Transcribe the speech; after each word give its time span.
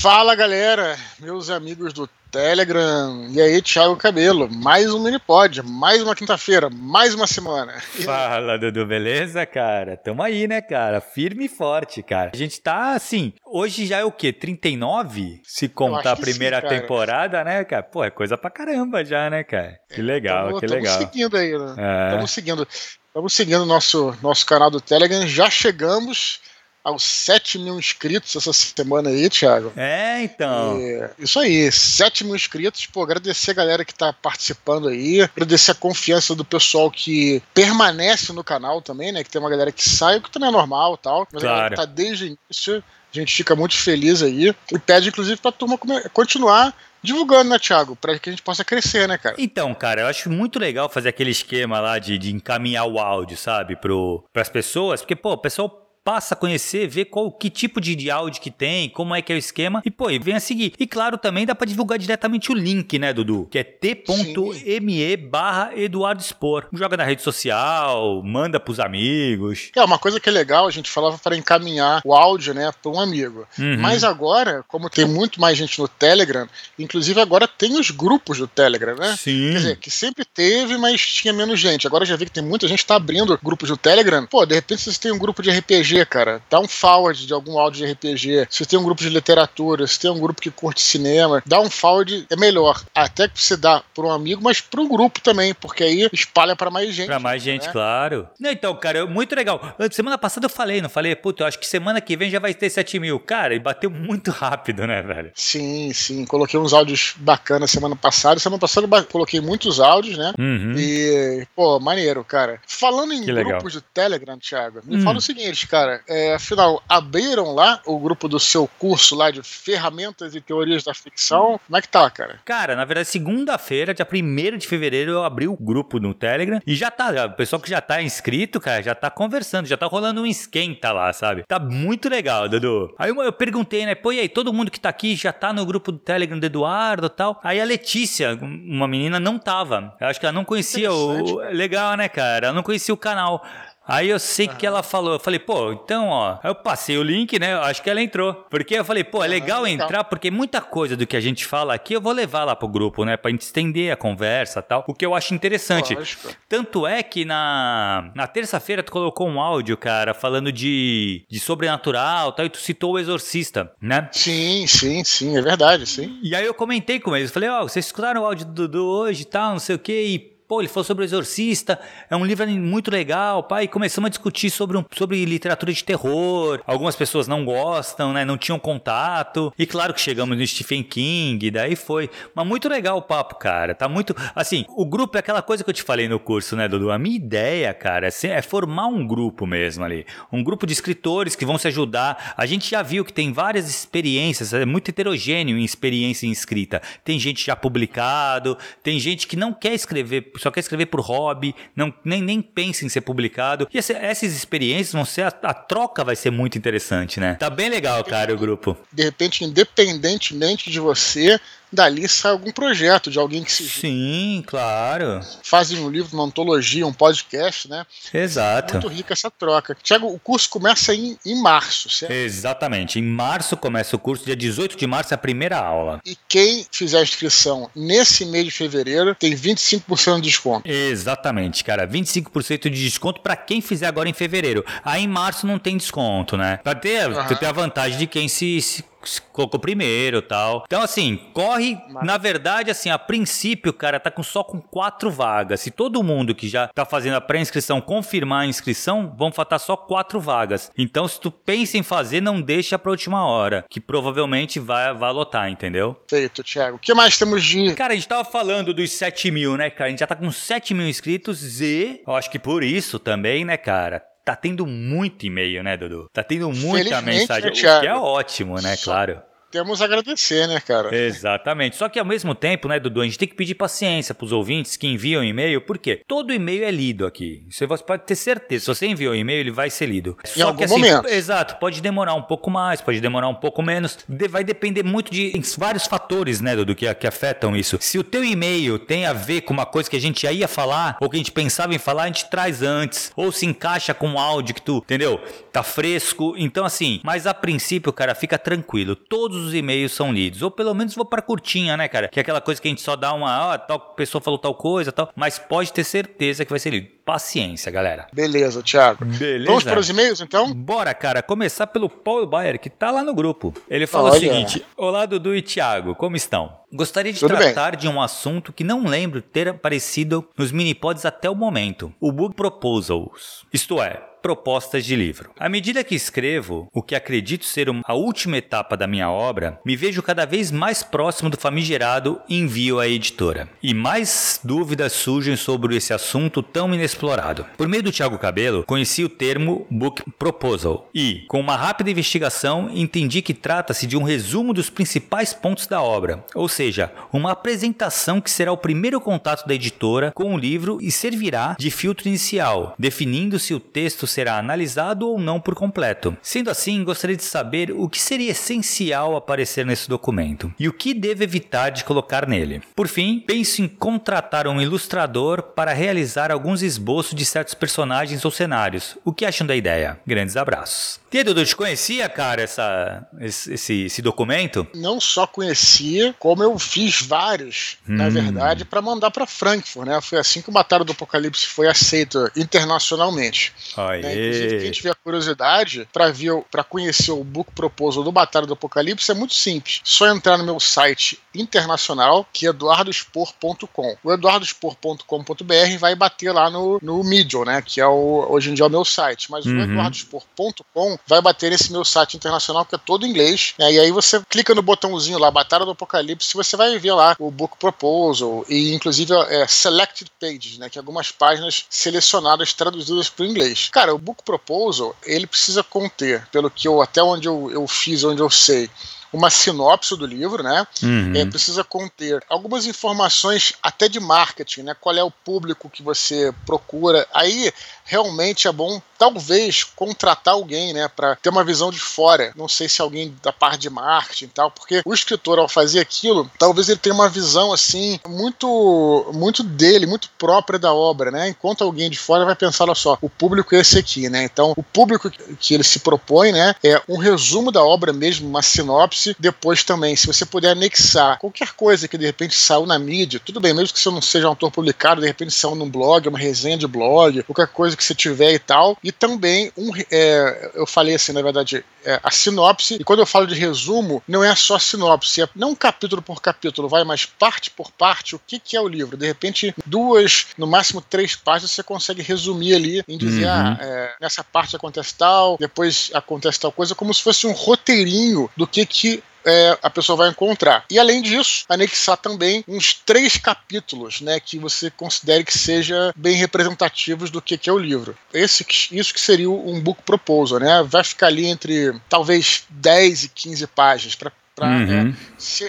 Fala 0.00 0.34
galera, 0.34 0.96
meus 1.18 1.50
amigos 1.50 1.92
do 1.92 2.08
Telegram. 2.30 3.28
E 3.28 3.38
aí, 3.38 3.60
Thiago 3.60 3.94
Cabelo, 3.96 4.48
mais 4.50 4.90
um 4.94 4.98
Minipod, 4.98 5.62
mais 5.62 6.02
uma 6.02 6.16
quinta-feira, 6.16 6.70
mais 6.70 7.14
uma 7.14 7.26
semana. 7.26 7.78
Fala, 8.02 8.58
Dudu, 8.58 8.86
beleza, 8.86 9.44
cara? 9.44 9.98
Tamo 9.98 10.22
aí, 10.22 10.48
né, 10.48 10.62
cara? 10.62 11.02
Firme 11.02 11.44
e 11.44 11.48
forte, 11.48 12.02
cara. 12.02 12.30
A 12.32 12.36
gente 12.36 12.58
tá 12.62 12.94
assim, 12.94 13.34
hoje 13.44 13.84
já 13.84 13.98
é 13.98 14.04
o 14.04 14.10
quê? 14.10 14.32
39? 14.32 15.42
Se 15.44 15.68
contar 15.68 16.12
a 16.12 16.16
primeira 16.16 16.62
sim, 16.62 16.68
temporada, 16.68 17.44
né, 17.44 17.62
cara? 17.64 17.82
Pô, 17.82 18.02
é 18.02 18.08
coisa 18.08 18.38
pra 18.38 18.48
caramba 18.48 19.04
já, 19.04 19.28
né, 19.28 19.44
cara? 19.44 19.78
Que 19.94 20.00
legal, 20.00 20.46
tamo, 20.46 20.60
que 20.60 20.66
tamo 20.66 20.78
legal. 20.78 20.94
Estamos 20.94 21.12
seguindo 21.12 21.36
aí, 21.36 21.58
né? 21.58 22.06
Estamos 22.06 22.30
é. 22.30 22.34
seguindo. 22.34 22.68
Estamos 23.06 23.32
seguindo 23.34 23.66
nosso 23.66 24.16
nosso 24.22 24.46
canal 24.46 24.70
do 24.70 24.80
Telegram, 24.80 25.26
já 25.26 25.50
chegamos 25.50 26.40
aos 26.82 27.02
7 27.02 27.58
mil 27.58 27.78
inscritos 27.78 28.34
essa 28.36 28.52
semana 28.52 29.10
aí, 29.10 29.28
Thiago. 29.28 29.72
É, 29.76 30.22
então. 30.22 30.80
E, 30.80 31.10
isso 31.18 31.38
aí, 31.38 31.70
7 31.70 32.24
mil 32.24 32.34
inscritos. 32.34 32.86
Pô, 32.86 33.02
agradecer 33.02 33.50
a 33.52 33.54
galera 33.54 33.84
que 33.84 33.94
tá 33.94 34.12
participando 34.12 34.88
aí, 34.88 35.22
agradecer 35.22 35.72
a 35.72 35.74
confiança 35.74 36.34
do 36.34 36.44
pessoal 36.44 36.90
que 36.90 37.42
permanece 37.54 38.32
no 38.32 38.44
canal 38.44 38.80
também, 38.80 39.12
né? 39.12 39.22
Que 39.22 39.30
tem 39.30 39.40
uma 39.40 39.50
galera 39.50 39.72
que 39.72 39.86
sai, 39.88 40.18
o 40.18 40.22
que 40.22 40.30
também 40.30 40.48
é 40.48 40.52
normal 40.52 40.96
tal. 40.96 41.26
Mas 41.32 41.42
claro. 41.42 41.46
a 41.46 41.58
galera 41.58 41.76
que 41.76 41.80
tá 41.80 41.84
desde 41.86 42.24
o 42.24 42.26
início. 42.26 42.84
A 43.12 43.18
gente 43.18 43.34
fica 43.34 43.56
muito 43.56 43.76
feliz 43.76 44.22
aí 44.22 44.54
e 44.70 44.78
pede, 44.78 45.08
inclusive, 45.08 45.36
pra 45.40 45.50
turma 45.50 45.76
continuar 46.12 46.72
divulgando, 47.02 47.50
né, 47.50 47.58
Thiago? 47.58 47.96
Pra 47.96 48.18
que 48.18 48.28
a 48.28 48.32
gente 48.32 48.42
possa 48.42 48.64
crescer, 48.64 49.08
né, 49.08 49.18
cara? 49.18 49.36
Então, 49.38 49.74
cara, 49.74 50.02
eu 50.02 50.06
acho 50.06 50.30
muito 50.30 50.58
legal 50.58 50.88
fazer 50.88 51.08
aquele 51.08 51.30
esquema 51.30 51.80
lá 51.80 51.98
de, 51.98 52.18
de 52.18 52.32
encaminhar 52.32 52.86
o 52.86 52.98
áudio, 52.98 53.36
sabe, 53.36 53.76
pro, 53.76 54.24
pras 54.32 54.48
pessoas, 54.48 55.00
porque, 55.00 55.16
pô, 55.16 55.32
o 55.32 55.38
pessoal 55.38 55.79
passa 56.04 56.34
a 56.34 56.36
conhecer, 56.36 56.88
ver 56.88 57.06
qual 57.06 57.30
que 57.30 57.50
tipo 57.50 57.80
de, 57.80 57.94
de 57.94 58.10
áudio 58.10 58.40
que 58.40 58.50
tem, 58.50 58.88
como 58.88 59.14
é 59.14 59.22
que 59.22 59.32
é 59.32 59.36
o 59.36 59.38
esquema 59.38 59.82
e 59.84 59.90
pô, 59.90 60.06
vem 60.20 60.34
a 60.34 60.40
seguir. 60.40 60.72
E 60.78 60.86
claro, 60.86 61.18
também 61.18 61.46
dá 61.46 61.54
para 61.54 61.66
divulgar 61.66 61.98
diretamente 61.98 62.50
o 62.50 62.54
link, 62.54 62.98
né, 62.98 63.12
Dudu? 63.12 63.46
Que 63.50 63.58
é 63.58 63.64
t.me 63.64 65.16
barra 65.16 65.72
Eduardo 65.76 66.22
Expor. 66.22 66.66
Joga 66.72 66.96
na 66.96 67.04
rede 67.04 67.22
social, 67.22 68.22
manda 68.24 68.58
pros 68.58 68.80
amigos. 68.80 69.70
É, 69.76 69.84
uma 69.84 69.98
coisa 69.98 70.18
que 70.18 70.28
é 70.28 70.32
legal, 70.32 70.66
a 70.66 70.70
gente 70.70 70.90
falava 70.90 71.18
para 71.18 71.36
encaminhar 71.36 72.00
o 72.04 72.14
áudio, 72.14 72.54
né, 72.54 72.70
para 72.82 72.90
um 72.90 73.00
amigo. 73.00 73.46
Uhum. 73.58 73.78
Mas 73.78 74.02
agora, 74.04 74.64
como 74.68 74.88
tem 74.88 75.04
muito 75.04 75.40
mais 75.40 75.58
gente 75.58 75.78
no 75.78 75.88
Telegram, 75.88 76.48
inclusive 76.78 77.20
agora 77.20 77.46
tem 77.46 77.78
os 77.78 77.90
grupos 77.90 78.38
do 78.38 78.46
Telegram, 78.46 78.96
né? 78.96 79.16
Sim. 79.18 79.52
Quer 79.52 79.58
dizer, 79.58 79.76
que 79.76 79.90
sempre 79.90 80.24
teve, 80.24 80.76
mas 80.78 81.00
tinha 81.00 81.32
menos 81.32 81.60
gente. 81.60 81.86
Agora 81.86 82.04
já 82.04 82.16
vi 82.16 82.24
que 82.24 82.32
tem 82.32 82.42
muita 82.42 82.66
gente 82.66 82.84
tá 82.84 82.96
abrindo 82.96 83.38
grupos 83.42 83.68
do 83.68 83.76
Telegram. 83.76 84.26
Pô, 84.26 84.46
de 84.46 84.54
repente 84.54 84.82
você 84.82 84.98
tem 84.98 85.12
um 85.12 85.18
grupo 85.18 85.42
de 85.42 85.50
RPG 85.50 85.89
RPG, 85.90 86.06
cara, 86.06 86.40
dá 86.48 86.60
um 86.60 86.68
forward 86.68 87.26
de 87.26 87.32
algum 87.32 87.58
áudio 87.58 87.86
de 87.86 87.92
RPG. 87.92 88.46
Se 88.50 88.64
tem 88.64 88.78
um 88.78 88.84
grupo 88.84 89.02
de 89.02 89.08
literatura, 89.08 89.86
se 89.86 89.98
tem 89.98 90.10
um 90.10 90.18
grupo 90.18 90.40
que 90.40 90.50
curte 90.50 90.80
cinema, 90.80 91.42
dá 91.44 91.60
um 91.60 91.70
forward 91.70 92.26
é 92.30 92.36
melhor. 92.36 92.82
Até 92.94 93.28
que 93.28 93.40
você 93.40 93.56
dá 93.56 93.82
por 93.94 94.04
um 94.04 94.10
amigo, 94.10 94.42
mas 94.42 94.60
para 94.60 94.80
um 94.80 94.88
grupo 94.88 95.20
também, 95.20 95.54
porque 95.54 95.82
aí 95.84 96.08
espalha 96.12 96.54
para 96.54 96.70
mais 96.70 96.94
gente. 96.94 97.06
Para 97.06 97.18
mais 97.18 97.42
gente, 97.42 97.66
né? 97.66 97.72
claro. 97.72 98.28
Não, 98.38 98.50
então, 98.50 98.74
cara, 98.76 99.06
muito 99.06 99.34
legal. 99.34 99.74
Semana 99.90 100.16
passada 100.16 100.46
eu 100.46 100.50
falei, 100.50 100.80
não 100.80 100.88
falei, 100.88 101.14
puta, 101.16 101.42
eu 101.42 101.46
acho 101.46 101.58
que 101.58 101.66
semana 101.66 102.00
que 102.00 102.16
vem 102.16 102.30
já 102.30 102.38
vai 102.38 102.54
ter 102.54 102.70
7 102.70 102.98
mil. 102.98 103.18
Cara, 103.18 103.54
e 103.54 103.58
bateu 103.58 103.90
muito 103.90 104.30
rápido, 104.30 104.86
né, 104.86 105.02
velho? 105.02 105.30
Sim, 105.34 105.92
sim. 105.92 106.24
Coloquei 106.24 106.58
uns 106.58 106.72
áudios 106.72 107.14
bacanas 107.16 107.70
semana 107.70 107.96
passada. 107.96 108.38
Semana 108.38 108.60
passada 108.60 108.86
eu 108.90 109.04
coloquei 109.04 109.40
muitos 109.40 109.80
áudios, 109.80 110.16
né? 110.16 110.32
Uhum. 110.38 110.74
E, 110.76 111.46
pô, 111.54 111.78
maneiro, 111.80 112.24
cara. 112.24 112.60
Falando 112.66 113.12
em 113.12 113.20
que 113.20 113.32
grupos 113.32 113.44
legal. 113.44 113.68
de 113.70 113.80
Telegram, 113.94 114.38
Thiago, 114.38 114.80
me 114.84 114.96
hum. 114.96 115.02
fala 115.02 115.18
o 115.18 115.22
seguinte, 115.22 115.66
cara 115.66 115.79
cara, 115.80 116.02
é, 116.08 116.34
afinal, 116.34 116.82
abriram 116.88 117.54
lá 117.54 117.80
o 117.86 117.98
grupo 117.98 118.28
do 118.28 118.38
seu 118.38 118.68
curso 118.78 119.14
lá 119.14 119.30
de 119.30 119.42
ferramentas 119.42 120.34
e 120.34 120.40
teorias 120.40 120.84
da 120.84 120.92
ficção. 120.92 121.58
Como 121.66 121.76
é 121.76 121.80
que 121.80 121.88
tá, 121.88 122.08
cara? 122.10 122.38
Cara, 122.44 122.76
na 122.76 122.84
verdade, 122.84 123.08
segunda-feira, 123.08 123.94
dia 123.94 124.06
1 124.10 124.58
de 124.58 124.66
fevereiro, 124.66 125.12
eu 125.12 125.24
abri 125.24 125.48
o 125.48 125.56
grupo 125.56 125.98
no 125.98 126.12
Telegram 126.12 126.60
e 126.66 126.74
já 126.74 126.90
tá, 126.90 127.26
o 127.26 127.32
pessoal 127.32 127.60
que 127.60 127.70
já 127.70 127.80
tá 127.80 128.02
inscrito, 128.02 128.60
cara, 128.60 128.82
já 128.82 128.94
tá 128.94 129.10
conversando, 129.10 129.66
já 129.66 129.76
tá 129.76 129.86
rolando 129.86 130.22
um 130.22 130.26
esquenta 130.26 130.92
lá, 130.92 131.12
sabe? 131.12 131.44
Tá 131.46 131.58
muito 131.58 132.08
legal, 132.08 132.48
Dudu. 132.48 132.94
Aí 132.98 133.10
eu, 133.10 133.22
eu 133.22 133.32
perguntei, 133.32 133.86
né, 133.86 133.94
pô, 133.94 134.12
e 134.12 134.20
aí, 134.20 134.28
todo 134.28 134.52
mundo 134.52 134.70
que 134.70 134.80
tá 134.80 134.88
aqui 134.88 135.16
já 135.16 135.32
tá 135.32 135.52
no 135.52 135.64
grupo 135.64 135.92
do 135.92 135.98
Telegram 135.98 136.38
do 136.38 136.46
Eduardo 136.46 137.06
e 137.06 137.10
tal. 137.10 137.40
Aí 137.42 137.60
a 137.60 137.64
Letícia, 137.64 138.38
uma 138.40 138.86
menina, 138.86 139.18
não 139.18 139.38
tava. 139.38 139.94
Eu 140.00 140.06
acho 140.06 140.20
que 140.20 140.26
ela 140.26 140.32
não 140.32 140.44
conhecia 140.44 140.92
o. 140.92 141.38
Legal, 141.50 141.96
né, 141.96 142.08
cara? 142.08 142.46
Ela 142.46 142.54
não 142.54 142.62
conhecia 142.62 142.92
o 142.92 142.96
canal. 142.96 143.44
Aí 143.86 144.08
eu 144.08 144.18
sei 144.20 144.46
uhum. 144.46 144.54
que 144.54 144.66
ela 144.66 144.82
falou, 144.82 145.14
eu 145.14 145.18
falei, 145.18 145.38
pô, 145.38 145.72
então, 145.72 146.08
ó, 146.08 146.38
eu 146.44 146.54
passei 146.54 146.96
o 146.96 147.02
link, 147.02 147.38
né? 147.38 147.54
Eu 147.54 147.62
acho 147.62 147.82
que 147.82 147.90
ela 147.90 148.00
entrou. 148.00 148.34
Porque 148.48 148.74
eu 148.74 148.84
falei, 148.84 149.02
pô, 149.02 149.24
é 149.24 149.26
legal 149.26 149.62
uhum, 149.62 149.68
entrar, 149.68 150.04
porque 150.04 150.30
muita 150.30 150.60
coisa 150.60 150.96
do 150.96 151.06
que 151.06 151.16
a 151.16 151.20
gente 151.20 151.44
fala 151.44 151.74
aqui 151.74 151.94
eu 151.94 152.00
vou 152.00 152.12
levar 152.12 152.44
lá 152.44 152.54
pro 152.54 152.68
grupo, 152.68 153.04
né? 153.04 153.16
Pra 153.16 153.30
gente 153.30 153.42
estender 153.42 153.92
a 153.92 153.96
conversa 153.96 154.62
tal. 154.62 154.84
O 154.86 154.94
que 154.94 155.04
eu 155.04 155.14
acho 155.14 155.34
interessante. 155.34 155.94
Lógico. 155.94 156.28
Tanto 156.48 156.86
é 156.86 157.02
que 157.02 157.24
na, 157.24 158.12
na 158.14 158.26
terça-feira 158.26 158.82
tu 158.82 158.92
colocou 158.92 159.28
um 159.28 159.40
áudio, 159.40 159.76
cara, 159.76 160.14
falando 160.14 160.52
de, 160.52 161.24
de 161.28 161.40
sobrenatural 161.40 162.32
tal, 162.32 162.46
e 162.46 162.50
tu 162.50 162.58
citou 162.58 162.92
o 162.92 162.98
exorcista, 162.98 163.72
né? 163.80 164.08
Sim, 164.12 164.66
sim, 164.66 165.02
sim, 165.02 165.36
é 165.36 165.42
verdade, 165.42 165.86
sim. 165.86 166.18
E 166.22 166.34
aí 166.34 166.44
eu 166.44 166.54
comentei 166.54 167.00
com 167.00 167.16
eles, 167.16 167.30
falei, 167.30 167.48
ó, 167.48 167.60
oh, 167.60 167.68
vocês 167.68 167.86
escutaram 167.86 168.22
o 168.22 168.24
áudio 168.24 168.46
do 168.46 168.68
Dudu 168.68 168.86
hoje 168.86 169.22
e 169.22 169.26
tal, 169.26 169.52
não 169.52 169.58
sei 169.58 169.76
o 169.76 169.78
quê, 169.78 170.04
e 170.06 170.39
Pô, 170.50 170.60
ele 170.60 170.66
falou 170.66 170.82
sobre 170.82 171.04
o 171.04 171.06
Exorcista, 171.06 171.78
é 172.10 172.16
um 172.16 172.24
livro 172.24 172.44
muito 172.48 172.90
legal, 172.90 173.44
pai. 173.44 173.68
Começamos 173.68 174.06
a 174.06 174.10
discutir 174.10 174.50
sobre, 174.50 174.76
um, 174.76 174.84
sobre 174.90 175.24
literatura 175.24 175.72
de 175.72 175.84
terror. 175.84 176.60
Algumas 176.66 176.96
pessoas 176.96 177.28
não 177.28 177.44
gostam, 177.44 178.12
né? 178.12 178.24
Não 178.24 178.36
tinham 178.36 178.58
contato. 178.58 179.54
E 179.56 179.64
claro 179.64 179.94
que 179.94 180.00
chegamos 180.00 180.36
no 180.36 180.44
Stephen 180.44 180.82
King, 180.82 181.52
daí 181.52 181.76
foi. 181.76 182.10
Mas 182.34 182.44
muito 182.44 182.68
legal 182.68 182.98
o 182.98 183.02
papo, 183.02 183.36
cara. 183.36 183.76
Tá 183.76 183.88
muito. 183.88 184.12
Assim, 184.34 184.64
o 184.70 184.84
grupo 184.84 185.16
é 185.16 185.20
aquela 185.20 185.40
coisa 185.40 185.62
que 185.62 185.70
eu 185.70 185.74
te 185.74 185.84
falei 185.84 186.08
no 186.08 186.18
curso, 186.18 186.56
né, 186.56 186.66
Dudu? 186.66 186.90
A 186.90 186.98
minha 186.98 187.14
ideia, 187.14 187.72
cara, 187.72 188.08
é, 188.08 188.26
é 188.26 188.42
formar 188.42 188.88
um 188.88 189.06
grupo 189.06 189.46
mesmo 189.46 189.84
ali. 189.84 190.04
Um 190.32 190.42
grupo 190.42 190.66
de 190.66 190.72
escritores 190.72 191.36
que 191.36 191.46
vão 191.46 191.58
se 191.58 191.68
ajudar. 191.68 192.34
A 192.36 192.44
gente 192.44 192.68
já 192.68 192.82
viu 192.82 193.04
que 193.04 193.12
tem 193.12 193.32
várias 193.32 193.70
experiências, 193.70 194.52
é 194.52 194.66
muito 194.66 194.88
heterogêneo 194.88 195.56
em 195.56 195.62
experiência 195.62 196.26
em 196.26 196.32
escrita. 196.32 196.82
Tem 197.04 197.20
gente 197.20 197.46
já 197.46 197.54
publicado, 197.54 198.58
tem 198.82 198.98
gente 198.98 199.28
que 199.28 199.36
não 199.36 199.52
quer 199.52 199.74
escrever 199.74 200.32
só 200.40 200.50
quer 200.50 200.60
escrever 200.60 200.86
por 200.86 201.00
hobby, 201.00 201.54
não, 201.74 201.92
nem, 202.04 202.22
nem 202.22 202.40
pensa 202.40 202.84
em 202.84 202.88
ser 202.88 203.00
publicado. 203.02 203.68
E 203.72 203.78
essa, 203.78 203.92
essas 203.92 204.32
experiências 204.32 204.92
vão 204.92 205.04
ser. 205.04 205.22
A, 205.22 205.28
a, 205.42 205.54
troca 205.54 206.04
vai 206.04 206.16
ser 206.16 206.30
muito 206.30 206.56
interessante, 206.56 207.20
né? 207.20 207.34
Tá 207.34 207.50
bem 207.50 207.68
legal, 207.68 208.02
cara, 208.04 208.32
o 208.32 208.38
grupo. 208.38 208.76
De 208.92 209.02
repente, 209.02 209.44
independentemente 209.44 210.70
de 210.70 210.80
você, 210.80 211.40
dali 211.72 212.08
sai 212.08 212.32
algum 212.32 212.52
projeto 212.52 213.10
de 213.10 213.18
alguém 213.18 213.44
que 213.44 213.52
se. 213.52 213.68
Sim, 213.68 214.42
claro. 214.46 215.20
Fazem 215.42 215.78
um 215.80 215.88
livro, 215.88 216.16
uma 216.16 216.24
antologia, 216.24 216.86
um 216.86 216.92
podcast, 216.92 217.68
né? 217.68 217.86
Exato. 218.12 218.76
É 218.76 218.80
muito 218.80 218.88
rica 218.88 219.12
essa 219.12 219.30
troca. 219.30 219.76
Tiago, 219.82 220.06
o 220.06 220.18
curso 220.18 220.48
começa 220.48 220.94
em, 220.94 221.16
em 221.24 221.40
março, 221.40 221.88
certo? 221.88 222.12
Exatamente. 222.12 222.98
Em 222.98 223.02
março 223.02 223.56
começa 223.56 223.96
o 223.96 223.98
curso, 223.98 224.24
dia 224.24 224.36
18 224.36 224.76
de 224.76 224.86
março 224.86 225.12
é 225.12 225.16
a 225.16 225.18
primeira 225.18 225.58
aula. 225.58 226.00
E 226.04 226.16
quem 226.28 226.66
fizer 226.70 226.98
a 226.98 227.02
inscrição 227.02 227.70
nesse 227.74 228.24
mês 228.24 228.46
de 228.46 228.50
fevereiro 228.50 229.14
tem 229.14 229.34
25% 229.34 230.16
de 230.16 230.22
desconto. 230.22 230.68
Exatamente, 230.68 231.64
cara. 231.64 231.86
25% 231.86 232.62
de 232.70 232.84
desconto 232.84 233.20
para 233.20 233.36
quem 233.36 233.60
fizer 233.60 233.86
agora 233.86 234.08
em 234.08 234.12
fevereiro. 234.12 234.64
Aí 234.84 235.04
em 235.04 235.08
março 235.08 235.46
não 235.46 235.58
tem 235.58 235.76
desconto, 235.76 236.36
né? 236.36 236.58
Pra 236.62 236.74
ter, 236.74 237.10
uhum. 237.10 237.26
ter 237.26 237.46
a 237.46 237.52
vantagem 237.52 237.98
de 237.98 238.06
quem 238.06 238.28
se, 238.28 238.60
se 238.60 238.84
colocou 239.32 239.58
primeiro 239.58 240.22
tal. 240.22 240.64
Então, 240.66 240.82
assim, 240.82 241.16
corre. 241.32 241.78
Mas... 241.88 242.04
Na 242.04 242.18
verdade, 242.18 242.70
assim, 242.70 242.90
a 242.90 242.98
princípio, 242.98 243.72
cara, 243.72 244.00
tá 244.00 244.10
com 244.10 244.22
só 244.22 244.42
com 244.42 244.60
quatro 244.60 245.10
vagas. 245.10 245.60
Se 245.60 245.70
todo 245.70 246.02
mundo 246.02 246.34
que 246.34 246.48
já 246.48 246.68
tá 246.68 246.84
fazendo 246.84 247.14
a 247.14 247.20
pré-inscrição 247.20 247.80
confirmar 247.80 248.42
a 248.42 248.46
inscrição, 248.46 249.14
vão 249.16 249.32
faltar 249.32 249.60
só 249.60 249.76
quatro 249.76 250.20
vagas. 250.20 250.70
Então, 250.76 251.06
se 251.06 251.20
tu 251.20 251.30
pensa 251.30 251.78
em 251.78 251.82
fazer, 251.82 252.20
não 252.20 252.40
deixa 252.40 252.78
pra 252.78 252.90
última 252.90 253.26
hora, 253.26 253.64
que 253.68 253.80
provavelmente 253.80 254.58
vai, 254.58 254.92
vai 254.94 255.12
lotar, 255.12 255.50
entendeu? 255.50 256.00
Feito, 256.08 256.42
Thiago. 256.42 256.76
O 256.76 256.80
que 256.80 256.94
mais 256.94 257.18
temos 257.18 257.44
de. 257.44 257.74
Cara, 257.74 257.92
a 257.92 257.96
gente 257.96 258.08
tava 258.08 258.24
falando 258.24 258.72
dos 258.74 258.92
7 258.92 259.30
mil, 259.30 259.56
né, 259.56 259.70
cara? 259.70 259.86
A 259.86 259.90
gente 259.90 260.00
já 260.00 260.06
tá 260.06 260.16
com 260.16 260.30
7 260.30 260.74
mil 260.74 260.88
inscritos 260.88 261.60
e 261.60 262.02
eu 262.06 262.14
acho 262.14 262.30
que 262.30 262.38
por 262.38 262.62
isso 262.62 262.98
também, 262.98 263.44
né, 263.44 263.56
cara? 263.56 264.02
Tá 264.30 264.36
tendo 264.36 264.64
muito 264.64 265.26
e-mail, 265.26 265.62
né, 265.62 265.76
Dudu? 265.76 266.08
Tá 266.12 266.22
tendo 266.22 266.52
muita 266.52 267.02
mensagem, 267.02 267.50
né, 267.50 267.50
o 267.50 267.80
que 267.80 267.86
é 267.86 267.94
ótimo, 267.94 268.60
né, 268.60 268.76
claro 268.76 269.20
temos 269.50 269.82
a 269.82 269.84
agradecer, 269.84 270.46
né, 270.46 270.60
cara? 270.60 270.94
Exatamente. 270.94 271.76
Só 271.76 271.88
que 271.88 271.98
ao 271.98 272.04
mesmo 272.04 272.34
tempo, 272.34 272.68
né, 272.68 272.78
Dudu, 272.78 273.00
a 273.00 273.04
gente 273.04 273.18
tem 273.18 273.28
que 273.28 273.34
pedir 273.34 273.54
paciência 273.54 274.14
pros 274.14 274.32
ouvintes 274.32 274.76
que 274.76 274.86
enviam 274.86 275.24
e-mail, 275.24 275.60
porque 275.60 276.02
todo 276.06 276.32
e-mail 276.32 276.64
é 276.64 276.70
lido 276.70 277.06
aqui. 277.06 277.42
Você 277.50 277.66
pode 277.66 278.04
ter 278.04 278.14
certeza. 278.14 278.64
Se 278.64 278.66
você 278.68 278.86
enviou 278.86 279.12
um 279.12 279.16
e-mail, 279.16 279.40
ele 279.40 279.50
vai 279.50 279.70
ser 279.70 279.86
lido. 279.86 280.16
Em 280.24 280.40
Só 280.40 280.46
algum 280.48 280.58
que, 280.58 280.64
assim, 280.64 280.74
momento. 280.74 281.08
Exato. 281.08 281.56
Pode 281.56 281.80
demorar 281.80 282.14
um 282.14 282.22
pouco 282.22 282.50
mais, 282.50 282.80
pode 282.80 283.00
demorar 283.00 283.28
um 283.28 283.34
pouco 283.34 283.62
menos. 283.62 283.98
Vai 284.28 284.44
depender 284.44 284.82
muito 284.82 285.10
de 285.10 285.32
vários 285.58 285.86
fatores, 285.86 286.40
né, 286.40 286.54
Dudu, 286.54 286.74
que, 286.74 286.92
que 286.94 287.06
afetam 287.06 287.56
isso. 287.56 287.78
Se 287.80 287.98
o 287.98 288.04
teu 288.04 288.24
e-mail 288.24 288.78
tem 288.78 289.06
a 289.06 289.12
ver 289.12 289.42
com 289.42 289.52
uma 289.52 289.66
coisa 289.66 289.90
que 289.90 289.96
a 289.96 290.00
gente 290.00 290.22
já 290.22 290.32
ia 290.32 290.48
falar, 290.48 290.96
ou 291.00 291.08
que 291.08 291.16
a 291.16 291.18
gente 291.18 291.32
pensava 291.32 291.74
em 291.74 291.78
falar, 291.78 292.04
a 292.04 292.06
gente 292.06 292.28
traz 292.30 292.62
antes. 292.62 293.12
Ou 293.16 293.32
se 293.32 293.46
encaixa 293.46 293.92
com 293.94 294.08
um 294.08 294.18
áudio 294.18 294.54
que 294.54 294.62
tu, 294.62 294.78
entendeu? 294.78 295.20
Tá 295.52 295.62
fresco. 295.62 296.34
Então, 296.36 296.64
assim, 296.64 297.00
mas 297.02 297.26
a 297.26 297.34
princípio, 297.34 297.92
cara, 297.92 298.14
fica 298.14 298.38
tranquilo. 298.38 298.94
Todos 298.94 299.39
os 299.42 299.54
e-mails 299.54 299.92
são 299.92 300.12
lidos. 300.12 300.42
Ou 300.42 300.50
pelo 300.50 300.74
menos 300.74 300.94
vou 300.94 301.04
para 301.04 301.22
curtinha, 301.22 301.76
né, 301.76 301.88
cara? 301.88 302.08
Que 302.08 302.20
é 302.20 302.22
aquela 302.22 302.40
coisa 302.40 302.60
que 302.60 302.68
a 302.68 302.70
gente 302.70 302.80
só 302.82 302.96
dá 302.96 303.12
uma, 303.12 303.52
ó, 303.54 303.58
tal 303.58 303.78
pessoa 303.78 304.20
falou 304.20 304.38
tal 304.38 304.54
coisa, 304.54 304.92
tal. 304.92 305.10
Mas 305.14 305.38
pode 305.38 305.72
ter 305.72 305.84
certeza 305.84 306.44
que 306.44 306.50
vai 306.50 306.58
ser 306.58 306.70
lido. 306.70 306.88
Paciência, 307.04 307.72
galera. 307.72 308.06
Beleza, 308.12 308.62
Thiago. 308.62 309.04
Beleza. 309.04 309.46
Vamos 309.46 309.64
para 309.64 309.80
os 309.80 309.88
e-mails, 309.88 310.20
então? 310.20 310.54
Bora, 310.54 310.94
cara. 310.94 311.22
Começar 311.22 311.66
pelo 311.66 311.88
Paulo 311.88 312.26
Bayer, 312.26 312.58
que 312.60 312.70
tá 312.70 312.90
lá 312.90 313.02
no 313.02 313.12
grupo. 313.14 313.52
Ele 313.68 313.86
falou 313.86 314.10
Olha. 314.10 314.16
o 314.16 314.20
seguinte: 314.20 314.64
Olá, 314.76 315.06
Dudu 315.06 315.34
e 315.34 315.42
Thiago, 315.42 315.94
como 315.96 316.14
estão? 316.14 316.60
Gostaria 316.72 317.12
de 317.12 317.18
Tudo 317.18 317.36
tratar 317.36 317.72
bem. 317.72 317.80
de 317.80 317.88
um 317.88 318.00
assunto 318.00 318.52
que 318.52 318.62
não 318.62 318.84
lembro 318.84 319.20
ter 319.20 319.48
aparecido 319.48 320.28
nos 320.38 320.52
minipods 320.52 321.04
até 321.04 321.28
o 321.28 321.34
momento: 321.34 321.92
o 322.00 322.12
Book 322.12 322.36
Proposals. 322.36 323.44
Isto 323.52 323.82
é, 323.82 324.00
propostas 324.20 324.84
de 324.84 324.96
livro. 324.96 325.30
À 325.38 325.48
medida 325.48 325.84
que 325.84 325.94
escrevo 325.94 326.68
o 326.72 326.82
que 326.82 326.94
acredito 326.94 327.44
ser 327.44 327.68
a 327.84 327.94
última 327.94 328.38
etapa 328.38 328.76
da 328.76 328.86
minha 328.86 329.10
obra, 329.10 329.60
me 329.64 329.76
vejo 329.76 330.02
cada 330.02 330.24
vez 330.24 330.50
mais 330.50 330.82
próximo 330.82 331.30
do 331.30 331.36
famigerado 331.36 332.20
envio 332.28 332.80
à 332.80 332.88
editora. 332.88 333.48
E 333.62 333.74
mais 333.74 334.40
dúvidas 334.42 334.92
surgem 334.92 335.36
sobre 335.36 335.76
esse 335.76 335.92
assunto 335.92 336.42
tão 336.42 336.74
inexplorado. 336.74 337.46
Por 337.56 337.68
meio 337.68 337.82
do 337.82 337.92
Tiago 337.92 338.18
Cabelo, 338.18 338.64
conheci 338.64 339.04
o 339.04 339.08
termo 339.08 339.66
Book 339.70 340.02
Proposal 340.18 340.88
e, 340.94 341.24
com 341.28 341.40
uma 341.40 341.56
rápida 341.56 341.90
investigação, 341.90 342.70
entendi 342.72 343.22
que 343.22 343.34
trata-se 343.34 343.86
de 343.86 343.96
um 343.96 344.02
resumo 344.02 344.52
dos 344.52 344.70
principais 344.70 345.32
pontos 345.32 345.66
da 345.66 345.82
obra, 345.82 346.24
ou 346.34 346.48
seja, 346.48 346.92
uma 347.12 347.32
apresentação 347.32 348.20
que 348.20 348.30
será 348.30 348.52
o 348.52 348.56
primeiro 348.56 349.00
contato 349.00 349.46
da 349.46 349.54
editora 349.54 350.12
com 350.12 350.34
o 350.34 350.38
livro 350.38 350.78
e 350.80 350.90
servirá 350.90 351.56
de 351.58 351.70
filtro 351.70 352.08
inicial, 352.08 352.74
definindo 352.78 353.38
se 353.38 353.54
o 353.54 353.60
texto 353.60 354.06
será 354.10 354.38
analisado 354.38 355.08
ou 355.08 355.18
não 355.18 355.40
por 355.40 355.54
completo. 355.54 356.16
Sendo 356.22 356.50
assim, 356.50 356.84
gostaria 356.84 357.16
de 357.16 357.24
saber 357.24 357.70
o 357.72 357.88
que 357.88 358.00
seria 358.00 358.32
essencial 358.32 359.16
aparecer 359.16 359.64
nesse 359.64 359.88
documento 359.88 360.52
e 360.58 360.68
o 360.68 360.72
que 360.72 360.92
devo 360.92 361.22
evitar 361.22 361.70
de 361.70 361.84
colocar 361.84 362.26
nele. 362.26 362.62
Por 362.74 362.88
fim, 362.88 363.20
penso 363.26 363.62
em 363.62 363.68
contratar 363.68 364.46
um 364.46 364.60
ilustrador 364.60 365.42
para 365.42 365.72
realizar 365.72 366.30
alguns 366.30 366.62
esboços 366.62 367.14
de 367.14 367.24
certos 367.24 367.54
personagens 367.54 368.24
ou 368.24 368.30
cenários. 368.30 368.98
O 369.04 369.12
que 369.12 369.24
acham 369.24 369.46
da 369.46 369.56
ideia? 369.56 369.98
Grandes 370.06 370.36
abraços. 370.36 370.99
E 371.12 371.24
Dudu, 371.24 371.44
te 371.44 371.56
conhecia, 371.56 372.08
cara, 372.08 372.40
essa, 372.42 373.04
esse, 373.18 373.84
esse, 373.84 374.00
documento? 374.00 374.66
Não 374.74 375.00
só 375.00 375.26
conhecia, 375.26 376.14
como 376.18 376.42
eu 376.42 376.56
fiz 376.58 377.02
vários, 377.02 377.78
hum. 377.88 377.96
na 377.96 378.08
verdade, 378.08 378.64
para 378.64 378.80
mandar 378.80 379.10
para 379.10 379.26
Frankfurt, 379.26 379.88
né? 379.88 380.00
Foi 380.00 380.18
assim 380.18 380.40
que 380.40 380.50
o 380.50 380.52
Batalha 380.52 380.84
do 380.84 380.92
Apocalipse 380.92 381.46
foi 381.46 381.66
aceito 381.66 382.30
internacionalmente. 382.36 383.52
Né? 383.76 383.98
Inclusive, 383.98 384.60
quem 384.60 384.70
tiver 384.70 384.94
curiosidade 385.02 385.88
para 385.92 386.10
ver, 386.12 386.44
para 386.50 386.62
conhecer 386.62 387.10
o 387.10 387.24
book 387.24 387.50
proposal 387.52 388.04
do 388.04 388.12
Batalha 388.12 388.46
do 388.46 388.52
Apocalipse 388.52 389.10
é 389.10 389.14
muito 389.14 389.34
simples. 389.34 389.80
Só 389.82 390.08
entrar 390.08 390.38
no 390.38 390.44
meu 390.44 390.60
site 390.60 391.18
internacional, 391.34 392.26
que 392.32 392.46
é 392.46 392.50
eduardospor.com. 392.50 393.96
O 394.02 394.12
eduardospor.com.br 394.12 395.78
vai 395.78 395.94
bater 395.94 396.32
lá 396.32 396.50
no, 396.50 396.78
no 396.82 397.04
Medium, 397.04 397.44
né? 397.44 397.62
Que 397.62 397.80
é 397.80 397.86
o, 397.86 398.26
hoje 398.28 398.50
em 398.50 398.54
dia 398.54 398.64
é 398.64 398.68
o 398.68 398.70
meu 398.70 398.84
site. 398.84 399.30
Mas 399.30 399.46
uhum. 399.46 399.58
o 399.58 399.60
eduardospor.com 399.62 400.98
vai 401.06 401.20
bater 401.20 401.50
nesse 401.50 401.72
meu 401.72 401.84
site 401.84 402.16
internacional, 402.16 402.64
que 402.64 402.74
é 402.74 402.78
todo 402.78 403.06
em 403.06 403.10
inglês. 403.10 403.54
Né? 403.58 403.72
E 403.72 403.80
aí 403.80 403.90
você 403.90 404.20
clica 404.28 404.54
no 404.54 404.62
botãozinho 404.62 405.18
lá, 405.18 405.30
Batalha 405.30 405.64
do 405.64 405.72
Apocalipse, 405.72 406.34
você 406.34 406.56
vai 406.56 406.78
ver 406.78 406.92
lá 406.92 407.16
o 407.18 407.30
Book 407.30 407.56
Proposal 407.58 408.44
e 408.48 408.74
inclusive 408.74 409.12
é, 409.28 409.46
Selected 409.46 410.10
Pages, 410.20 410.58
né? 410.58 410.68
Que 410.68 410.78
é 410.78 410.80
algumas 410.80 411.10
páginas 411.10 411.64
selecionadas 411.68 412.52
traduzidas 412.52 413.08
para 413.08 413.24
o 413.24 413.26
inglês. 413.26 413.68
Cara, 413.70 413.94
o 413.94 413.98
Book 413.98 414.22
Proposal, 414.22 414.94
ele 415.04 415.26
precisa 415.26 415.62
conter, 415.62 416.26
pelo 416.28 416.50
que 416.50 416.66
eu, 416.66 416.82
até 416.82 417.02
onde 417.02 417.28
eu, 417.28 417.50
eu 417.50 417.66
fiz, 417.66 418.04
onde 418.04 418.20
eu 418.20 418.30
sei, 418.30 418.70
uma 419.12 419.30
sinopse 419.30 419.96
do 419.96 420.06
livro, 420.06 420.42
né? 420.42 420.66
Uhum. 420.82 421.14
É, 421.14 421.24
precisa 421.24 421.64
conter 421.64 422.22
algumas 422.28 422.66
informações 422.66 423.54
até 423.62 423.88
de 423.88 424.00
marketing, 424.00 424.62
né? 424.62 424.76
Qual 424.78 424.96
é 424.96 425.02
o 425.02 425.10
público 425.10 425.70
que 425.70 425.82
você 425.82 426.32
procura. 426.46 427.06
Aí 427.12 427.52
realmente 427.84 428.46
é 428.46 428.52
bom 428.52 428.80
talvez 428.96 429.64
contratar 429.64 430.34
alguém, 430.34 430.74
né, 430.74 430.86
para 430.86 431.16
ter 431.16 431.30
uma 431.30 431.42
visão 431.42 431.70
de 431.70 431.80
fora. 431.80 432.32
Não 432.36 432.46
sei 432.46 432.68
se 432.68 432.82
alguém 432.82 433.16
da 433.22 433.32
parte 433.32 433.62
de 433.62 433.70
marketing 433.70 434.26
e 434.26 434.28
tal, 434.28 434.50
porque 434.50 434.82
o 434.84 434.92
escritor 434.92 435.38
ao 435.38 435.48
fazer 435.48 435.80
aquilo, 435.80 436.30
talvez 436.38 436.68
ele 436.68 436.78
tenha 436.78 436.94
uma 436.94 437.08
visão 437.08 437.50
assim 437.50 437.98
muito 438.06 439.10
muito 439.14 439.42
dele, 439.42 439.86
muito 439.86 440.10
própria 440.18 440.58
da 440.58 440.72
obra, 440.72 441.10
né? 441.10 441.30
Enquanto 441.30 441.64
alguém 441.64 441.88
de 441.88 441.98
fora 441.98 442.26
vai 442.26 442.36
pensar, 442.36 442.64
olha 442.64 442.74
só, 442.74 442.98
o 443.00 443.08
público 443.08 443.54
é 443.54 443.60
esse 443.60 443.78
aqui, 443.78 444.08
né? 444.10 444.22
Então, 444.22 444.52
o 444.54 444.62
público 444.62 445.10
que 445.40 445.54
ele 445.54 445.64
se 445.64 445.78
propõe, 445.78 446.30
né, 446.30 446.54
é 446.62 446.80
um 446.86 446.98
resumo 446.98 447.50
da 447.50 447.64
obra 447.64 447.92
mesmo, 447.92 448.28
uma 448.28 448.42
sinopse. 448.42 448.99
Depois 449.18 449.64
também, 449.64 449.96
se 449.96 450.06
você 450.06 450.24
puder 450.24 450.50
anexar 450.50 451.18
qualquer 451.18 451.52
coisa 451.52 451.88
que 451.88 451.98
de 451.98 452.06
repente 452.06 452.34
saiu 452.34 452.66
na 452.66 452.78
mídia, 452.78 453.20
tudo 453.24 453.40
bem, 453.40 453.54
mesmo 453.54 453.74
que 453.74 453.80
você 453.80 453.90
não 453.90 454.02
seja 454.02 454.26
um 454.26 454.30
autor 454.30 454.50
publicado, 454.50 455.00
de 455.00 455.06
repente 455.06 455.32
saiu 455.32 455.54
num 455.54 455.68
blog, 455.68 456.08
uma 456.08 456.18
resenha 456.18 456.56
de 456.56 456.66
blog, 456.66 457.22
qualquer 457.24 457.48
coisa 457.48 457.76
que 457.76 457.84
você 457.84 457.94
tiver 457.94 458.34
e 458.34 458.38
tal. 458.38 458.76
E 458.82 458.92
também, 458.92 459.52
um, 459.56 459.70
é, 459.90 460.50
eu 460.54 460.66
falei 460.66 460.94
assim, 460.94 461.12
na 461.12 461.22
verdade, 461.22 461.64
é, 461.84 462.00
a 462.02 462.10
sinopse. 462.10 462.74
E 462.74 462.84
quando 462.84 463.00
eu 463.00 463.06
falo 463.06 463.26
de 463.26 463.34
resumo, 463.34 464.02
não 464.06 464.22
é 464.22 464.34
só 464.34 464.58
sinopse, 464.58 465.22
é 465.22 465.28
não 465.34 465.54
capítulo 465.54 466.02
por 466.02 466.20
capítulo, 466.20 466.68
vai 466.68 466.84
mais 466.84 467.04
parte 467.04 467.50
por 467.50 467.70
parte 467.70 468.14
o 468.14 468.20
que, 468.26 468.38
que 468.38 468.56
é 468.56 468.60
o 468.60 468.68
livro. 468.68 468.96
De 468.96 469.06
repente, 469.06 469.54
duas, 469.66 470.28
no 470.36 470.46
máximo 470.46 470.80
três 470.80 471.16
páginas, 471.16 471.52
você 471.52 471.62
consegue 471.62 472.02
resumir 472.02 472.54
ali 472.54 472.84
em 472.88 472.98
dizer, 472.98 473.26
uhum. 473.26 473.30
ah, 473.30 473.58
é, 473.60 473.94
nessa 474.00 474.24
parte 474.24 474.56
acontece 474.56 474.94
tal, 474.94 475.36
depois 475.38 475.90
acontece 475.94 476.40
tal 476.40 476.52
coisa, 476.52 476.74
como 476.74 476.92
se 476.92 477.02
fosse 477.02 477.26
um 477.26 477.32
roteirinho 477.32 478.30
do 478.36 478.46
que, 478.46 478.64
que 478.66 479.02
é, 479.24 479.58
a 479.62 479.70
pessoa 479.70 479.96
vai 479.96 480.08
encontrar. 480.08 480.64
E 480.70 480.78
além 480.78 481.02
disso, 481.02 481.44
anexar 481.48 481.96
também 481.96 482.44
uns 482.46 482.74
três 482.74 483.16
capítulos, 483.16 484.00
né, 484.00 484.20
que 484.20 484.38
você 484.38 484.70
considere 484.70 485.24
que 485.24 485.36
seja 485.36 485.92
bem 485.96 486.16
representativos 486.16 487.10
do 487.10 487.20
que, 487.20 487.38
que 487.38 487.50
é 487.50 487.52
o 487.52 487.58
livro. 487.58 487.96
Esse, 488.12 488.46
isso 488.72 488.94
que 488.94 489.00
seria 489.00 489.30
um 489.30 489.60
book 489.60 489.82
proposal, 489.82 490.40
né? 490.40 490.62
Vai 490.66 490.84
ficar 490.84 491.08
ali 491.08 491.26
entre 491.26 491.74
talvez 491.88 492.44
10 492.50 493.04
e 493.04 493.08
15 493.08 493.46
páginas 493.48 493.94
para 493.94 494.12
Pra, 494.40 494.48
uhum. 494.48 494.84
né, 494.84 494.96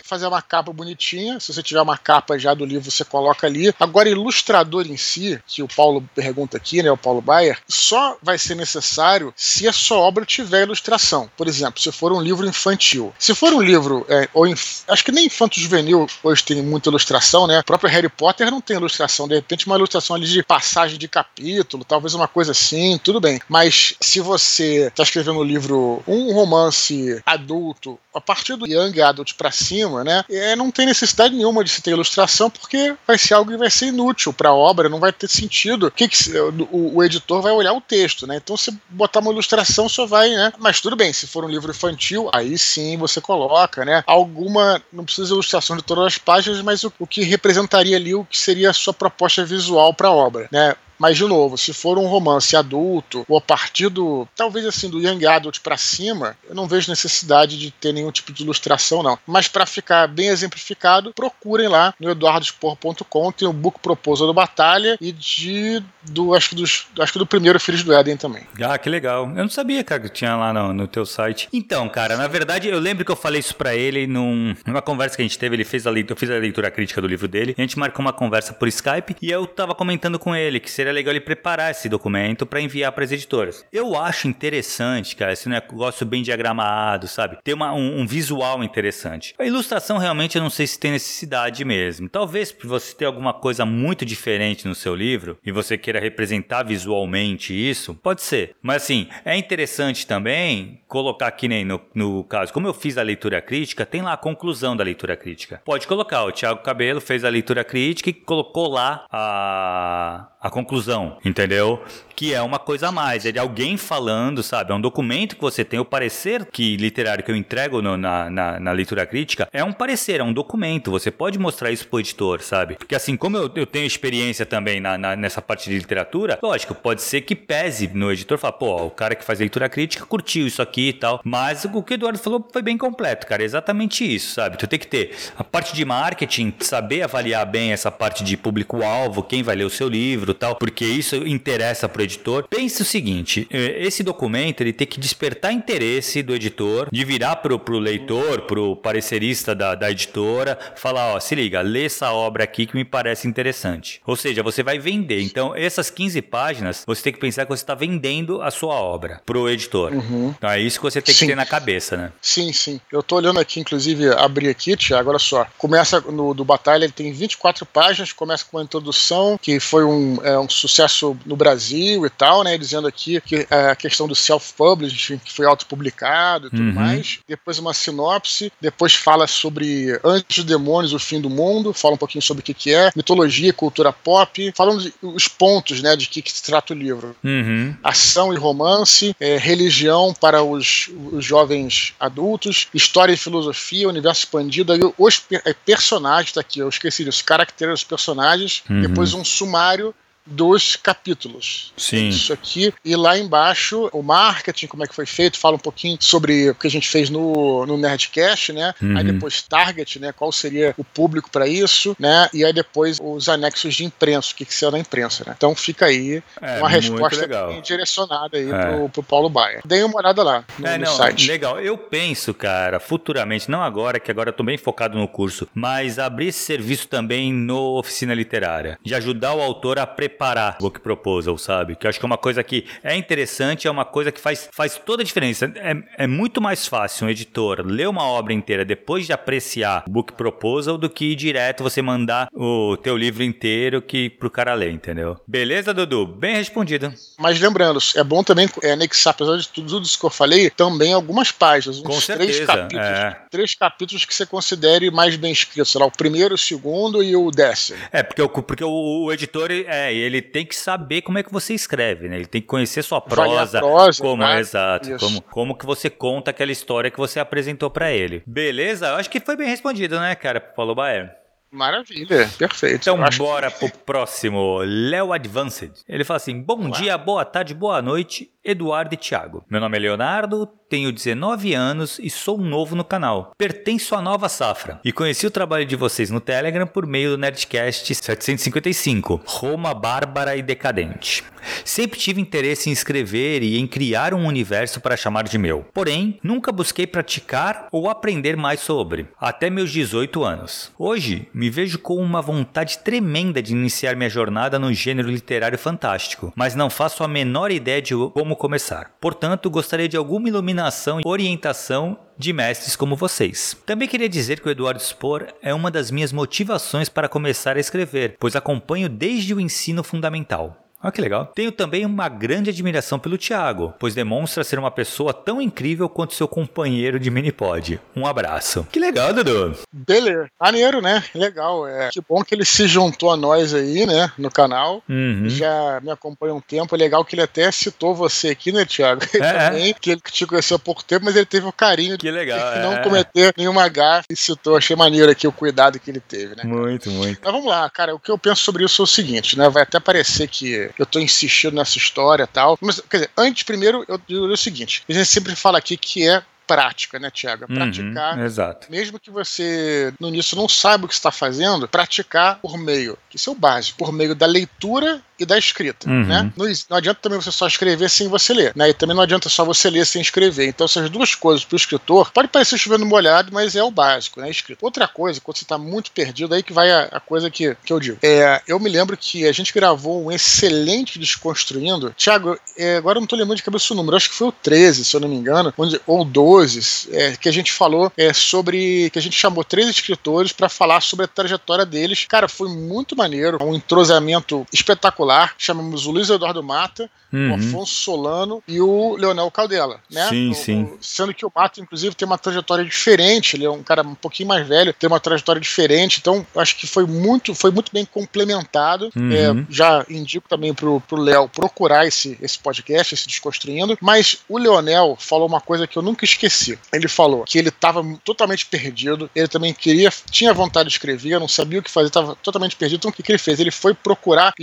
fazer 0.03 0.27
uma 0.27 0.41
capa 0.41 0.73
bonitinha. 0.73 1.39
Se 1.39 1.53
você 1.53 1.63
tiver 1.63 1.81
uma 1.81 1.97
capa 1.97 2.37
já 2.37 2.53
do 2.53 2.65
livro, 2.65 2.91
você 2.91 3.05
coloca 3.05 3.47
ali. 3.47 3.73
Agora, 3.79 4.09
ilustrador 4.09 4.85
em 4.85 4.97
si, 4.97 5.39
que 5.47 5.63
o 5.63 5.67
Paulo 5.67 6.03
pergunta 6.13 6.57
aqui, 6.57 6.83
né? 6.83 6.91
O 6.91 6.97
Paulo 6.97 7.21
Bayer, 7.21 7.57
só 7.69 8.17
vai 8.21 8.37
ser 8.37 8.55
necessário 8.55 9.33
se 9.33 9.67
a 9.69 9.71
sua 9.71 9.97
obra 9.97 10.25
tiver 10.25 10.63
ilustração. 10.63 11.29
Por 11.37 11.47
exemplo, 11.47 11.81
se 11.81 11.89
for 11.89 12.11
um 12.11 12.21
livro 12.21 12.45
infantil. 12.45 13.13
Se 13.17 13.33
for 13.33 13.53
um 13.53 13.61
livro, 13.61 14.05
é, 14.09 14.27
ou 14.33 14.45
inf... 14.45 14.81
acho 14.89 15.05
que 15.05 15.11
nem 15.11 15.27
infanto 15.27 15.57
juvenil 15.57 16.05
hoje 16.21 16.43
tem 16.43 16.61
muita 16.61 16.89
ilustração, 16.89 17.47
né? 17.47 17.59
O 17.59 17.63
próprio 17.63 17.89
Harry 17.89 18.09
Potter 18.09 18.51
não 18.51 18.59
tem 18.59 18.75
ilustração. 18.75 19.25
De 19.25 19.35
repente, 19.35 19.67
uma 19.67 19.77
ilustração 19.77 20.17
ali 20.17 20.27
de 20.27 20.43
passagem 20.43 20.97
de 20.97 21.07
capítulo, 21.07 21.85
talvez 21.85 22.13
uma 22.13 22.27
coisa 22.27 22.51
assim, 22.51 22.99
tudo 23.01 23.21
bem. 23.21 23.39
Mas 23.47 23.95
se 24.01 24.19
você 24.19 24.87
está 24.87 25.03
escrevendo 25.03 25.39
um 25.39 25.43
livro, 25.43 26.03
um 26.05 26.33
romance 26.33 27.21
adulto, 27.25 27.97
a 28.13 28.19
partir 28.19 28.55
do 28.55 28.67
Young 28.81 29.01
Adult 29.01 29.33
para 29.35 29.51
cima, 29.51 30.03
né? 30.03 30.23
É, 30.29 30.55
não 30.55 30.71
tem 30.71 30.85
necessidade 30.85 31.35
nenhuma 31.35 31.63
de 31.63 31.69
se 31.69 31.81
ter 31.81 31.91
ilustração, 31.91 32.49
porque 32.49 32.95
vai 33.07 33.17
ser 33.17 33.33
algo 33.33 33.51
que 33.51 33.57
vai 33.57 33.69
ser 33.69 33.87
inútil 33.87 34.33
para 34.33 34.49
a 34.49 34.53
obra, 34.53 34.89
não 34.89 34.99
vai 34.99 35.11
ter 35.11 35.27
sentido. 35.27 35.91
Que 35.91 36.07
que, 36.07 36.37
o, 36.39 36.95
o, 36.95 37.03
editor 37.03 37.41
vai 37.41 37.51
olhar 37.51 37.73
o 37.73 37.81
texto, 37.81 38.27
né? 38.27 38.37
Então, 38.37 38.57
se 38.57 38.77
botar 38.89 39.19
uma 39.19 39.31
ilustração, 39.31 39.87
só 39.87 40.05
vai, 40.05 40.29
né? 40.29 40.53
Mas 40.57 40.81
tudo 40.81 40.95
bem, 40.95 41.13
se 41.13 41.27
for 41.27 41.43
um 41.45 41.49
livro 41.49 41.71
infantil, 41.71 42.29
aí 42.33 42.57
sim 42.57 42.97
você 42.97 43.19
coloca, 43.21 43.85
né? 43.85 44.03
Alguma, 44.07 44.81
não 44.91 45.05
precisa 45.05 45.27
de 45.27 45.33
ilustração 45.33 45.75
de 45.75 45.83
todas 45.83 46.05
as 46.05 46.17
páginas, 46.17 46.61
mas 46.61 46.83
o, 46.83 46.93
o 46.99 47.07
que 47.07 47.23
representaria 47.23 47.97
ali 47.97 48.13
o 48.13 48.25
que 48.25 48.37
seria 48.37 48.69
a 48.69 48.73
sua 48.73 48.93
proposta 48.93 49.43
visual 49.43 49.93
para 49.93 50.07
a 50.07 50.13
obra, 50.13 50.47
né? 50.51 50.75
Mas, 51.01 51.17
de 51.17 51.25
novo, 51.25 51.57
se 51.57 51.73
for 51.73 51.97
um 51.97 52.05
romance 52.05 52.55
adulto, 52.55 53.25
ou 53.27 53.35
a 53.35 53.41
partir 53.41 53.89
do, 53.89 54.27
talvez 54.35 54.67
assim, 54.67 54.87
do 54.87 55.01
Young 55.01 55.25
Adult 55.25 55.59
para 55.61 55.75
cima, 55.75 56.37
eu 56.47 56.53
não 56.53 56.67
vejo 56.67 56.91
necessidade 56.91 57.57
de 57.57 57.71
ter 57.71 57.91
nenhum 57.91 58.11
tipo 58.11 58.31
de 58.31 58.43
ilustração, 58.43 59.01
não. 59.01 59.17
Mas 59.25 59.47
para 59.47 59.65
ficar 59.65 60.07
bem 60.07 60.27
exemplificado, 60.27 61.11
procurem 61.15 61.67
lá 61.67 61.91
no 61.99 62.11
eduardospor.com, 62.11 63.31
tem 63.31 63.47
o 63.47 63.53
book 63.53 63.79
proposal 63.79 64.27
do 64.27 64.33
Batalha 64.33 64.95
e 65.01 65.11
de, 65.11 65.81
do, 66.03 66.35
acho 66.35 66.49
que, 66.49 66.55
dos, 66.55 66.85
acho 66.99 67.13
que 67.13 67.17
do 67.17 67.25
primeiro 67.25 67.59
Filhos 67.59 67.81
do 67.81 67.93
Éden 67.93 68.15
também. 68.15 68.43
Ah, 68.61 68.77
que 68.77 68.87
legal. 68.87 69.23
Eu 69.23 69.43
não 69.43 69.49
sabia, 69.49 69.83
cara, 69.83 70.01
que 70.01 70.09
tinha 70.09 70.35
lá 70.35 70.53
no, 70.53 70.71
no 70.71 70.87
teu 70.87 71.03
site. 71.03 71.49
Então, 71.51 71.89
cara, 71.89 72.15
na 72.15 72.27
verdade, 72.27 72.67
eu 72.67 72.79
lembro 72.79 73.03
que 73.03 73.11
eu 73.11 73.15
falei 73.15 73.39
isso 73.39 73.55
para 73.55 73.75
ele 73.75 74.05
num, 74.05 74.55
numa 74.67 74.83
conversa 74.83 75.15
que 75.15 75.23
a 75.23 75.25
gente 75.25 75.39
teve, 75.39 75.55
ele 75.55 75.65
fez 75.65 75.87
a 75.87 75.89
leitura, 75.89 76.13
eu 76.13 76.19
fiz 76.19 76.29
a 76.29 76.35
leitura 76.35 76.69
crítica 76.69 77.01
do 77.01 77.07
livro 77.07 77.27
dele, 77.27 77.55
a 77.57 77.61
gente 77.61 77.79
marcou 77.79 78.05
uma 78.05 78.13
conversa 78.13 78.53
por 78.53 78.67
Skype 78.67 79.15
e 79.19 79.31
eu 79.31 79.47
tava 79.47 79.73
comentando 79.73 80.19
com 80.19 80.35
ele 80.35 80.59
que 80.59 80.69
seria 80.69 80.90
seria 80.91 80.93
legal 80.93 81.13
ele 81.13 81.21
preparar 81.21 81.71
esse 81.71 81.89
documento 81.89 82.45
para 82.45 82.61
enviar 82.61 82.91
para 82.91 83.03
as 83.03 83.11
editoras. 83.11 83.65
Eu 83.71 83.97
acho 83.97 84.27
interessante, 84.27 85.15
cara, 85.15 85.33
esse 85.33 85.47
negócio 85.47 86.05
bem 86.05 86.21
diagramado, 86.21 87.07
sabe? 87.07 87.37
Ter 87.43 87.53
uma, 87.53 87.73
um, 87.73 88.01
um, 88.01 88.07
visual 88.07 88.63
interessante. 88.63 89.33
A 89.39 89.45
ilustração 89.45 89.97
realmente 89.97 90.37
eu 90.37 90.43
não 90.43 90.49
sei 90.49 90.67
se 90.67 90.79
tem 90.79 90.91
necessidade 90.91 91.63
mesmo. 91.63 92.09
Talvez 92.09 92.55
você 92.63 92.95
ter 92.95 93.05
alguma 93.05 93.33
coisa 93.33 93.65
muito 93.65 94.05
diferente 94.05 94.67
no 94.67 94.75
seu 94.75 94.95
livro 94.95 95.37
e 95.45 95.51
você 95.51 95.77
queira 95.77 95.99
representar 95.99 96.63
visualmente 96.63 97.53
isso, 97.53 97.95
pode 97.95 98.21
ser. 98.21 98.55
Mas 98.61 98.83
assim, 98.83 99.07
é 99.23 99.35
interessante 99.37 100.05
também 100.05 100.80
colocar 100.91 101.31
que 101.31 101.47
nem 101.47 101.63
no, 101.63 101.79
no 101.95 102.21
caso, 102.25 102.51
como 102.51 102.67
eu 102.67 102.73
fiz 102.73 102.97
a 102.97 103.01
leitura 103.01 103.41
crítica, 103.41 103.85
tem 103.85 104.01
lá 104.01 104.11
a 104.11 104.17
conclusão 104.17 104.75
da 104.75 104.83
leitura 104.83 105.15
crítica. 105.15 105.61
Pode 105.63 105.87
colocar, 105.87 106.25
o 106.25 106.33
Thiago 106.33 106.61
Cabelo 106.61 106.99
fez 106.99 107.23
a 107.23 107.29
leitura 107.29 107.63
crítica 107.63 108.09
e 108.09 108.13
colocou 108.13 108.67
lá 108.67 109.05
a, 109.09 110.27
a 110.41 110.49
conclusão, 110.49 111.17
entendeu? 111.23 111.81
Que 112.21 112.35
é 112.35 112.41
uma 112.43 112.59
coisa 112.59 112.89
a 112.89 112.91
mais, 112.91 113.25
é 113.25 113.31
de 113.31 113.39
alguém 113.39 113.77
falando, 113.77 114.43
sabe? 114.43 114.71
É 114.71 114.75
um 114.75 114.79
documento 114.79 115.35
que 115.35 115.41
você 115.41 115.65
tem, 115.65 115.79
o 115.79 115.83
parecer 115.83 116.45
que 116.45 116.77
literário 116.77 117.23
que 117.23 117.31
eu 117.31 117.35
entrego 117.35 117.81
no, 117.81 117.97
na, 117.97 118.29
na, 118.29 118.59
na, 118.59 118.71
leitura 118.71 119.07
crítica 119.07 119.49
é 119.51 119.63
um 119.63 119.73
parecer, 119.73 120.19
é 120.19 120.23
um 120.23 120.31
documento. 120.31 120.91
Você 120.91 121.09
pode 121.09 121.39
mostrar 121.39 121.71
isso 121.71 121.87
pro 121.87 121.99
editor, 121.99 122.43
sabe? 122.43 122.75
Porque 122.75 122.93
assim, 122.93 123.17
como 123.17 123.37
eu, 123.37 123.49
eu 123.55 123.65
tenho 123.65 123.87
experiência 123.87 124.45
também 124.45 124.79
na, 124.79 124.99
na, 124.99 125.15
nessa 125.15 125.41
parte 125.41 125.67
de 125.67 125.75
literatura, 125.75 126.37
lógico, 126.43 126.75
pode 126.75 127.01
ser 127.01 127.21
que 127.21 127.35
pese 127.35 127.89
no 127.91 128.11
editor 128.11 128.37
falar, 128.37 128.53
pô, 128.53 128.85
o 128.85 128.91
cara 128.91 129.15
que 129.15 129.25
faz 129.25 129.39
leitura 129.39 129.67
crítica 129.67 130.05
curtiu 130.05 130.45
isso 130.45 130.61
aqui 130.61 130.89
e 130.89 130.93
tal. 130.93 131.21
Mas 131.23 131.65
o 131.65 131.81
que 131.81 131.93
o 131.93 131.95
Eduardo 131.95 132.19
falou 132.19 132.47
foi 132.53 132.61
bem 132.61 132.77
completo, 132.77 133.25
cara. 133.25 133.41
É 133.41 133.45
exatamente 133.45 134.05
isso, 134.05 134.35
sabe? 134.35 134.59
Tu 134.59 134.67
tem 134.67 134.77
que 134.77 134.85
ter 134.85 135.15
a 135.35 135.43
parte 135.43 135.73
de 135.73 135.83
marketing, 135.83 136.53
saber 136.59 137.01
avaliar 137.01 137.47
bem 137.47 137.71
essa 137.71 137.89
parte 137.89 138.23
de 138.23 138.37
público-alvo, 138.37 139.23
quem 139.23 139.41
vai 139.41 139.55
ler 139.55 139.65
o 139.65 139.71
seu 139.71 139.89
livro 139.89 140.35
tal, 140.35 140.55
porque 140.55 140.85
isso 140.85 141.15
interessa 141.27 141.89
pro 141.89 142.03
editor. 142.03 142.10
Pense 142.49 142.81
o 142.81 142.85
seguinte: 142.85 143.47
eh, 143.51 143.75
esse 143.79 144.03
documento 144.03 144.61
ele 144.61 144.73
tem 144.73 144.87
que 144.87 144.99
despertar 144.99 145.51
interesse 145.51 146.21
do 146.21 146.35
editor, 146.35 146.87
de 146.91 147.05
virar 147.05 147.37
pro, 147.37 147.59
pro 147.59 147.79
leitor, 147.79 148.41
pro 148.41 148.75
parecerista 148.75 149.55
da, 149.55 149.75
da 149.75 149.91
editora, 149.91 150.57
falar: 150.75 151.13
ó, 151.13 151.19
se 151.19 151.35
liga, 151.35 151.61
lê 151.61 151.85
essa 151.85 152.11
obra 152.11 152.43
aqui 152.43 152.65
que 152.65 152.75
me 152.75 152.85
parece 152.85 153.27
interessante. 153.27 154.01
Ou 154.05 154.15
seja, 154.15 154.43
você 154.43 154.63
vai 154.63 154.79
vender. 154.79 155.21
Então, 155.21 155.55
essas 155.55 155.89
15 155.89 156.21
páginas, 156.23 156.83
você 156.85 157.03
tem 157.03 157.13
que 157.13 157.19
pensar 157.19 157.45
que 157.45 157.51
você 157.51 157.63
está 157.63 157.75
vendendo 157.75 158.41
a 158.41 158.51
sua 158.51 158.75
obra 158.75 159.21
pro 159.25 159.49
editor. 159.49 159.93
Uhum. 159.93 160.33
Então, 160.37 160.49
é 160.49 160.59
isso 160.59 160.79
que 160.79 160.83
você 160.83 161.01
tem 161.01 161.13
que 161.13 161.19
sim. 161.19 161.27
ter 161.27 161.35
na 161.35 161.45
cabeça, 161.45 161.97
né? 161.97 162.11
Sim, 162.21 162.51
sim. 162.53 162.79
Eu 162.91 163.03
tô 163.03 163.15
olhando 163.15 163.39
aqui, 163.39 163.59
inclusive, 163.59 164.09
abri 164.09 164.49
aqui, 164.49 164.75
Tiago, 164.75 165.09
olha 165.09 165.19
só. 165.19 165.45
Começa 165.57 165.99
no 166.01 166.33
do 166.33 166.45
Batalha, 166.45 166.85
ele 166.85 166.93
tem 166.93 167.11
24 167.11 167.65
páginas, 167.65 168.11
começa 168.11 168.45
com 168.49 168.57
uma 168.57 168.63
introdução, 168.63 169.37
que 169.41 169.59
foi 169.59 169.83
um, 169.83 170.19
é, 170.23 170.37
um 170.37 170.49
sucesso 170.49 171.17
no 171.25 171.35
Brasil 171.35 171.90
e 172.05 172.09
tal, 172.09 172.43
né? 172.43 172.57
Dizendo 172.57 172.87
aqui 172.87 173.19
que 173.21 173.47
é, 173.49 173.69
a 173.69 173.75
questão 173.75 174.07
do 174.07 174.15
self-publishing, 174.15 175.17
que 175.17 175.31
foi 175.31 175.45
autopublicado 175.45 176.47
e 176.47 176.49
tudo 176.49 176.63
uhum. 176.63 176.73
mais. 176.73 177.19
Depois 177.27 177.59
uma 177.59 177.73
sinopse, 177.73 178.51
depois 178.59 178.93
fala 178.93 179.27
sobre 179.27 179.99
Anjos 180.03 180.37
e 180.37 180.43
Demônios, 180.43 180.93
o 180.93 180.99
fim 180.99 181.19
do 181.19 181.29
mundo, 181.29 181.73
fala 181.73 181.95
um 181.95 181.97
pouquinho 181.97 182.21
sobre 182.21 182.41
o 182.41 182.43
que, 182.43 182.53
que 182.53 182.73
é, 182.73 182.91
mitologia, 182.95 183.53
cultura 183.53 183.91
pop, 183.91 184.51
falando 184.55 184.91
os 185.01 185.27
pontos, 185.27 185.81
né, 185.81 185.95
de 185.95 186.07
que, 186.07 186.21
que 186.21 186.31
se 186.31 186.43
trata 186.43 186.73
o 186.73 186.77
livro. 186.77 187.15
Uhum. 187.23 187.75
Ação 187.83 188.33
e 188.33 188.37
romance, 188.37 189.15
é, 189.19 189.37
religião 189.37 190.13
para 190.13 190.43
os, 190.43 190.89
os 191.11 191.23
jovens 191.23 191.93
adultos, 191.99 192.67
história 192.73 193.13
e 193.13 193.17
filosofia, 193.17 193.87
universo 193.87 194.21
expandido, 194.21 194.73
aí 194.73 194.79
os 194.97 195.23
é, 195.31 195.53
personagens, 195.53 196.31
tá 196.31 196.41
aqui, 196.41 196.59
eu 196.59 196.69
esqueci 196.69 197.03
disso, 197.03 197.23
caracteres 197.23 197.73
dos 197.73 197.83
personagens, 197.83 198.63
uhum. 198.69 198.81
depois 198.81 199.13
um 199.13 199.23
sumário 199.23 199.93
dos 200.31 200.75
capítulos. 200.75 201.73
Sim. 201.77 202.09
Isso 202.09 202.33
aqui. 202.33 202.73
E 202.83 202.95
lá 202.95 203.17
embaixo, 203.17 203.89
o 203.91 204.01
marketing, 204.01 204.67
como 204.67 204.83
é 204.83 204.87
que 204.87 204.95
foi 204.95 205.05
feito, 205.05 205.37
fala 205.37 205.55
um 205.55 205.59
pouquinho 205.59 205.97
sobre 205.99 206.49
o 206.49 206.55
que 206.55 206.67
a 206.67 206.69
gente 206.71 206.87
fez 206.87 207.09
no, 207.09 207.65
no 207.65 207.77
Nerdcast, 207.77 208.53
né? 208.53 208.73
Uhum. 208.81 208.97
Aí 208.97 209.03
depois 209.03 209.41
target, 209.41 209.99
né? 209.99 210.11
Qual 210.11 210.31
seria 210.31 210.73
o 210.77 210.83
público 210.83 211.29
para 211.29 211.47
isso, 211.47 211.95
né? 211.99 212.29
E 212.33 212.45
aí 212.45 212.53
depois 212.53 212.97
os 213.01 213.27
anexos 213.27 213.75
de 213.75 213.83
imprensa, 213.83 214.31
o 214.31 214.35
que, 214.35 214.45
que 214.45 214.53
será 214.53 214.71
na 214.71 214.79
imprensa, 214.79 215.23
né? 215.27 215.33
Então 215.35 215.53
fica 215.53 215.85
aí 215.85 216.23
é, 216.41 216.57
uma 216.59 216.69
resposta 216.69 217.27
direcionada 217.61 218.37
aí 218.37 218.49
é. 218.49 218.65
pro, 218.65 218.89
pro 218.89 219.03
Paulo 219.03 219.29
Baia. 219.29 219.61
Dei 219.65 219.83
uma 219.83 219.97
olhada 219.97 220.23
lá 220.23 220.43
no, 220.57 220.67
é, 220.67 220.77
no 220.77 220.85
não, 220.85 220.95
site. 220.95 221.27
Legal. 221.27 221.59
Eu 221.59 221.77
penso, 221.77 222.33
cara, 222.33 222.79
futuramente, 222.79 223.51
não 223.51 223.61
agora, 223.61 223.99
que 223.99 224.09
agora 224.09 224.29
eu 224.29 224.33
tô 224.33 224.43
bem 224.43 224.57
focado 224.57 224.97
no 224.97 225.07
curso, 225.07 225.47
mas 225.53 225.99
abrir 225.99 226.27
esse 226.27 226.39
serviço 226.39 226.87
também 226.87 227.33
no 227.33 227.77
Oficina 227.77 228.13
Literária, 228.13 228.79
de 228.83 228.95
ajudar 228.95 229.33
o 229.33 229.41
autor 229.41 229.77
a 229.77 229.85
preparar 229.85 230.20
preparar 230.21 230.57
o 230.59 230.63
book 230.63 230.79
proposal, 230.79 231.37
sabe? 231.37 231.75
Que 231.75 231.87
eu 231.87 231.89
acho 231.89 231.99
que 231.99 232.05
é 232.05 232.07
uma 232.07 232.17
coisa 232.17 232.43
que 232.43 232.65
é 232.83 232.95
interessante, 232.95 233.67
é 233.67 233.71
uma 233.71 233.83
coisa 233.85 234.11
que 234.11 234.21
faz, 234.21 234.47
faz 234.53 234.79
toda 234.85 235.01
a 235.01 235.05
diferença. 235.05 235.51
É, 235.55 236.03
é 236.03 236.07
muito 236.07 236.39
mais 236.39 236.67
fácil 236.67 237.07
um 237.07 237.09
editor 237.09 237.65
ler 237.65 237.89
uma 237.89 238.03
obra 238.03 238.31
inteira 238.31 238.63
depois 238.63 239.07
de 239.07 239.13
apreciar 239.13 239.83
o 239.87 239.91
book 239.91 240.13
proposal 240.13 240.77
do 240.77 240.89
que 240.89 241.05
ir 241.05 241.15
direto 241.15 241.63
você 241.63 241.81
mandar 241.81 242.27
o 242.33 242.77
teu 242.77 242.95
livro 242.95 243.23
inteiro 243.23 243.81
que 243.81 244.09
pro 244.09 244.29
cara 244.29 244.53
ler, 244.53 244.71
entendeu? 244.71 245.19
Beleza, 245.27 245.73
Dudu? 245.73 246.05
Bem 246.05 246.35
respondido. 246.35 246.93
Mas 247.17 247.39
lembrando, 247.39 247.79
é 247.95 248.03
bom 248.03 248.23
também 248.23 248.47
é, 248.61 248.73
anexar, 248.73 249.13
apesar 249.13 249.37
de 249.37 249.49
tudo 249.49 249.81
isso 249.81 249.99
que 249.99 250.05
eu 250.05 250.09
falei, 250.09 250.49
também 250.51 250.93
algumas 250.93 251.31
páginas, 251.31 251.79
uns 251.79 251.83
Com 251.83 252.13
três 252.13 252.35
certeza, 252.35 252.45
capítulos. 252.45 252.85
É. 252.85 253.17
Três 253.31 253.55
capítulos 253.55 254.05
que 254.05 254.13
você 254.13 254.25
considere 254.25 254.91
mais 254.91 255.15
bem 255.15 255.31
escritos, 255.31 255.71
sei 255.71 255.81
lá, 255.81 255.87
o 255.87 255.91
primeiro, 255.91 256.35
o 256.35 256.37
segundo 256.37 257.01
e 257.01 257.15
o 257.15 257.31
décimo. 257.31 257.79
É, 257.91 258.03
porque 258.03 258.21
o, 258.21 258.29
porque 258.29 258.63
o, 258.63 259.05
o 259.05 259.13
editor, 259.13 259.49
é, 259.51 259.93
ele 260.01 260.21
tem 260.21 260.45
que 260.45 260.55
saber 260.55 261.01
como 261.01 261.17
é 261.17 261.23
que 261.23 261.31
você 261.31 261.53
escreve, 261.53 262.09
né? 262.09 262.17
Ele 262.17 262.25
tem 262.25 262.41
que 262.41 262.47
conhecer 262.47 262.83
sua 262.83 262.99
prosa, 263.01 263.59
prosa 263.59 264.01
como 264.01 264.23
né? 264.23 264.39
exato, 264.39 264.89
como, 264.97 265.21
como 265.21 265.57
que 265.57 265.65
você 265.65 265.89
conta 265.89 266.31
aquela 266.31 266.51
história 266.51 266.91
que 266.91 266.97
você 266.97 267.19
apresentou 267.19 267.69
para 267.69 267.91
ele. 267.91 268.23
Beleza? 268.25 268.87
Eu 268.87 268.95
acho 268.95 269.09
que 269.09 269.19
foi 269.19 269.35
bem 269.35 269.47
respondido, 269.47 269.99
né, 269.99 270.15
cara, 270.15 270.39
Paulo 270.39 270.75
Baer? 270.75 271.21
Maravilha, 271.51 272.29
perfeito. 272.37 272.89
Então 272.89 272.97
bora 273.17 273.51
que... 273.51 273.59
pro 273.59 273.79
próximo, 273.79 274.59
Léo 274.63 275.11
Advanced. 275.11 275.73
Ele 275.85 276.05
fala 276.05 276.15
assim: 276.15 276.41
Bom 276.41 276.67
Olá. 276.67 276.69
dia, 276.69 276.97
boa 276.97 277.25
tarde, 277.25 277.53
boa 277.53 277.81
noite, 277.81 278.31
Eduardo 278.43 278.95
e 278.95 278.97
Thiago. 278.97 279.45
Meu 279.49 279.61
nome 279.61 279.77
é 279.77 279.79
Leonardo, 279.81 280.49
tenho 280.67 280.91
19 280.91 281.53
anos 281.53 281.99
e 281.99 282.09
sou 282.09 282.37
novo 282.37 282.75
no 282.75 282.83
canal. 282.83 283.33
Pertenço 283.37 283.93
à 283.93 284.01
nova 284.01 284.29
safra 284.29 284.79
e 284.83 284.91
conheci 284.91 285.27
o 285.27 285.31
trabalho 285.31 285.65
de 285.65 285.75
vocês 285.75 286.09
no 286.09 286.19
Telegram 286.19 286.65
por 286.65 286.87
meio 286.87 287.11
do 287.11 287.17
Nerdcast 287.17 287.93
755, 287.93 289.21
Roma 289.25 289.73
Bárbara 289.73 290.35
e 290.35 290.41
Decadente. 290.41 291.23
Sempre 291.65 291.99
tive 291.99 292.21
interesse 292.21 292.69
em 292.69 292.73
escrever 292.73 293.43
e 293.43 293.57
em 293.57 293.67
criar 293.67 294.13
um 294.13 294.25
universo 294.25 294.79
para 294.79 294.95
chamar 294.95 295.23
de 295.23 295.37
meu. 295.37 295.65
Porém, 295.73 296.19
nunca 296.23 296.51
busquei 296.51 296.87
praticar 296.87 297.67
ou 297.71 297.89
aprender 297.89 298.37
mais 298.37 298.59
sobre, 298.59 299.07
até 299.19 299.49
meus 299.49 299.71
18 299.71 300.23
anos. 300.23 300.71
Hoje, 300.77 301.27
me 301.33 301.49
vejo 301.49 301.79
com 301.79 301.95
uma 301.95 302.21
vontade 302.21 302.79
tremenda 302.79 303.41
de 303.41 303.53
iniciar 303.53 303.95
minha 303.95 304.09
jornada 304.09 304.57
no 304.57 304.73
gênero 304.73 305.09
literário 305.09 305.57
fantástico, 305.57 306.31
mas 306.35 306.55
não 306.55 306.69
faço 306.69 307.03
a 307.03 307.07
menor 307.07 307.51
ideia 307.51 307.81
de 307.81 307.91
como 308.13 308.30
começar. 308.35 308.91
Portanto, 308.99 309.49
gostaria 309.49 309.87
de 309.87 309.97
alguma 309.97 310.27
iluminação 310.27 310.99
e 310.99 311.07
orientação 311.07 311.97
de 312.17 312.31
mestres 312.33 312.75
como 312.75 312.95
vocês. 312.95 313.57
Também 313.65 313.87
queria 313.87 314.09
dizer 314.09 314.39
que 314.39 314.47
o 314.47 314.51
Eduardo 314.51 314.81
Spor 314.81 315.27
é 315.41 315.53
uma 315.53 315.71
das 315.71 315.91
minhas 315.91 316.11
motivações 316.11 316.89
para 316.89 317.09
começar 317.09 317.57
a 317.57 317.59
escrever, 317.59 318.15
pois 318.19 318.35
acompanho 318.35 318.87
desde 318.87 319.33
o 319.33 319.39
ensino 319.39 319.83
fundamental. 319.83 320.57
Olha 320.83 320.91
que 320.91 321.01
legal. 321.01 321.31
Tenho 321.35 321.51
também 321.51 321.85
uma 321.85 322.09
grande 322.09 322.49
admiração 322.49 322.97
pelo 322.97 323.17
Thiago, 323.17 323.73
pois 323.79 323.93
demonstra 323.93 324.43
ser 324.43 324.57
uma 324.57 324.71
pessoa 324.71 325.13
tão 325.13 325.41
incrível 325.41 325.87
quanto 325.87 326.15
seu 326.15 326.27
companheiro 326.27 326.99
de 326.99 327.11
minipod. 327.11 327.79
Um 327.95 328.07
abraço. 328.07 328.67
Que 328.71 328.79
legal, 328.79 329.13
Dudu. 329.13 329.57
Beleza. 329.71 330.27
Maneiro, 330.39 330.81
né? 330.81 331.03
Legal. 331.13 331.67
É. 331.67 331.89
Que 331.91 332.01
bom 332.01 332.23
que 332.23 332.33
ele 332.33 332.45
se 332.45 332.67
juntou 332.67 333.11
a 333.11 333.17
nós 333.17 333.53
aí, 333.53 333.85
né? 333.85 334.11
No 334.17 334.31
canal. 334.31 334.81
Uhum. 334.89 335.29
Já 335.29 335.79
me 335.83 335.91
acompanha 335.91 336.33
um 336.33 336.41
tempo. 336.41 336.75
É 336.75 336.77
legal 336.77 337.05
que 337.05 337.15
ele 337.15 337.21
até 337.21 337.51
citou 337.51 337.93
você 337.93 338.29
aqui, 338.29 338.51
né, 338.51 338.65
Thiago? 338.65 339.01
É, 339.21 339.49
também, 339.49 339.75
que 339.79 339.91
ele 339.91 340.01
te 340.01 340.25
conheceu 340.25 340.55
há 340.55 340.59
pouco 340.59 340.83
tempo, 340.83 341.05
mas 341.05 341.15
ele 341.15 341.27
teve 341.27 341.45
o 341.45 341.51
carinho 341.51 341.95
que 341.95 342.09
legal, 342.09 342.53
de 342.53 342.59
é. 342.59 342.61
não 342.63 342.81
cometer 342.81 343.31
nenhuma 343.37 343.67
gafe 343.69 344.07
e 344.09 344.15
citou. 344.15 344.57
Achei 344.57 344.75
maneiro 344.75 345.11
aqui 345.11 345.27
o 345.27 345.31
cuidado 345.31 345.79
que 345.79 345.91
ele 345.91 345.99
teve, 345.99 346.35
né? 346.35 346.43
Muito, 346.43 346.89
muito. 346.89 347.19
Mas 347.23 347.31
vamos 347.31 347.47
lá, 347.47 347.69
cara. 347.69 347.93
O 347.93 347.99
que 347.99 348.09
eu 348.09 348.17
penso 348.17 348.41
sobre 348.41 348.65
isso 348.65 348.81
é 348.81 348.83
o 348.83 348.87
seguinte, 348.87 349.37
né? 349.37 349.47
Vai 349.47 349.61
até 349.61 349.79
parecer 349.79 350.27
que 350.27 350.70
eu 350.77 350.85
tô 350.85 350.99
insistindo 350.99 351.55
nessa 351.55 351.77
história 351.77 352.23
e 352.23 352.27
tal. 352.27 352.57
Mas, 352.61 352.79
quer 352.79 352.97
dizer, 352.97 353.11
antes, 353.17 353.43
primeiro, 353.43 353.83
eu 353.87 353.99
digo 354.07 354.25
o 354.25 354.37
seguinte: 354.37 354.83
a 354.87 354.93
gente 354.93 355.05
sempre 355.05 355.35
fala 355.35 355.57
aqui 355.57 355.77
que 355.77 356.07
é 356.07 356.23
prática, 356.51 356.99
né, 356.99 357.09
Tiago? 357.09 357.45
É 357.45 357.47
uhum, 357.47 357.55
praticar. 357.55 358.17
Uhum, 358.17 358.25
exato. 358.25 358.67
Mesmo 358.69 358.99
que 358.99 359.09
você 359.09 359.93
no 359.99 360.09
início 360.09 360.35
não 360.35 360.49
saiba 360.49 360.85
o 360.85 360.87
que 360.87 360.93
está 360.93 361.09
fazendo, 361.09 361.67
praticar 361.67 362.39
por 362.41 362.57
meio, 362.57 362.97
que 363.09 363.15
isso 363.15 363.29
é 363.29 363.33
o 363.33 363.35
básico, 363.35 363.77
por 363.77 363.93
meio 363.93 364.13
da 364.13 364.25
leitura 364.25 365.01
e 365.21 365.25
da 365.25 365.37
escrita, 365.37 365.87
uhum. 365.87 366.05
né? 366.05 366.31
Não, 366.35 366.45
não, 366.69 366.77
adianta 366.77 366.99
também 366.99 367.21
você 367.21 367.31
só 367.31 367.45
escrever 367.45 367.89
sem 367.89 368.07
você 368.07 368.33
ler, 368.33 368.53
né? 368.55 368.69
E 368.69 368.73
também 368.73 368.95
não 368.95 369.03
adianta 369.03 369.29
só 369.29 369.45
você 369.45 369.69
ler 369.69 369.85
sem 369.85 370.01
escrever. 370.01 370.47
Então 370.47 370.65
essas 370.65 370.89
duas 370.89 371.13
coisas 371.13 371.45
para 371.45 371.55
o 371.55 371.57
escritor 371.57 372.11
pode 372.11 372.27
parecer 372.27 372.57
chovendo 372.57 372.85
molhado, 372.85 373.31
mas 373.31 373.55
é 373.55 373.63
o 373.63 373.69
básico, 373.69 374.19
né? 374.19 374.29
Escrita. 374.29 374.65
Outra 374.65 374.87
coisa, 374.87 375.21
quando 375.21 375.37
você 375.37 375.43
está 375.43 375.59
muito 375.59 375.91
perdido, 375.91 376.33
aí 376.33 376.41
que 376.41 376.51
vai 376.51 376.71
a, 376.71 376.83
a, 376.85 376.99
coisa 376.99 377.29
que, 377.29 377.55
que 377.63 377.71
eu 377.71 377.79
digo. 377.79 377.99
É, 378.01 378.41
eu 378.47 378.59
me 378.59 378.69
lembro 378.69 378.97
que 378.97 379.27
a 379.27 379.31
gente 379.31 379.53
gravou 379.53 380.03
um 380.03 380.11
excelente 380.11 380.97
Desconstruindo. 380.97 381.93
Tiago, 381.95 382.37
é, 382.57 382.77
agora 382.77 382.97
eu 382.97 383.01
não 383.01 383.05
estou 383.05 383.17
lembrando 383.17 383.37
de 383.37 383.43
cabeça 383.43 383.73
o 383.73 383.77
número, 383.77 383.95
acho 383.95 384.09
que 384.09 384.15
foi 384.15 384.27
o 384.27 384.31
13, 384.31 384.85
se 384.85 384.95
eu 384.95 384.99
não 384.99 385.07
me 385.07 385.15
engano, 385.15 385.53
onde, 385.57 385.79
ou 385.85 386.03
12, 386.03 386.89
é, 386.91 387.15
que 387.15 387.29
a 387.29 387.31
gente 387.31 387.51
falou 387.51 387.91
é, 387.95 388.11
sobre. 388.11 388.89
que 388.89 388.97
a 388.97 389.01
gente 389.01 389.15
chamou 389.15 389.43
três 389.43 389.69
escritores 389.69 390.31
para 390.31 390.49
falar 390.49 390.81
sobre 390.81 391.05
a 391.05 391.07
trajetória 391.07 391.65
deles. 391.65 392.05
Cara, 392.05 392.27
foi 392.27 392.49
muito 392.49 392.95
maneiro, 392.95 393.37
um 393.41 393.53
entrosamento 393.53 394.45
espetacular 394.51 395.10
regular, 395.11 395.33
chamamos 395.37 395.85
o 395.85 395.91
Luiz 395.91 396.09
Eduardo 396.09 396.41
Mata, 396.41 396.89
uhum. 397.11 397.31
o 397.31 397.35
Afonso 397.35 397.73
Solano 397.73 398.41
e 398.47 398.61
o 398.61 398.95
Leonel 398.95 399.29
Caldela, 399.29 399.79
né? 399.89 400.07
Sim, 400.09 400.31
o, 400.31 400.35
sim. 400.35 400.63
O, 400.63 400.77
sendo 400.81 401.13
que 401.13 401.25
o 401.25 401.31
Mata, 401.33 401.59
inclusive, 401.59 401.95
tem 401.95 402.05
uma 402.05 402.17
trajetória 402.17 402.63
diferente, 402.63 403.35
ele 403.35 403.45
é 403.45 403.49
um 403.49 403.61
cara 403.61 403.81
um 403.81 403.95
pouquinho 403.95 404.29
mais 404.29 404.47
velho, 404.47 404.73
tem 404.73 404.87
uma 404.87 404.99
trajetória 404.99 405.41
diferente, 405.41 405.99
então 405.99 406.25
acho 406.35 406.57
que 406.57 406.65
foi 406.65 406.85
muito, 406.85 407.35
foi 407.35 407.51
muito 407.51 407.71
bem 407.71 407.85
complementado. 407.85 408.89
Uhum. 408.95 409.11
É, 409.11 409.45
já 409.49 409.85
indico 409.89 410.27
também 410.29 410.53
pro, 410.53 410.79
pro 410.81 411.01
Léo 411.01 411.27
procurar 411.29 411.85
esse, 411.85 412.17
esse 412.21 412.39
podcast, 412.39 412.93
esse 412.93 413.07
Desconstruindo, 413.07 413.77
mas 413.81 414.19
o 414.29 414.37
Leonel 414.37 414.95
falou 414.99 415.27
uma 415.27 415.41
coisa 415.41 415.67
que 415.67 415.77
eu 415.77 415.81
nunca 415.81 416.05
esqueci. 416.05 416.57
Ele 416.71 416.87
falou 416.87 417.23
que 417.23 417.37
ele 417.37 417.49
estava 417.49 417.83
totalmente 418.03 418.45
perdido, 418.45 419.09
ele 419.15 419.27
também 419.27 419.53
queria, 419.53 419.89
tinha 420.09 420.33
vontade 420.33 420.69
de 420.69 420.75
escrever, 420.75 421.19
não 421.19 421.27
sabia 421.27 421.59
o 421.59 421.63
que 421.63 421.69
fazer, 421.69 421.87
estava 421.87 422.15
totalmente 422.15 422.55
perdido, 422.55 422.79
então 422.79 422.91
o 422.91 422.93
que, 422.93 423.03
que 423.03 423.11
ele 423.11 423.19
fez? 423.19 423.39
Ele 423.39 423.51
foi 423.51 423.73
procurar 423.73 424.33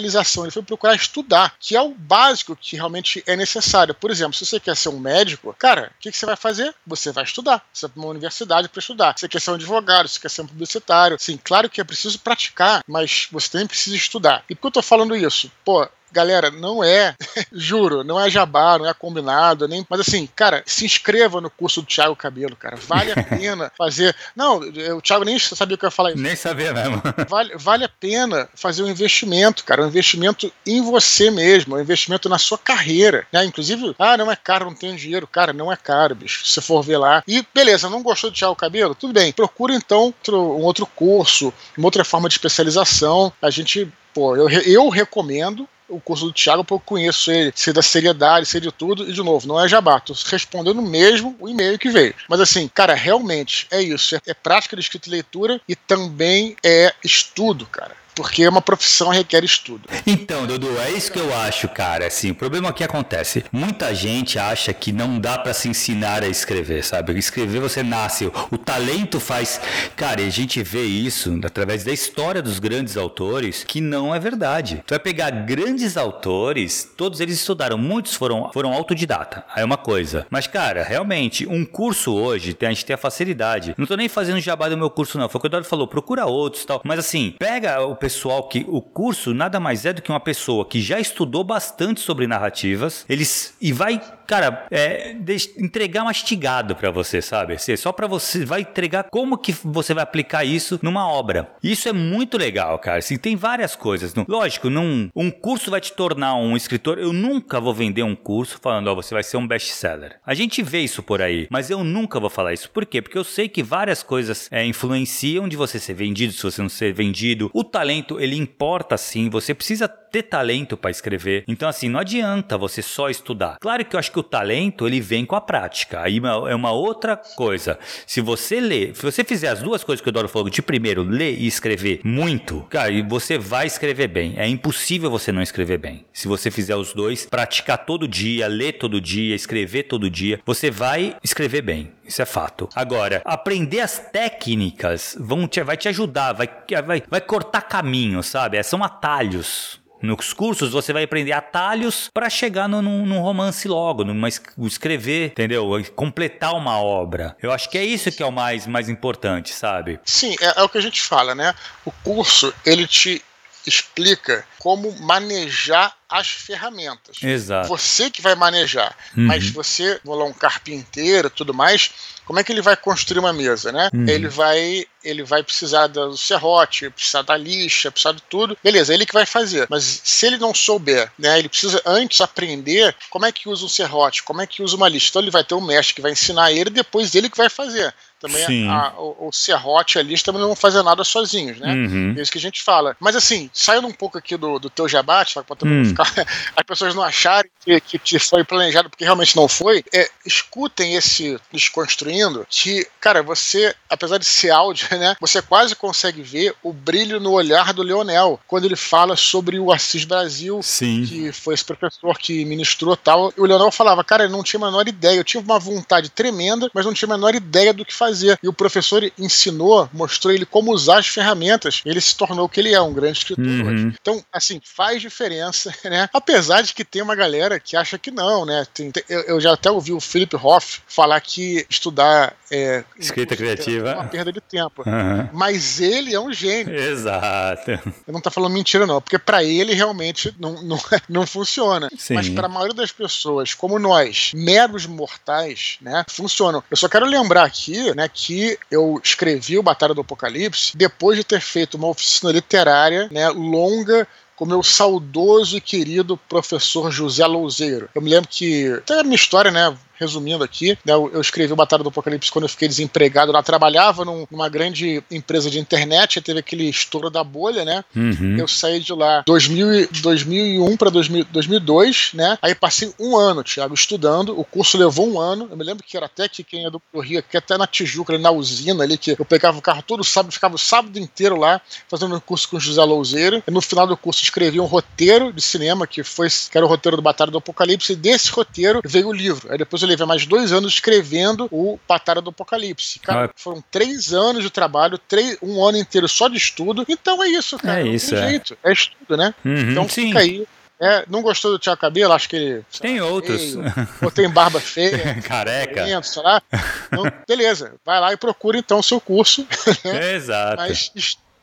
especialização, 0.00 0.44
ele 0.44 0.50
foi 0.50 0.62
procurar 0.62 0.94
estudar, 0.94 1.54
que 1.60 1.76
é 1.76 1.80
o 1.80 1.94
básico 1.94 2.56
que 2.56 2.76
realmente 2.76 3.22
é 3.26 3.36
necessário. 3.36 3.94
Por 3.94 4.10
exemplo, 4.10 4.34
se 4.34 4.46
você 4.46 4.58
quer 4.58 4.76
ser 4.76 4.88
um 4.88 4.98
médico, 4.98 5.54
cara, 5.58 5.92
o 5.96 6.00
que, 6.00 6.10
que 6.10 6.16
você 6.16 6.26
vai 6.26 6.36
fazer? 6.36 6.74
Você 6.86 7.12
vai 7.12 7.24
estudar. 7.24 7.64
Você 7.72 7.86
vai 7.86 7.94
para 7.94 8.02
uma 8.02 8.10
universidade 8.10 8.68
para 8.68 8.80
estudar. 8.80 9.14
Você 9.16 9.28
quer 9.28 9.40
ser 9.40 9.50
um 9.50 9.54
advogado, 9.54 10.08
você 10.08 10.20
quer 10.20 10.30
ser 10.30 10.42
um 10.42 10.46
publicitário. 10.46 11.16
Sim, 11.18 11.38
claro 11.42 11.68
que 11.68 11.80
é 11.80 11.84
preciso 11.84 12.18
praticar, 12.20 12.82
mas 12.86 13.28
você 13.30 13.50
também 13.50 13.66
precisa 13.66 13.96
estudar. 13.96 14.44
E 14.48 14.54
por 14.54 14.62
que 14.62 14.66
eu 14.68 14.72
tô 14.72 14.82
falando 14.82 15.16
isso? 15.16 15.50
Pô, 15.64 15.86
Galera, 16.12 16.50
não 16.50 16.82
é, 16.82 17.14
juro, 17.52 18.02
não 18.04 18.20
é 18.20 18.28
jabá, 18.30 18.78
não 18.78 18.88
é 18.88 18.94
combinado, 18.94 19.68
nem. 19.68 19.86
Mas 19.88 20.00
assim, 20.00 20.28
cara, 20.34 20.62
se 20.66 20.84
inscreva 20.84 21.40
no 21.40 21.50
curso 21.50 21.82
do 21.82 21.86
Thiago 21.86 22.16
Cabelo, 22.16 22.56
cara. 22.56 22.76
Vale 22.76 23.12
a 23.12 23.22
pena 23.22 23.72
fazer. 23.76 24.14
Não, 24.34 24.58
o 24.58 25.00
Thiago 25.00 25.24
nem 25.24 25.38
sabia 25.38 25.74
o 25.74 25.78
que 25.78 25.84
eu 25.84 25.88
ia 25.88 25.92
falar 25.92 26.10
isso. 26.10 26.22
Nem 26.22 26.36
sabia 26.36 26.72
mesmo. 26.72 27.00
Vale, 27.28 27.56
vale 27.56 27.84
a 27.84 27.88
pena 27.88 28.48
fazer 28.54 28.82
um 28.82 28.88
investimento, 28.88 29.64
cara. 29.64 29.82
Um 29.82 29.88
investimento 29.88 30.52
em 30.66 30.82
você 30.82 31.30
mesmo, 31.30 31.76
um 31.76 31.80
investimento 31.80 32.28
na 32.28 32.38
sua 32.38 32.58
carreira. 32.58 33.26
Né? 33.32 33.44
Inclusive, 33.44 33.94
ah, 33.98 34.16
não 34.16 34.30
é 34.30 34.36
caro, 34.36 34.64
não 34.64 34.74
tenho 34.74 34.96
dinheiro. 34.96 35.26
Cara, 35.26 35.52
não 35.52 35.70
é 35.70 35.76
caro, 35.76 36.14
bicho. 36.14 36.46
Se 36.46 36.60
for 36.60 36.82
ver 36.82 36.98
lá. 36.98 37.22
E 37.26 37.44
beleza, 37.54 37.88
não 37.88 38.02
gostou 38.02 38.30
do 38.30 38.36
Thiago 38.36 38.56
Cabelo? 38.56 38.94
Tudo 38.94 39.12
bem. 39.12 39.32
Procura 39.32 39.74
então 39.74 40.12
outro, 40.20 40.36
um 40.36 40.62
outro 40.62 40.86
curso, 40.86 41.52
uma 41.76 41.86
outra 41.86 42.04
forma 42.04 42.28
de 42.28 42.34
especialização. 42.34 43.32
A 43.40 43.50
gente, 43.50 43.90
pô, 44.12 44.36
eu, 44.36 44.48
eu 44.48 44.88
recomendo 44.88 45.68
o 45.90 46.00
curso 46.00 46.26
do 46.26 46.32
Thiago, 46.32 46.64
porque 46.64 46.82
eu 46.82 46.86
conheço 46.86 47.30
ele, 47.30 47.52
sei 47.54 47.72
da 47.72 47.82
seriedade, 47.82 48.46
sei 48.46 48.60
de 48.60 48.72
tudo, 48.72 49.08
e 49.08 49.12
de 49.12 49.22
novo, 49.22 49.46
não 49.46 49.60
é 49.60 49.68
jabá, 49.68 50.00
tô 50.00 50.14
respondendo 50.26 50.80
mesmo 50.80 51.36
o 51.38 51.48
e-mail 51.48 51.78
que 51.78 51.90
veio. 51.90 52.14
Mas 52.28 52.40
assim, 52.40 52.68
cara, 52.68 52.94
realmente 52.94 53.66
é 53.70 53.82
isso, 53.82 54.16
é, 54.16 54.20
é 54.26 54.34
prática 54.34 54.76
de 54.76 54.82
escrita 54.82 55.08
e 55.08 55.12
leitura 55.12 55.60
e 55.68 55.74
também 55.74 56.56
é 56.64 56.94
estudo, 57.04 57.66
cara 57.66 57.99
porque 58.20 58.46
uma 58.46 58.60
profissão 58.60 59.08
requer 59.08 59.42
estudo. 59.44 59.88
Então, 60.06 60.46
Dudu, 60.46 60.78
é 60.78 60.90
isso 60.90 61.10
que 61.10 61.18
eu 61.18 61.34
acho, 61.34 61.66
cara. 61.68 62.06
Assim, 62.06 62.32
o 62.32 62.34
problema 62.34 62.70
que 62.70 62.84
acontece, 62.84 63.42
muita 63.50 63.94
gente 63.94 64.38
acha 64.38 64.74
que 64.74 64.92
não 64.92 65.18
dá 65.18 65.38
para 65.38 65.54
se 65.54 65.70
ensinar 65.70 66.22
a 66.22 66.28
escrever, 66.28 66.84
sabe? 66.84 67.18
Escrever 67.18 67.60
você 67.60 67.82
nasce, 67.82 68.30
o 68.50 68.58
talento 68.58 69.18
faz. 69.18 69.58
Cara, 69.96 70.20
e 70.20 70.26
a 70.26 70.30
gente 70.30 70.62
vê 70.62 70.82
isso 70.82 71.40
através 71.42 71.82
da 71.82 71.92
história 71.92 72.42
dos 72.42 72.58
grandes 72.58 72.98
autores, 72.98 73.64
que 73.64 73.80
não 73.80 74.14
é 74.14 74.18
verdade. 74.18 74.82
Tu 74.86 74.90
vai 74.90 74.98
pegar 74.98 75.30
grandes 75.30 75.96
autores, 75.96 76.90
todos 76.94 77.20
eles 77.20 77.36
estudaram, 77.36 77.78
muitos 77.78 78.14
foram 78.14 78.50
foram 78.52 78.74
autodidata. 78.74 79.44
Aí 79.54 79.62
é 79.62 79.64
uma 79.64 79.78
coisa. 79.78 80.26
Mas 80.28 80.46
cara, 80.46 80.82
realmente, 80.82 81.46
um 81.46 81.64
curso 81.64 82.12
hoje, 82.12 82.54
a 82.60 82.68
gente 82.68 82.84
tem 82.84 82.94
a 82.94 82.98
facilidade. 82.98 83.74
Não 83.78 83.86
tô 83.86 83.96
nem 83.96 84.10
fazendo 84.10 84.40
jabá 84.40 84.68
do 84.68 84.76
meu 84.76 84.90
curso 84.90 85.16
não, 85.16 85.28
foi 85.28 85.38
o 85.38 85.40
que 85.40 85.46
o 85.46 85.48
Eduardo 85.48 85.68
falou, 85.68 85.88
procura 85.88 86.26
outros, 86.26 86.66
tal. 86.66 86.82
Mas 86.84 86.98
assim, 86.98 87.34
pega 87.38 87.80
o 87.80 87.96
pessoal 87.96 88.09
que 88.42 88.64
o 88.68 88.80
curso 88.82 89.32
nada 89.32 89.60
mais 89.60 89.84
é 89.86 89.92
do 89.92 90.02
que 90.02 90.10
uma 90.10 90.20
pessoa 90.20 90.64
que 90.64 90.80
já 90.80 90.98
estudou 90.98 91.44
bastante 91.44 92.00
sobre 92.00 92.26
narrativas, 92.26 93.04
eles 93.08 93.54
e 93.60 93.72
vai 93.72 94.00
cara, 94.30 94.64
é, 94.70 95.16
entregar 95.58 96.04
mastigado 96.04 96.76
para 96.76 96.88
você, 96.92 97.20
sabe? 97.20 97.54
Assim, 97.54 97.76
só 97.76 97.90
para 97.90 98.06
você 98.06 98.44
vai 98.44 98.60
entregar 98.60 99.08
como 99.10 99.36
que 99.36 99.50
você 99.64 99.92
vai 99.92 100.04
aplicar 100.04 100.44
isso 100.44 100.78
numa 100.84 101.08
obra. 101.08 101.50
Isso 101.60 101.88
é 101.88 101.92
muito 101.92 102.38
legal, 102.38 102.78
cara. 102.78 102.98
Assim, 102.98 103.16
tem 103.16 103.34
várias 103.34 103.74
coisas. 103.74 104.14
Lógico, 104.28 104.70
num, 104.70 105.10
um 105.16 105.32
curso 105.32 105.68
vai 105.72 105.80
te 105.80 105.92
tornar 105.92 106.36
um 106.36 106.56
escritor. 106.56 106.96
Eu 107.00 107.12
nunca 107.12 107.58
vou 107.58 107.74
vender 107.74 108.04
um 108.04 108.14
curso 108.14 108.60
falando, 108.62 108.86
ó, 108.86 108.94
você 108.94 109.12
vai 109.12 109.24
ser 109.24 109.36
um 109.36 109.48
best-seller. 109.48 110.20
A 110.24 110.32
gente 110.32 110.62
vê 110.62 110.78
isso 110.78 111.02
por 111.02 111.20
aí, 111.20 111.48
mas 111.50 111.68
eu 111.68 111.82
nunca 111.82 112.20
vou 112.20 112.30
falar 112.30 112.52
isso. 112.52 112.70
Por 112.70 112.86
quê? 112.86 113.02
Porque 113.02 113.18
eu 113.18 113.24
sei 113.24 113.48
que 113.48 113.64
várias 113.64 114.00
coisas 114.00 114.48
é, 114.52 114.64
influenciam 114.64 115.48
de 115.48 115.56
você 115.56 115.80
ser 115.80 115.94
vendido, 115.94 116.32
se 116.32 116.44
você 116.44 116.62
não 116.62 116.68
ser 116.68 116.92
vendido. 116.92 117.50
O 117.52 117.64
talento, 117.64 118.20
ele 118.20 118.36
importa 118.36 118.96
sim. 118.96 119.28
Você 119.28 119.52
precisa 119.52 119.88
ter 120.10 120.24
talento 120.24 120.76
para 120.76 120.90
escrever. 120.90 121.44
Então, 121.46 121.68
assim, 121.68 121.88
não 121.88 122.00
adianta 122.00 122.58
você 122.58 122.82
só 122.82 123.08
estudar. 123.08 123.56
Claro 123.60 123.84
que 123.84 123.94
eu 123.94 124.00
acho 124.00 124.12
que 124.12 124.18
o 124.18 124.22
talento 124.22 124.86
ele 124.86 125.00
vem 125.00 125.24
com 125.24 125.36
a 125.36 125.40
prática. 125.40 126.02
Aí 126.02 126.20
é 126.48 126.54
uma 126.54 126.72
outra 126.72 127.16
coisa. 127.16 127.78
Se 128.06 128.20
você 128.20 128.60
ler, 128.60 128.94
se 128.94 129.02
você 129.02 129.24
fizer 129.24 129.48
as 129.48 129.62
duas 129.62 129.84
coisas 129.84 130.02
que 130.02 130.08
o 130.08 130.12
Doro 130.12 130.28
falou, 130.28 130.50
de 130.50 130.62
primeiro 130.62 131.02
ler 131.02 131.38
e 131.38 131.46
escrever 131.46 132.00
muito, 132.04 132.66
cara, 132.70 132.90
você 133.08 133.38
vai 133.38 133.66
escrever 133.66 134.08
bem. 134.08 134.34
É 134.36 134.46
impossível 134.46 135.10
você 135.10 135.32
não 135.32 135.42
escrever 135.42 135.78
bem. 135.78 136.04
Se 136.12 136.28
você 136.28 136.50
fizer 136.50 136.76
os 136.76 136.92
dois, 136.92 137.26
praticar 137.26 137.84
todo 137.84 138.08
dia, 138.08 138.46
ler 138.46 138.72
todo 138.72 139.00
dia, 139.00 139.34
escrever 139.34 139.84
todo 139.84 140.10
dia, 140.10 140.40
você 140.44 140.70
vai 140.70 141.16
escrever 141.22 141.62
bem. 141.62 141.92
Isso 142.10 142.20
é 142.20 142.26
fato. 142.26 142.68
Agora, 142.74 143.22
aprender 143.24 143.80
as 143.80 143.98
técnicas 143.98 145.16
vão 145.18 145.46
te, 145.46 145.62
vai 145.62 145.76
te 145.76 145.88
ajudar, 145.88 146.32
vai, 146.32 146.48
vai, 146.84 147.02
vai 147.08 147.20
cortar 147.20 147.62
caminho, 147.62 148.20
sabe? 148.22 148.60
São 148.64 148.82
atalhos. 148.82 149.79
Nos 150.02 150.32
cursos 150.32 150.72
você 150.72 150.92
vai 150.92 151.04
aprender 151.04 151.32
atalhos 151.32 152.10
para 152.12 152.30
chegar 152.30 152.68
no, 152.68 152.80
num, 152.80 153.04
num, 153.04 153.20
romance 153.20 153.68
logo, 153.68 154.04
numa 154.04 154.28
escrever, 154.28 155.30
entendeu? 155.30 155.68
Completar 155.94 156.54
uma 156.54 156.80
obra. 156.80 157.36
Eu 157.42 157.52
acho 157.52 157.68
que 157.68 157.76
é 157.76 157.84
isso 157.84 158.10
que 158.10 158.22
é 158.22 158.26
o 158.26 158.32
mais, 158.32 158.66
mais 158.66 158.88
importante, 158.88 159.52
sabe? 159.52 160.00
Sim, 160.04 160.34
é, 160.40 160.60
é 160.60 160.62
o 160.62 160.68
que 160.68 160.78
a 160.78 160.82
gente 160.82 161.02
fala, 161.02 161.34
né? 161.34 161.54
O 161.84 161.92
curso 161.92 162.52
ele 162.64 162.86
te 162.86 163.22
explica 163.66 164.44
como 164.58 164.90
manejar 165.00 165.94
as 166.08 166.28
ferramentas. 166.28 167.22
Exato. 167.22 167.68
Você 167.68 168.10
que 168.10 168.20
vai 168.20 168.34
manejar. 168.34 168.96
Uhum. 169.16 169.26
Mas 169.26 169.50
você, 169.50 170.00
vou 170.04 170.16
lá, 170.16 170.24
um 170.24 170.32
carpinteiro 170.32 171.30
tudo 171.30 171.54
mais, 171.54 171.90
como 172.30 172.38
é 172.38 172.44
que 172.44 172.52
ele 172.52 172.62
vai 172.62 172.76
construir 172.76 173.18
uma 173.18 173.32
mesa, 173.32 173.72
né? 173.72 173.90
Uhum. 173.92 174.08
Ele 174.08 174.28
vai 174.28 174.86
ele 175.02 175.24
vai 175.24 175.42
precisar 175.42 175.88
do 175.88 176.16
serrote, 176.16 176.88
precisar 176.88 177.22
da 177.22 177.36
lixa, 177.36 177.90
precisar 177.90 178.12
de 178.12 178.22
tudo. 178.22 178.56
Beleza, 178.62 178.94
ele 178.94 179.04
que 179.04 179.12
vai 179.12 179.26
fazer. 179.26 179.66
Mas 179.68 180.00
se 180.04 180.26
ele 180.26 180.36
não 180.36 180.54
souber, 180.54 181.10
né, 181.18 181.40
ele 181.40 181.48
precisa 181.48 181.82
antes 181.84 182.20
aprender 182.20 182.94
como 183.08 183.26
é 183.26 183.32
que 183.32 183.48
usa 183.48 183.64
um 183.64 183.68
serrote, 183.68 184.22
como 184.22 184.40
é 184.40 184.46
que 184.46 184.62
usa 184.62 184.76
uma 184.76 184.88
lixa. 184.88 185.08
Então 185.10 185.22
ele 185.22 185.30
vai 185.32 185.42
ter 185.42 185.56
um 185.56 185.60
mestre 185.60 185.96
que 185.96 186.00
vai 186.00 186.12
ensinar 186.12 186.52
ele, 186.52 186.70
depois 186.70 187.16
ele 187.16 187.28
que 187.28 187.36
vai 187.36 187.48
fazer 187.48 187.92
também 188.20 188.68
a, 188.68 188.92
o, 188.98 189.28
o 189.28 189.32
serrote 189.32 189.98
ali 189.98 190.20
também 190.20 190.40
não 190.40 190.48
vão 190.48 190.56
fazer 190.56 190.82
nada 190.82 191.02
sozinhos, 191.02 191.58
né? 191.58 191.72
Uhum. 191.72 192.14
É 192.16 192.20
isso 192.20 192.30
que 192.30 192.38
a 192.38 192.40
gente 192.40 192.62
fala. 192.62 192.94
Mas 193.00 193.16
assim, 193.16 193.50
saindo 193.52 193.86
um 193.86 193.92
pouco 193.92 194.18
aqui 194.18 194.36
do, 194.36 194.58
do 194.58 194.68
teu 194.68 194.86
jabate, 194.86 195.38
hum. 195.38 195.84
ficar, 195.86 196.06
as 196.54 196.62
pessoas 196.66 196.94
não 196.94 197.02
acharem 197.02 197.50
que, 197.64 197.80
que 197.80 197.98
te 197.98 198.18
foi 198.18 198.44
planejado 198.44 198.90
porque 198.90 199.04
realmente 199.04 199.34
não 199.34 199.48
foi, 199.48 199.82
é, 199.92 200.08
escutem 200.24 200.94
esse 200.94 201.38
Desconstruindo, 201.50 202.46
que, 202.48 202.86
cara, 203.00 203.22
você, 203.22 203.74
apesar 203.88 204.18
de 204.18 204.26
ser 204.26 204.50
áudio, 204.50 204.86
né, 204.98 205.16
você 205.20 205.40
quase 205.40 205.74
consegue 205.74 206.22
ver 206.22 206.54
o 206.62 206.72
brilho 206.72 207.18
no 207.18 207.32
olhar 207.32 207.72
do 207.72 207.82
Leonel, 207.82 208.38
quando 208.46 208.66
ele 208.66 208.76
fala 208.76 209.16
sobre 209.16 209.58
o 209.58 209.72
Assis 209.72 210.04
Brasil, 210.04 210.60
Sim. 210.62 211.04
que 211.06 211.32
foi 211.32 211.54
esse 211.54 211.64
professor 211.64 212.18
que 212.18 212.44
ministrou 212.44 212.96
tal. 212.96 213.32
E 213.36 213.40
o 213.40 213.46
Leonel 213.46 213.70
falava, 213.70 214.04
cara, 214.04 214.24
eu 214.24 214.30
não 214.30 214.42
tinha 214.42 214.62
a 214.62 214.66
menor 214.66 214.86
ideia, 214.86 215.16
eu 215.16 215.24
tive 215.24 215.44
uma 215.44 215.58
vontade 215.58 216.10
tremenda, 216.10 216.70
mas 216.74 216.84
não 216.84 216.92
tinha 216.92 217.08
a 217.08 217.16
menor 217.16 217.34
ideia 217.34 217.72
do 217.72 217.84
que 217.84 217.94
fazer 217.94 218.09
fazer. 218.10 218.38
E 218.42 218.48
o 218.48 218.52
professor 218.52 219.10
ensinou, 219.18 219.88
mostrou 219.92 220.32
ele 220.32 220.44
como 220.44 220.72
usar 220.72 220.98
as 220.98 221.06
ferramentas. 221.06 221.80
Ele 221.84 222.00
se 222.00 222.16
tornou 222.16 222.46
o 222.46 222.48
que 222.48 222.60
ele 222.60 222.74
é, 222.74 222.80
um 222.80 222.92
grande 222.92 223.18
escritor 223.18 223.44
uhum. 223.44 223.68
hoje. 223.68 223.94
Então, 224.00 224.22
assim, 224.32 224.60
faz 224.62 225.00
diferença, 225.00 225.74
né? 225.84 226.08
Apesar 226.12 226.62
de 226.62 226.74
que 226.74 226.84
tem 226.84 227.02
uma 227.02 227.14
galera 227.14 227.58
que 227.58 227.76
acha 227.76 227.98
que 227.98 228.10
não, 228.10 228.44
né? 228.44 228.66
Tem, 228.74 228.90
tem, 228.90 229.02
eu, 229.08 229.20
eu, 229.22 229.40
já 229.40 229.52
até 229.52 229.70
ouvi 229.70 229.92
o 229.92 230.00
Philip 230.00 230.36
Hoff 230.36 230.80
falar 230.86 231.20
que 231.20 231.66
estudar 231.68 232.34
é, 232.50 232.82
escrita 232.98 233.36
criativa 233.36 233.90
é 233.90 233.94
uma 233.94 234.04
perda 234.04 234.32
de 234.32 234.40
tempo. 234.40 234.82
Uhum. 234.84 235.28
Mas 235.32 235.80
ele 235.80 236.14
é 236.14 236.20
um 236.20 236.32
gênio. 236.32 236.74
Exato. 236.74 237.70
Eu 238.06 238.12
não 238.12 238.20
tá 238.20 238.30
falando 238.30 238.52
mentira, 238.52 238.86
não, 238.86 239.00
porque 239.00 239.18
para 239.18 239.44
ele 239.44 239.72
realmente 239.72 240.34
não, 240.38 240.60
não, 240.62 240.78
não 241.08 241.26
funciona. 241.26 241.88
Sim. 241.96 242.14
Mas 242.14 242.28
para 242.28 242.46
a 242.46 242.50
maioria 242.50 242.74
das 242.74 242.90
pessoas, 242.90 243.54
como 243.54 243.78
nós, 243.78 244.32
meros 244.34 244.86
mortais, 244.86 245.78
né, 245.80 246.04
funcionam. 246.08 246.62
Eu 246.70 246.76
só 246.76 246.88
quero 246.88 247.06
lembrar 247.06 247.44
aqui, 247.44 247.94
né, 248.00 248.08
que 248.12 248.58
eu 248.70 248.98
escrevi 249.04 249.58
o 249.58 249.62
Batalha 249.62 249.92
do 249.92 250.00
Apocalipse 250.00 250.74
depois 250.74 251.18
de 251.18 251.24
ter 251.24 251.40
feito 251.40 251.76
uma 251.76 251.88
oficina 251.88 252.32
literária, 252.32 253.08
né, 253.10 253.28
longa 253.28 254.08
com 254.34 254.46
meu 254.46 254.62
saudoso 254.62 255.58
e 255.58 255.60
querido 255.60 256.16
professor 256.16 256.90
José 256.90 257.26
Louzeiro. 257.26 257.90
Eu 257.94 258.00
me 258.00 258.08
lembro 258.08 258.26
que, 258.30 258.72
até 258.72 259.00
a 259.00 259.02
minha 259.02 259.14
história, 259.14 259.50
né, 259.50 259.76
resumindo 260.00 260.42
aqui, 260.42 260.78
né, 260.84 260.94
eu, 260.94 261.20
escrevi 261.20 261.52
o 261.52 261.56
Batalha 261.56 261.82
do 261.82 261.90
Apocalipse 261.90 262.32
quando 262.32 262.44
eu 262.44 262.48
fiquei 262.48 262.66
desempregado 262.66 263.30
lá, 263.30 263.42
trabalhava 263.42 264.04
num, 264.04 264.26
numa 264.30 264.48
grande 264.48 265.02
empresa 265.10 265.50
de 265.50 265.58
internet, 265.58 266.20
teve 266.22 266.40
aquele 266.40 266.68
estouro 266.68 267.10
da 267.10 267.22
bolha, 267.22 267.64
né? 267.64 267.84
Uhum. 267.94 268.36
Eu 268.38 268.48
saí 268.48 268.80
de 268.80 268.92
lá 268.94 269.22
2000, 269.26 269.88
2001 270.00 270.76
para 270.76 270.90
2002, 270.90 272.12
né? 272.14 272.38
Aí 272.40 272.54
passei 272.54 272.92
um 272.98 273.16
ano, 273.16 273.44
Thiago, 273.44 273.74
estudando, 273.74 274.38
o 274.38 274.44
curso 274.44 274.78
levou 274.78 275.08
um 275.08 275.20
ano, 275.20 275.48
eu 275.50 275.56
me 275.56 275.64
lembro 275.64 275.84
que 275.84 275.96
era 275.96 276.06
até 276.06 276.28
que 276.28 276.42
quem 276.42 276.64
é 276.64 276.70
do 276.70 276.80
Rio, 277.00 277.22
que 277.22 277.36
até 277.36 277.58
na 277.58 277.66
Tijuca, 277.66 278.12
ali 278.12 278.22
na 278.22 278.30
usina 278.30 278.82
ali, 278.82 278.96
que 278.96 279.14
eu 279.18 279.24
pegava 279.24 279.58
o 279.58 279.62
carro 279.62 279.82
todo 279.82 280.02
sábado, 280.02 280.32
ficava 280.32 280.54
o 280.54 280.58
sábado 280.58 280.98
inteiro 280.98 281.36
lá, 281.36 281.60
fazendo 281.88 282.14
um 282.14 282.20
curso 282.20 282.48
com 282.48 282.56
o 282.56 282.60
José 282.60 282.82
Louzeiro, 282.82 283.42
e 283.46 283.50
no 283.50 283.60
final 283.60 283.86
do 283.86 283.96
curso 283.96 284.22
escrevi 284.22 284.58
um 284.60 284.64
roteiro 284.64 285.32
de 285.32 285.42
cinema, 285.42 285.86
que 285.86 286.02
foi, 286.02 286.28
que 286.28 286.56
era 286.56 286.64
o 286.64 286.68
roteiro 286.68 286.96
do 286.96 287.02
Batalha 287.02 287.30
do 287.30 287.38
Apocalipse, 287.38 287.92
e 287.92 287.96
desse 287.96 288.30
roteiro 288.30 288.80
veio 288.84 289.08
o 289.08 289.12
livro. 289.12 289.50
Aí 289.50 289.58
depois 289.58 289.82
eu 289.82 289.88
levei 289.90 290.06
mais 290.06 290.26
dois 290.26 290.52
anos 290.52 290.74
escrevendo 290.74 291.48
o 291.50 291.78
Batalha 291.88 292.20
do 292.20 292.30
Apocalipse. 292.30 292.98
Cara, 293.00 293.26
ah. 293.26 293.30
foram 293.36 293.62
três 293.70 294.12
anos 294.12 294.42
de 294.42 294.50
trabalho, 294.50 294.98
três, 294.98 295.36
um 295.42 295.64
ano 295.64 295.78
inteiro 295.78 296.08
só 296.08 296.28
de 296.28 296.36
estudo. 296.36 296.84
Então 296.88 297.22
é 297.22 297.28
isso, 297.28 297.58
cara. 297.58 297.80
É 297.80 297.86
isso, 297.86 298.14
é. 298.14 298.28
jeito. 298.28 298.58
É 298.64 298.72
estudo, 298.72 299.16
né? 299.16 299.34
Uhum, 299.44 299.70
então 299.70 299.88
sim. 299.88 300.08
fica 300.08 300.20
aí. 300.20 300.46
É, 300.82 301.04
não 301.10 301.20
gostou 301.20 301.52
do 301.52 301.58
Tiago 301.58 301.78
Cabelo? 301.78 302.14
Acho 302.14 302.26
que 302.26 302.36
ele. 302.36 302.64
Tem 302.80 303.02
outros. 303.02 303.54
ou 304.02 304.10
tem 304.10 304.30
barba 304.30 304.58
feia. 304.60 305.20
Careca. 305.22 306.02
sei 306.02 306.22
lá. 306.22 306.40
Então, 306.86 307.04
beleza. 307.28 307.74
Vai 307.84 308.00
lá 308.00 308.12
e 308.14 308.16
procura 308.16 308.56
então 308.56 308.78
o 308.78 308.82
seu 308.82 309.00
curso. 309.00 309.46
Né? 309.84 310.14
Exato. 310.14 310.56
Mas 310.56 310.90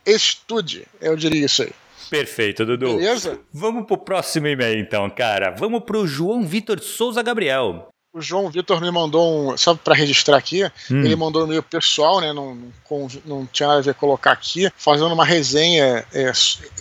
estude, 0.05 0.87
eu 1.01 1.15
diria 1.15 1.45
isso 1.45 1.63
aí. 1.63 1.71
Perfeito, 2.09 2.65
Dudu. 2.65 2.97
Beleza? 2.97 3.39
Vamos 3.53 3.85
pro 3.85 3.97
próximo 3.97 4.47
e-mail 4.47 4.79
então, 4.79 5.09
cara. 5.09 5.51
Vamos 5.51 5.83
pro 5.83 6.07
João 6.07 6.45
Vitor 6.45 6.79
Souza 6.79 7.21
Gabriel. 7.21 7.89
O 8.17 8.21
João 8.21 8.49
Vitor 8.49 8.81
me 8.81 8.89
mandou 8.89 9.51
um. 9.51 9.57
Só 9.57 9.75
para 9.75 9.93
registrar 9.93 10.37
aqui, 10.37 10.63
hum. 10.89 11.03
ele 11.03 11.15
mandou 11.15 11.43
um 11.43 11.45
e-mail 11.45 11.61
pessoal, 11.61 12.19
né? 12.19 12.33
Não, 12.33 12.55
não, 12.89 13.07
não, 13.25 13.45
tinha 13.45 13.67
nada 13.67 13.79
a 13.79 13.83
ver 13.83 13.93
colocar 13.93 14.31
aqui, 14.31 14.71
fazendo 14.75 15.13
uma 15.13 15.23
resenha. 15.23 16.03
É, 16.11 16.31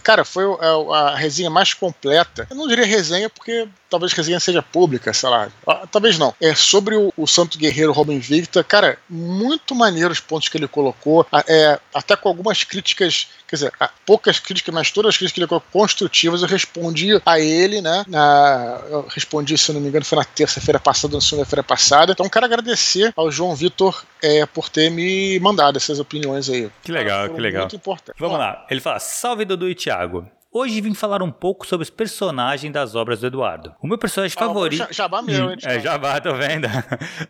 cara, 0.02 0.24
foi 0.24 0.44
a, 0.44 0.96
a, 0.96 1.14
resenha 1.14 1.50
mais 1.50 1.74
completa. 1.74 2.46
Eu 2.48 2.56
não 2.56 2.66
diria 2.66 2.86
resenha 2.86 3.28
porque 3.28 3.68
talvez 3.88 4.12
a 4.12 4.16
resenha 4.16 4.40
seja 4.40 4.62
pública, 4.62 5.12
sei 5.12 5.28
lá. 5.28 5.48
Ah, 5.66 5.86
talvez 5.90 6.18
não. 6.18 6.34
É 6.40 6.54
sobre 6.54 6.96
o, 6.96 7.12
o 7.16 7.26
Santo 7.26 7.58
Guerreiro 7.58 7.92
Robin 7.92 8.18
Victor. 8.18 8.64
Cara, 8.64 8.98
muito 9.08 9.74
maneiro 9.74 10.12
os 10.12 10.20
pontos 10.20 10.48
que 10.48 10.56
ele 10.56 10.68
colocou. 10.68 11.26
É, 11.46 11.78
até 11.94 12.16
com 12.16 12.28
algumas 12.28 12.64
críticas, 12.64 13.28
quer 13.46 13.56
dizer, 13.56 13.72
poucas 14.04 14.38
críticas, 14.38 14.74
mas 14.74 14.90
todas 14.90 15.10
as 15.10 15.16
críticas 15.16 15.34
que 15.34 15.40
ele 15.40 15.46
colocou 15.46 15.70
construtivas, 15.72 16.42
eu 16.42 16.48
respondi 16.48 17.20
a 17.24 17.40
ele, 17.40 17.80
né? 17.80 18.04
Na, 18.08 18.80
eu 18.90 19.06
respondi, 19.08 19.56
se 19.56 19.72
não 19.72 19.80
me 19.80 19.88
engano, 19.88 20.04
foi 20.04 20.18
na 20.18 20.24
terça-feira 20.24 20.80
passada, 20.80 21.14
na 21.14 21.20
segunda-feira 21.20 21.62
passada. 21.62 22.12
Então, 22.12 22.28
quero 22.28 22.46
agradecer 22.46 23.12
ao 23.16 23.30
João 23.30 23.54
Vitor 23.54 24.04
é, 24.22 24.46
por 24.46 24.68
ter 24.68 24.90
me 24.90 25.38
mandado 25.40 25.76
essas 25.76 25.98
opiniões 25.98 26.48
aí. 26.48 26.70
Que 26.82 26.92
legal, 26.92 27.28
que 27.30 27.40
legal. 27.40 27.62
Muito 27.62 27.76
importante. 27.76 28.16
Vamos 28.18 28.38
lá. 28.38 28.66
Ele 28.70 28.80
fala: 28.80 28.98
Salve 28.98 29.44
Dudu 29.44 29.68
e 29.68 29.74
Thiago. 29.74 30.26
Hoje 30.58 30.80
vim 30.80 30.94
falar 30.94 31.22
um 31.22 31.30
pouco 31.30 31.66
sobre 31.66 31.84
os 31.84 31.90
personagens 31.90 32.72
das 32.72 32.94
obras 32.94 33.20
do 33.20 33.26
Eduardo. 33.26 33.74
O 33.78 33.86
meu 33.86 33.98
personagem 33.98 34.34
ah, 34.40 34.46
favorito. 34.46 34.88
Jabá 34.90 35.20
meu, 35.20 35.50
hein? 35.50 35.58
É, 35.62 35.78
Jabá, 35.80 36.18
tô 36.18 36.32
vendo. 36.32 36.66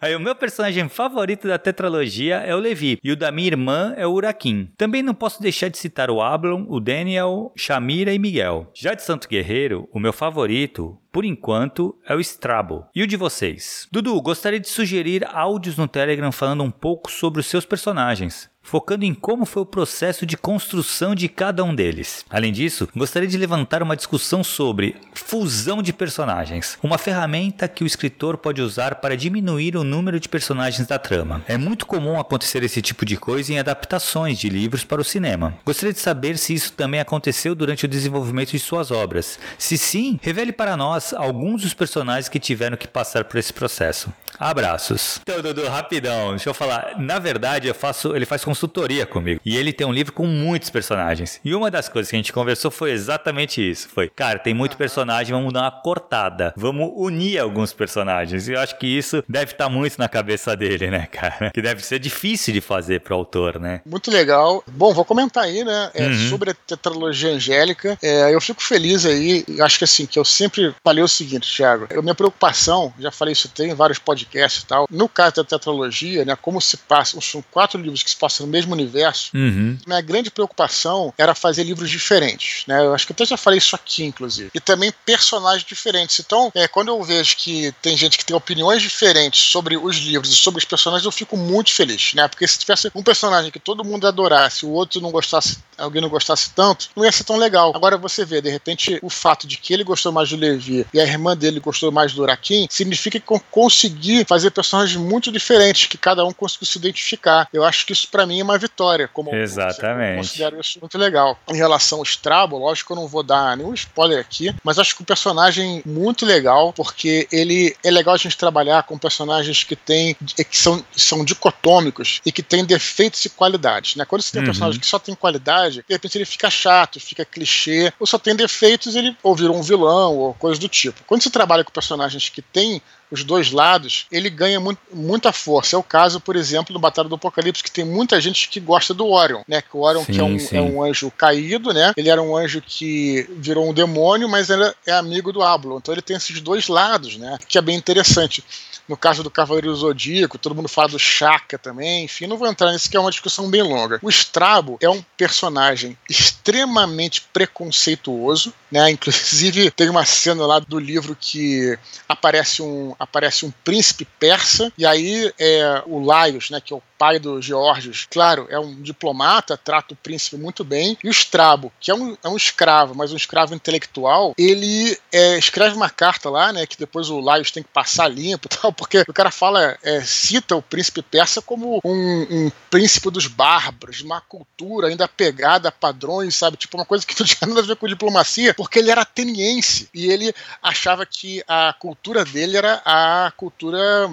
Aí, 0.00 0.14
o 0.14 0.20
meu 0.20 0.36
personagem 0.36 0.88
favorito 0.88 1.48
da 1.48 1.58
tetralogia 1.58 2.36
é 2.36 2.54
o 2.54 2.60
Levi, 2.60 3.00
e 3.02 3.10
o 3.10 3.16
da 3.16 3.32
minha 3.32 3.48
irmã 3.48 3.92
é 3.96 4.06
o 4.06 4.12
Urakin. 4.12 4.70
Também 4.78 5.02
não 5.02 5.12
posso 5.12 5.42
deixar 5.42 5.68
de 5.68 5.76
citar 5.76 6.08
o 6.08 6.22
Ablon, 6.22 6.66
o 6.68 6.78
Daniel, 6.78 7.52
Shamira 7.56 8.12
e 8.12 8.18
Miguel. 8.20 8.70
Já 8.72 8.94
de 8.94 9.02
Santo 9.02 9.28
Guerreiro, 9.28 9.88
o 9.92 9.98
meu 9.98 10.12
favorito, 10.12 10.96
por 11.10 11.24
enquanto, 11.24 11.98
é 12.06 12.14
o 12.14 12.20
Strabo. 12.20 12.86
E 12.94 13.02
o 13.02 13.06
de 13.08 13.16
vocês? 13.16 13.88
Dudu, 13.90 14.20
gostaria 14.22 14.60
de 14.60 14.68
sugerir 14.68 15.26
áudios 15.32 15.76
no 15.76 15.88
Telegram 15.88 16.30
falando 16.30 16.62
um 16.62 16.70
pouco 16.70 17.10
sobre 17.10 17.40
os 17.40 17.46
seus 17.46 17.64
personagens 17.64 18.48
focando 18.66 19.04
em 19.04 19.14
como 19.14 19.46
foi 19.46 19.62
o 19.62 19.66
processo 19.66 20.26
de 20.26 20.36
construção 20.36 21.14
de 21.14 21.28
cada 21.28 21.62
um 21.62 21.74
deles. 21.74 22.24
Além 22.28 22.52
disso, 22.52 22.88
gostaria 22.94 23.28
de 23.28 23.38
levantar 23.38 23.82
uma 23.82 23.96
discussão 23.96 24.42
sobre 24.42 24.96
fusão 25.14 25.80
de 25.80 25.92
personagens, 25.92 26.76
uma 26.82 26.98
ferramenta 26.98 27.68
que 27.68 27.84
o 27.84 27.86
escritor 27.86 28.36
pode 28.36 28.60
usar 28.60 28.96
para 28.96 29.16
diminuir 29.16 29.76
o 29.76 29.84
número 29.84 30.18
de 30.18 30.28
personagens 30.28 30.86
da 30.86 30.98
trama. 30.98 31.42
É 31.46 31.56
muito 31.56 31.86
comum 31.86 32.18
acontecer 32.18 32.62
esse 32.64 32.82
tipo 32.82 33.06
de 33.06 33.16
coisa 33.16 33.52
em 33.52 33.58
adaptações 33.58 34.38
de 34.38 34.48
livros 34.48 34.84
para 34.84 35.00
o 35.00 35.04
cinema. 35.04 35.54
Gostaria 35.64 35.92
de 35.92 36.00
saber 36.00 36.36
se 36.36 36.52
isso 36.52 36.72
também 36.72 37.00
aconteceu 37.00 37.54
durante 37.54 37.84
o 37.84 37.88
desenvolvimento 37.88 38.50
de 38.50 38.58
suas 38.58 38.90
obras. 38.90 39.38
Se 39.56 39.78
sim, 39.78 40.18
revele 40.20 40.52
para 40.52 40.76
nós 40.76 41.14
alguns 41.14 41.62
dos 41.62 41.72
personagens 41.72 42.28
que 42.28 42.40
tiveram 42.40 42.76
que 42.76 42.88
passar 42.88 43.24
por 43.24 43.38
esse 43.38 43.52
processo. 43.52 44.12
Abraços. 44.38 45.20
Então, 45.22 45.40
Dudu, 45.40 45.66
rapidão, 45.68 46.30
deixa 46.30 46.50
eu 46.50 46.54
falar. 46.54 46.94
Na 46.98 47.18
verdade, 47.18 47.68
eu 47.68 47.74
faço, 47.74 48.14
ele 48.14 48.26
faz 48.26 48.44
consultoria 48.44 49.06
comigo. 49.06 49.40
E 49.44 49.56
ele 49.56 49.72
tem 49.72 49.86
um 49.86 49.92
livro 49.92 50.12
com 50.12 50.26
muitos 50.26 50.70
personagens. 50.70 51.40
E 51.44 51.54
uma 51.54 51.70
das 51.70 51.88
coisas 51.88 52.10
que 52.10 52.16
a 52.16 52.18
gente 52.18 52.32
conversou 52.32 52.70
foi 52.70 52.92
exatamente 52.92 53.68
isso. 53.68 53.88
Foi, 53.88 54.08
cara, 54.08 54.38
tem 54.38 54.54
muito 54.54 54.76
personagem, 54.76 55.34
vamos 55.34 55.52
dar 55.52 55.62
uma 55.62 55.70
cortada. 55.70 56.52
Vamos 56.56 56.92
unir 56.94 57.38
alguns 57.38 57.72
personagens. 57.72 58.48
E 58.48 58.52
eu 58.52 58.60
acho 58.60 58.78
que 58.78 58.86
isso 58.86 59.24
deve 59.28 59.52
estar 59.52 59.68
muito 59.68 59.98
na 59.98 60.08
cabeça 60.08 60.56
dele, 60.56 60.90
né, 60.90 61.06
cara? 61.10 61.50
Que 61.50 61.62
deve 61.62 61.84
ser 61.84 61.98
difícil 61.98 62.52
de 62.52 62.60
fazer 62.60 63.00
pro 63.00 63.14
autor, 63.14 63.58
né? 63.58 63.80
Muito 63.86 64.10
legal. 64.10 64.62
Bom, 64.66 64.92
vou 64.92 65.04
comentar 65.04 65.44
aí, 65.44 65.64
né, 65.64 65.90
é, 65.94 66.06
uhum. 66.06 66.28
sobre 66.28 66.50
a 66.50 66.54
tetralogia 66.54 67.30
angélica. 67.30 67.98
É, 68.02 68.34
eu 68.34 68.40
fico 68.40 68.62
feliz 68.62 69.06
aí. 69.06 69.44
Acho 69.60 69.78
que 69.78 69.84
assim, 69.84 70.06
que 70.06 70.18
eu 70.18 70.24
sempre 70.24 70.74
falei 70.84 71.02
o 71.02 71.08
seguinte, 71.08 71.54
Thiago. 71.54 71.86
Minha 72.02 72.14
preocupação, 72.14 72.92
já 72.98 73.10
falei 73.10 73.32
isso 73.32 73.48
tem 73.48 73.74
vários 73.74 73.98
podcasts 73.98 74.25
podcast 74.26 74.62
e 74.62 74.66
tal. 74.66 74.86
No 74.90 75.08
caso 75.08 75.36
da 75.36 75.44
tetralogia, 75.44 76.24
né, 76.24 76.36
como 76.36 76.60
se 76.60 76.76
passa, 76.76 77.20
são 77.20 77.42
quatro 77.50 77.80
livros 77.80 78.02
que 78.02 78.10
se 78.10 78.16
passam 78.16 78.46
no 78.46 78.52
mesmo 78.52 78.72
universo, 78.72 79.30
uhum. 79.34 79.78
minha 79.86 80.00
grande 80.00 80.30
preocupação 80.30 81.12
era 81.16 81.34
fazer 81.34 81.64
livros 81.64 81.90
diferentes. 81.90 82.64
Né? 82.66 82.84
Eu 82.84 82.94
acho 82.94 83.06
que 83.06 83.12
até 83.12 83.24
já 83.24 83.36
falei 83.36 83.58
isso 83.58 83.74
aqui, 83.74 84.04
inclusive. 84.04 84.50
E 84.54 84.60
também 84.60 84.92
personagens 85.04 85.66
diferentes. 85.66 86.18
Então, 86.20 86.50
é, 86.54 86.68
quando 86.68 86.88
eu 86.88 87.02
vejo 87.02 87.36
que 87.36 87.72
tem 87.80 87.96
gente 87.96 88.18
que 88.18 88.24
tem 88.24 88.36
opiniões 88.36 88.82
diferentes 88.82 89.40
sobre 89.40 89.76
os 89.76 89.96
livros 89.96 90.32
e 90.32 90.36
sobre 90.36 90.58
os 90.58 90.64
personagens, 90.64 91.04
eu 91.04 91.12
fico 91.12 91.36
muito 91.36 91.72
feliz, 91.72 92.14
né? 92.14 92.28
Porque 92.28 92.46
se 92.46 92.58
tivesse 92.58 92.90
um 92.94 93.02
personagem 93.02 93.50
que 93.50 93.58
todo 93.58 93.84
mundo 93.84 94.06
adorasse, 94.06 94.66
o 94.66 94.70
outro 94.70 95.00
não 95.00 95.10
gostasse, 95.10 95.58
alguém 95.78 96.02
não 96.02 96.08
gostasse 96.08 96.50
tanto, 96.54 96.88
não 96.96 97.04
ia 97.04 97.12
ser 97.12 97.24
tão 97.24 97.36
legal. 97.36 97.72
Agora 97.74 97.96
você 97.96 98.24
vê, 98.24 98.40
de 98.40 98.50
repente, 98.50 98.98
o 99.02 99.10
fato 99.10 99.46
de 99.46 99.56
que 99.56 99.72
ele 99.72 99.84
gostou 99.84 100.12
mais 100.12 100.28
do 100.30 100.36
Levi 100.36 100.86
e 100.92 101.00
a 101.00 101.04
irmã 101.04 101.36
dele 101.36 101.60
gostou 101.60 101.90
mais 101.92 102.12
do 102.12 102.22
Urakin, 102.22 102.66
significa 102.70 103.18
que 103.20 103.26
consegui 103.50 104.15
fazer 104.24 104.50
personagens 104.50 104.96
muito 104.96 105.30
diferentes, 105.30 105.86
que 105.86 105.98
cada 105.98 106.24
um 106.24 106.32
conseguiu 106.32 106.66
se 106.66 106.78
identificar. 106.78 107.48
Eu 107.52 107.64
acho 107.64 107.86
que 107.86 107.92
isso 107.92 108.08
para 108.08 108.26
mim 108.26 108.40
é 108.40 108.44
uma 108.44 108.58
vitória. 108.58 109.08
Como 109.08 109.34
Exatamente. 109.34 110.12
Eu 110.12 110.16
considero 110.16 110.60
isso 110.60 110.78
muito 110.80 110.98
legal. 110.98 111.38
Em 111.48 111.56
relação 111.56 111.98
ao 111.98 112.04
Strabo, 112.04 112.58
lógico 112.58 112.88
que 112.88 112.92
eu 112.92 113.02
não 113.02 113.08
vou 113.08 113.22
dar 113.22 113.56
nenhum 113.56 113.74
spoiler 113.74 114.20
aqui, 114.20 114.54
mas 114.62 114.78
acho 114.78 114.94
que 114.94 115.02
o 115.02 115.06
personagem 115.06 115.82
muito 115.84 116.24
legal, 116.24 116.72
porque 116.72 117.28
ele 117.32 117.76
é 117.82 117.90
legal 117.90 118.14
a 118.14 118.18
gente 118.18 118.36
trabalhar 118.36 118.82
com 118.84 118.98
personagens 118.98 119.64
que 119.64 119.76
tem 119.76 120.14
que 120.14 120.56
são, 120.56 120.84
são 120.94 121.24
dicotômicos 121.24 122.20
e 122.24 122.32
que 122.32 122.42
têm 122.42 122.64
defeitos 122.64 123.24
e 123.24 123.30
qualidades. 123.30 123.96
Né? 123.96 124.04
Quando 124.04 124.22
você 124.22 124.32
tem 124.32 124.40
um 124.40 124.44
uhum. 124.44 124.50
personagem 124.50 124.80
que 124.80 124.86
só 124.86 124.98
tem 124.98 125.14
qualidade, 125.14 125.84
de 125.86 125.94
repente 125.94 126.18
ele 126.18 126.24
fica 126.24 126.50
chato, 126.50 127.00
fica 127.00 127.24
clichê, 127.24 127.92
ou 127.98 128.06
só 128.06 128.18
tem 128.18 128.34
defeitos, 128.34 128.94
ele 128.94 129.16
ou 129.22 129.34
virou 129.34 129.56
um 129.56 129.62
vilão 129.62 130.16
ou 130.16 130.34
coisa 130.34 130.60
do 130.60 130.68
tipo. 130.68 131.02
Quando 131.06 131.22
você 131.22 131.30
trabalha 131.30 131.64
com 131.64 131.72
personagens 131.72 132.28
que 132.28 132.42
têm 132.42 132.80
os 133.10 133.22
dois 133.22 133.50
lados, 133.52 134.06
ele 134.10 134.28
ganha 134.28 134.58
muito, 134.58 134.80
muita 134.92 135.32
força. 135.32 135.76
É 135.76 135.78
o 135.78 135.82
caso, 135.82 136.20
por 136.20 136.36
exemplo, 136.36 136.72
do 136.72 136.78
Batalha 136.78 137.08
do 137.08 137.14
Apocalipse, 137.14 137.62
que 137.62 137.70
tem 137.70 137.84
muita 137.84 138.20
gente 138.20 138.48
que 138.48 138.60
gosta 138.60 138.92
do 138.92 139.06
Orion, 139.06 139.42
né? 139.46 139.62
Que 139.62 139.76
o 139.76 139.80
Orion 139.80 140.04
sim, 140.04 140.12
que 140.12 140.20
é, 140.20 140.24
um, 140.24 140.38
é, 140.52 140.60
um, 140.60 140.82
anjo 140.82 141.10
caído, 141.10 141.72
né? 141.72 141.92
Ele 141.96 142.08
era 142.08 142.22
um 142.22 142.36
anjo 142.36 142.60
que 142.60 143.28
virou 143.36 143.68
um 143.68 143.74
demônio, 143.74 144.28
mas 144.28 144.50
ele 144.50 144.64
é 144.86 144.92
amigo 144.92 145.32
do 145.32 145.42
Ablon. 145.42 145.78
Então 145.78 145.94
ele 145.94 146.02
tem 146.02 146.16
esses 146.16 146.40
dois 146.40 146.68
lados, 146.68 147.16
né? 147.16 147.38
Que 147.46 147.58
é 147.58 147.62
bem 147.62 147.76
interessante. 147.76 148.42
No 148.88 148.96
caso 148.96 149.22
do 149.22 149.30
Cavaleiro 149.30 149.74
Zodíaco, 149.74 150.38
todo 150.38 150.54
mundo 150.54 150.68
fala 150.68 150.88
do 150.88 150.98
Chaka 150.98 151.58
também, 151.58 152.04
enfim, 152.04 152.26
não 152.26 152.36
vou 152.36 152.46
entrar 152.46 152.70
nisso 152.70 152.88
que 152.88 152.96
é 152.96 153.00
uma 153.00 153.10
discussão 153.10 153.50
bem 153.50 153.62
longa. 153.62 153.98
O 154.00 154.08
Strabo 154.08 154.78
é 154.80 154.88
um 154.88 155.02
personagem 155.16 155.98
extremamente 156.08 157.22
preconceituoso, 157.32 158.52
né? 158.70 158.90
Inclusive 158.90 159.70
tem 159.70 159.88
uma 159.88 160.04
cena 160.04 160.46
lá 160.46 160.58
do 160.58 160.78
livro 160.78 161.16
que 161.18 161.78
aparece 162.08 162.62
um 162.62 162.94
aparece 162.98 163.44
um 163.46 163.50
príncipe 163.64 164.04
persa 164.18 164.72
e 164.76 164.84
aí 164.86 165.32
é, 165.38 165.82
o 165.86 166.04
Laios, 166.04 166.50
né, 166.50 166.60
que 166.60 166.72
é 166.72 166.76
o 166.76 166.82
pai 166.98 167.18
do 167.18 167.40
Georgios, 167.40 168.06
claro, 168.10 168.46
é 168.48 168.58
um 168.58 168.74
diplomata, 168.80 169.56
trata 169.56 169.94
o 169.94 169.96
príncipe 169.96 170.36
muito 170.36 170.64
bem. 170.64 170.96
E 171.02 171.08
o 171.08 171.10
Strabo, 171.10 171.72
que 171.80 171.90
é 171.90 171.94
um, 171.94 172.16
é 172.22 172.28
um 172.28 172.36
escravo, 172.36 172.94
mas 172.94 173.12
um 173.12 173.16
escravo 173.16 173.54
intelectual, 173.54 174.34
ele 174.38 174.98
é, 175.12 175.38
escreve 175.38 175.76
uma 175.76 175.90
carta 175.90 176.30
lá, 176.30 176.52
né, 176.52 176.66
que 176.66 176.78
depois 176.78 177.08
o 177.10 177.20
Laios 177.20 177.50
tem 177.50 177.62
que 177.62 177.68
passar 177.68 178.08
limpo 178.08 178.46
e 178.46 178.48
tal, 178.56 178.72
porque 178.72 179.04
o 179.06 179.12
cara 179.12 179.30
fala, 179.30 179.76
é, 179.82 180.00
cita 180.02 180.56
o 180.56 180.62
príncipe 180.62 181.02
persa 181.02 181.42
como 181.42 181.80
um, 181.84 182.26
um 182.30 182.52
príncipe 182.70 183.10
dos 183.10 183.26
bárbaros, 183.26 184.00
uma 184.00 184.20
cultura 184.20 184.88
ainda 184.88 185.06
pegada 185.06 185.68
a 185.68 185.72
padrões, 185.72 186.34
sabe? 186.34 186.56
Tipo, 186.56 186.78
uma 186.78 186.86
coisa 186.86 187.06
que 187.06 187.18
não 187.18 187.26
tinha 187.26 187.48
nada 187.48 187.60
a 187.60 187.64
ver 187.64 187.76
com 187.76 187.86
diplomacia, 187.86 188.54
porque 188.56 188.78
ele 188.78 188.90
era 188.90 189.02
ateniense 189.02 189.88
e 189.94 190.10
ele 190.10 190.34
achava 190.62 191.04
que 191.04 191.42
a 191.46 191.74
cultura 191.78 192.24
dele 192.24 192.56
era 192.56 192.80
a 192.84 193.32
cultura 193.36 194.08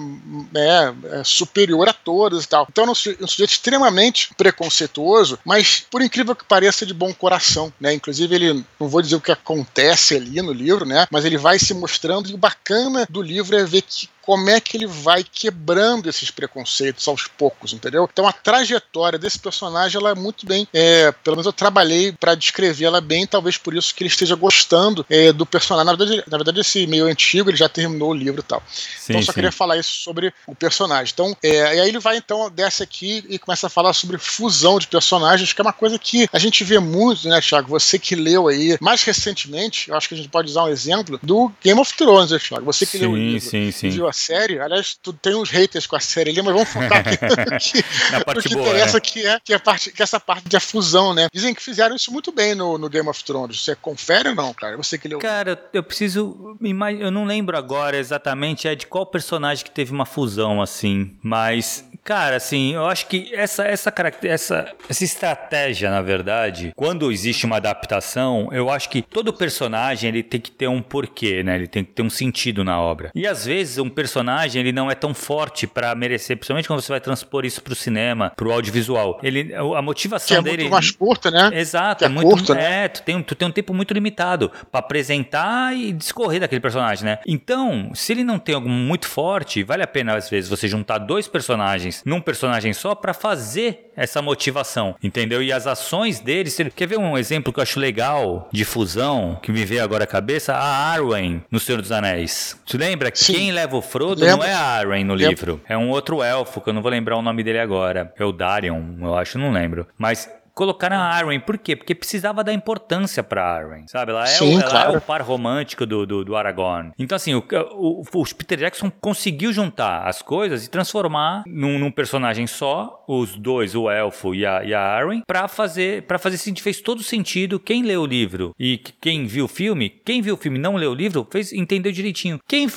é, 0.54 1.18
é 1.20 1.24
superior 1.24 1.88
a 1.88 1.92
todas 1.92 2.44
e 2.44 2.48
tal. 2.48 2.66
Então, 2.70 2.84
é 2.84 2.90
um 2.90 2.94
sujeito 2.94 3.50
extremamente 3.50 4.34
preconceituoso, 4.34 5.38
mas 5.44 5.84
por 5.90 6.02
incrível 6.02 6.34
que 6.34 6.44
pareça, 6.44 6.84
de 6.84 6.94
bom 6.94 7.12
coração, 7.12 7.72
né? 7.80 7.92
Inclusive, 7.94 8.34
ele, 8.34 8.64
não 8.78 8.88
vou 8.88 9.00
dizer 9.00 9.16
o 9.16 9.20
que 9.20 9.32
acontece 9.32 10.16
ali 10.16 10.42
no 10.42 10.52
livro, 10.52 10.84
né? 10.84 11.06
Mas 11.10 11.24
ele 11.24 11.38
vai 11.38 11.58
se 11.58 11.72
mostrando 11.72 12.28
e 12.28 12.34
o 12.34 12.38
bacana 12.38 13.06
do 13.08 13.22
livro 13.22 13.56
é 13.56 13.64
ver 13.64 13.82
que 13.82 14.08
como 14.24 14.48
é 14.48 14.58
que 14.58 14.76
ele 14.76 14.86
vai 14.86 15.22
quebrando 15.22 16.08
esses 16.08 16.30
preconceitos 16.30 17.06
aos 17.06 17.26
poucos, 17.26 17.74
entendeu? 17.74 18.08
Então 18.10 18.26
a 18.26 18.32
trajetória 18.32 19.18
desse 19.18 19.38
personagem 19.38 20.00
ela 20.00 20.10
é 20.10 20.14
muito 20.14 20.46
bem, 20.46 20.66
é, 20.72 21.12
pelo 21.12 21.36
menos 21.36 21.46
eu 21.46 21.52
trabalhei 21.52 22.10
para 22.12 22.34
descrever 22.34 22.86
ela 22.86 23.02
bem, 23.02 23.26
talvez 23.26 23.58
por 23.58 23.74
isso 23.74 23.94
que 23.94 24.02
ele 24.02 24.08
esteja 24.08 24.34
gostando 24.34 25.04
é, 25.10 25.30
do 25.30 25.44
personagem. 25.44 25.86
Na 25.86 25.96
verdade, 25.96 26.24
na 26.26 26.38
verdade, 26.38 26.60
esse 26.60 26.86
meio 26.86 27.04
antigo 27.04 27.50
ele 27.50 27.56
já 27.56 27.68
terminou 27.68 28.10
o 28.10 28.14
livro 28.14 28.40
e 28.40 28.42
tal. 28.42 28.62
Sim, 28.66 29.12
então 29.12 29.22
só 29.22 29.32
sim. 29.32 29.34
queria 29.34 29.52
falar 29.52 29.76
isso 29.76 29.92
sobre 29.92 30.32
o 30.46 30.54
personagem. 30.54 31.12
Então, 31.12 31.36
é, 31.42 31.76
e 31.76 31.80
aí 31.80 31.88
ele 31.88 31.98
vai 31.98 32.16
então 32.16 32.50
desce 32.50 32.82
aqui 32.82 33.22
e 33.28 33.38
começa 33.38 33.66
a 33.66 33.70
falar 33.70 33.92
sobre 33.92 34.16
fusão 34.16 34.78
de 34.78 34.86
personagens, 34.86 35.52
que 35.52 35.60
é 35.60 35.64
uma 35.64 35.72
coisa 35.72 35.98
que 35.98 36.26
a 36.32 36.38
gente 36.38 36.64
vê 36.64 36.78
muito, 36.78 37.28
né, 37.28 37.42
Thiago? 37.42 37.68
Você 37.68 37.98
que 37.98 38.14
leu 38.14 38.48
aí 38.48 38.78
mais 38.80 39.02
recentemente, 39.02 39.90
eu 39.90 39.96
acho 39.96 40.08
que 40.08 40.14
a 40.14 40.16
gente 40.16 40.30
pode 40.30 40.48
usar 40.48 40.64
um 40.64 40.68
exemplo 40.68 41.20
do 41.22 41.52
Game 41.62 41.78
of 41.78 41.94
Thrones, 41.94 42.30
né, 42.30 42.38
Thiago? 42.38 42.64
Você 42.64 42.86
que 42.86 42.92
sim, 42.92 42.98
leu 43.00 43.10
o 43.10 43.16
livro, 43.16 43.50
sim, 43.50 43.70
sim. 43.70 43.90
viu 43.90 44.08
série. 44.14 44.58
Aliás, 44.58 44.96
tu 45.00 45.12
tem 45.12 45.34
uns 45.34 45.50
haters 45.50 45.86
com 45.86 45.96
a 45.96 46.00
série 46.00 46.30
ali, 46.30 46.42
mas 46.42 46.54
vamos 46.54 46.68
focar 46.68 47.04
aqui 47.06 47.84
Na 48.10 48.24
parte 48.24 48.48
que 48.48 48.54
boa, 48.54 48.68
interessa, 48.68 48.94
né? 48.94 49.00
que 49.00 49.26
é, 49.26 49.40
que, 49.40 49.54
é 49.54 49.58
parte, 49.58 49.92
que 49.92 50.02
é 50.02 50.04
essa 50.04 50.18
parte 50.18 50.48
de 50.48 50.58
fusão, 50.60 51.12
né? 51.12 51.28
Dizem 51.32 51.54
que 51.54 51.62
fizeram 51.62 51.94
isso 51.94 52.10
muito 52.12 52.32
bem 52.32 52.54
no, 52.54 52.78
no 52.78 52.88
Game 52.88 53.08
of 53.08 53.22
Thrones. 53.24 53.62
Você 53.62 53.74
confere 53.76 54.30
ou 54.30 54.34
não, 54.34 54.54
cara? 54.54 54.76
Você 54.76 54.96
que 54.96 55.08
leu. 55.08 55.18
Cara, 55.18 55.62
eu 55.72 55.82
preciso. 55.82 56.56
Eu 57.00 57.10
não 57.10 57.24
lembro 57.24 57.56
agora 57.56 57.96
exatamente 57.96 58.66
é 58.66 58.74
de 58.74 58.86
qual 58.86 59.04
personagem 59.04 59.64
que 59.64 59.70
teve 59.70 59.92
uma 59.92 60.06
fusão 60.06 60.62
assim, 60.62 61.16
mas 61.22 61.84
Cara, 62.04 62.36
assim, 62.36 62.74
eu 62.74 62.84
acho 62.84 63.06
que 63.06 63.34
essa, 63.34 63.64
essa, 63.64 63.92
essa, 64.24 64.74
essa 64.90 65.04
estratégia, 65.04 65.90
na 65.90 66.02
verdade, 66.02 66.70
quando 66.76 67.10
existe 67.10 67.46
uma 67.46 67.56
adaptação, 67.56 68.50
eu 68.52 68.68
acho 68.68 68.90
que 68.90 69.00
todo 69.00 69.32
personagem 69.32 70.10
ele 70.10 70.22
tem 70.22 70.38
que 70.38 70.50
ter 70.50 70.68
um 70.68 70.82
porquê, 70.82 71.42
né? 71.42 71.54
Ele 71.54 71.66
tem 71.66 71.82
que 71.82 71.92
ter 71.92 72.02
um 72.02 72.10
sentido 72.10 72.62
na 72.62 72.78
obra. 72.78 73.10
E 73.14 73.26
às 73.26 73.46
vezes 73.46 73.78
um 73.78 73.88
personagem 73.88 74.60
ele 74.60 74.70
não 74.70 74.90
é 74.90 74.94
tão 74.94 75.14
forte 75.14 75.66
para 75.66 75.94
merecer, 75.94 76.36
principalmente 76.36 76.68
quando 76.68 76.82
você 76.82 76.92
vai 76.92 77.00
transpor 77.00 77.46
isso 77.46 77.62
pro 77.62 77.74
cinema, 77.74 78.30
pro 78.36 78.52
audiovisual. 78.52 79.18
Ele, 79.22 79.54
a 79.54 79.80
motivação 79.80 80.26
que 80.26 80.34
é 80.34 80.42
dele. 80.42 80.64
muito 80.64 80.72
mais 80.72 80.90
curta, 80.90 81.30
né? 81.30 81.50
Exato, 81.54 82.00
que 82.00 82.04
é, 82.04 82.08
é 82.08 82.10
muito, 82.10 82.28
curto, 82.28 82.54
né? 82.54 82.84
É, 82.84 82.88
tu 82.88 83.02
tem, 83.02 83.22
tu 83.22 83.34
tem 83.34 83.48
um 83.48 83.52
tempo 83.52 83.72
muito 83.72 83.94
limitado 83.94 84.52
para 84.70 84.80
apresentar 84.80 85.74
e 85.74 85.90
discorrer 85.90 86.40
daquele 86.40 86.60
personagem, 86.60 87.06
né? 87.06 87.18
Então, 87.26 87.92
se 87.94 88.12
ele 88.12 88.24
não 88.24 88.38
tem 88.38 88.54
algo 88.54 88.68
muito 88.68 89.08
forte, 89.08 89.62
vale 89.62 89.82
a 89.82 89.86
pena 89.86 90.14
às 90.14 90.28
vezes 90.28 90.50
você 90.50 90.68
juntar 90.68 90.98
dois 90.98 91.26
personagens 91.26 91.93
num 92.04 92.20
personagem 92.20 92.72
só 92.72 92.94
para 92.94 93.14
fazer 93.14 93.90
essa 93.96 94.20
motivação, 94.20 94.96
entendeu? 95.02 95.42
E 95.42 95.52
as 95.52 95.66
ações 95.66 96.20
deles. 96.20 96.56
Quer 96.74 96.86
ver 96.86 96.98
um 96.98 97.16
exemplo 97.16 97.52
que 97.52 97.58
eu 97.58 97.62
acho 97.62 97.78
legal 97.78 98.48
de 98.52 98.64
fusão 98.64 99.38
que 99.42 99.52
me 99.52 99.64
veio 99.64 99.82
agora 99.82 100.04
à 100.04 100.06
cabeça? 100.06 100.54
A 100.54 100.92
Arwen 100.92 101.44
no 101.50 101.60
Senhor 101.60 101.80
dos 101.80 101.92
Anéis. 101.92 102.58
Você 102.66 102.76
lembra 102.76 103.10
que 103.10 103.24
quem 103.24 103.52
leva 103.52 103.76
o 103.76 103.82
Frodo 103.82 104.20
Lembra. 104.20 104.36
não 104.36 104.44
é 104.44 104.52
a 104.52 104.60
Arwen 104.60 105.04
no 105.04 105.14
livro, 105.14 105.60
é 105.68 105.76
um 105.76 105.90
outro 105.90 106.22
elfo 106.22 106.60
que 106.60 106.68
eu 106.68 106.74
não 106.74 106.82
vou 106.82 106.90
lembrar 106.90 107.16
o 107.16 107.22
nome 107.22 107.42
dele 107.42 107.58
agora. 107.58 108.12
É 108.16 108.24
o 108.24 108.32
Darion, 108.32 108.82
eu 109.00 109.14
acho, 109.16 109.38
não 109.38 109.52
lembro. 109.52 109.86
Mas 109.98 110.28
colocaram 110.54 110.96
a 110.96 111.06
Arwen. 111.06 111.40
Por 111.40 111.58
quê? 111.58 111.74
Porque 111.74 111.94
precisava 111.94 112.44
dar 112.44 112.52
importância 112.52 113.22
pra 113.22 113.44
Arwen, 113.44 113.86
sabe? 113.88 114.12
Ela 114.12 114.22
é, 114.22 114.26
Sim, 114.26 114.56
o, 114.56 114.60
ela 114.60 114.70
claro. 114.70 114.94
é 114.94 114.98
o 114.98 115.00
par 115.00 115.20
romântico 115.22 115.84
do, 115.84 116.06
do, 116.06 116.24
do 116.24 116.36
Aragorn. 116.36 116.92
Então, 116.98 117.16
assim, 117.16 117.34
o, 117.34 117.44
o, 117.72 118.02
o, 118.12 118.34
Peter 118.34 118.58
Jackson 118.58 118.90
conseguiu 118.90 119.52
juntar 119.52 120.06
as 120.06 120.22
coisas 120.22 120.64
e 120.64 120.70
transformar 120.70 121.42
num, 121.46 121.78
num 121.78 121.90
personagem 121.90 122.46
só, 122.46 123.04
os 123.08 123.36
dois, 123.36 123.74
o 123.74 123.90
Elfo 123.90 124.34
e 124.34 124.46
a, 124.46 124.64
e 124.64 124.72
a 124.72 124.80
Arwen, 124.80 125.22
pra 125.26 125.48
fazer, 125.48 126.02
pra 126.02 126.18
fazer 126.18 126.38
sentido, 126.38 126.62
fez 126.62 126.80
todo 126.80 127.02
sentido. 127.02 127.58
Quem 127.58 127.82
leu 127.82 128.02
o 128.02 128.06
livro 128.06 128.54
e 128.58 128.78
quem 128.78 129.26
viu 129.26 129.46
o 129.46 129.48
filme, 129.48 129.90
quem 129.90 130.22
viu 130.22 130.34
o 130.34 130.38
filme 130.38 130.58
e 130.58 130.60
não 130.60 130.76
leu 130.76 130.92
o 130.92 130.94
livro, 130.94 131.26
fez, 131.30 131.52
entendeu 131.52 131.90
direitinho. 131.90 132.38
Quem 132.46 132.68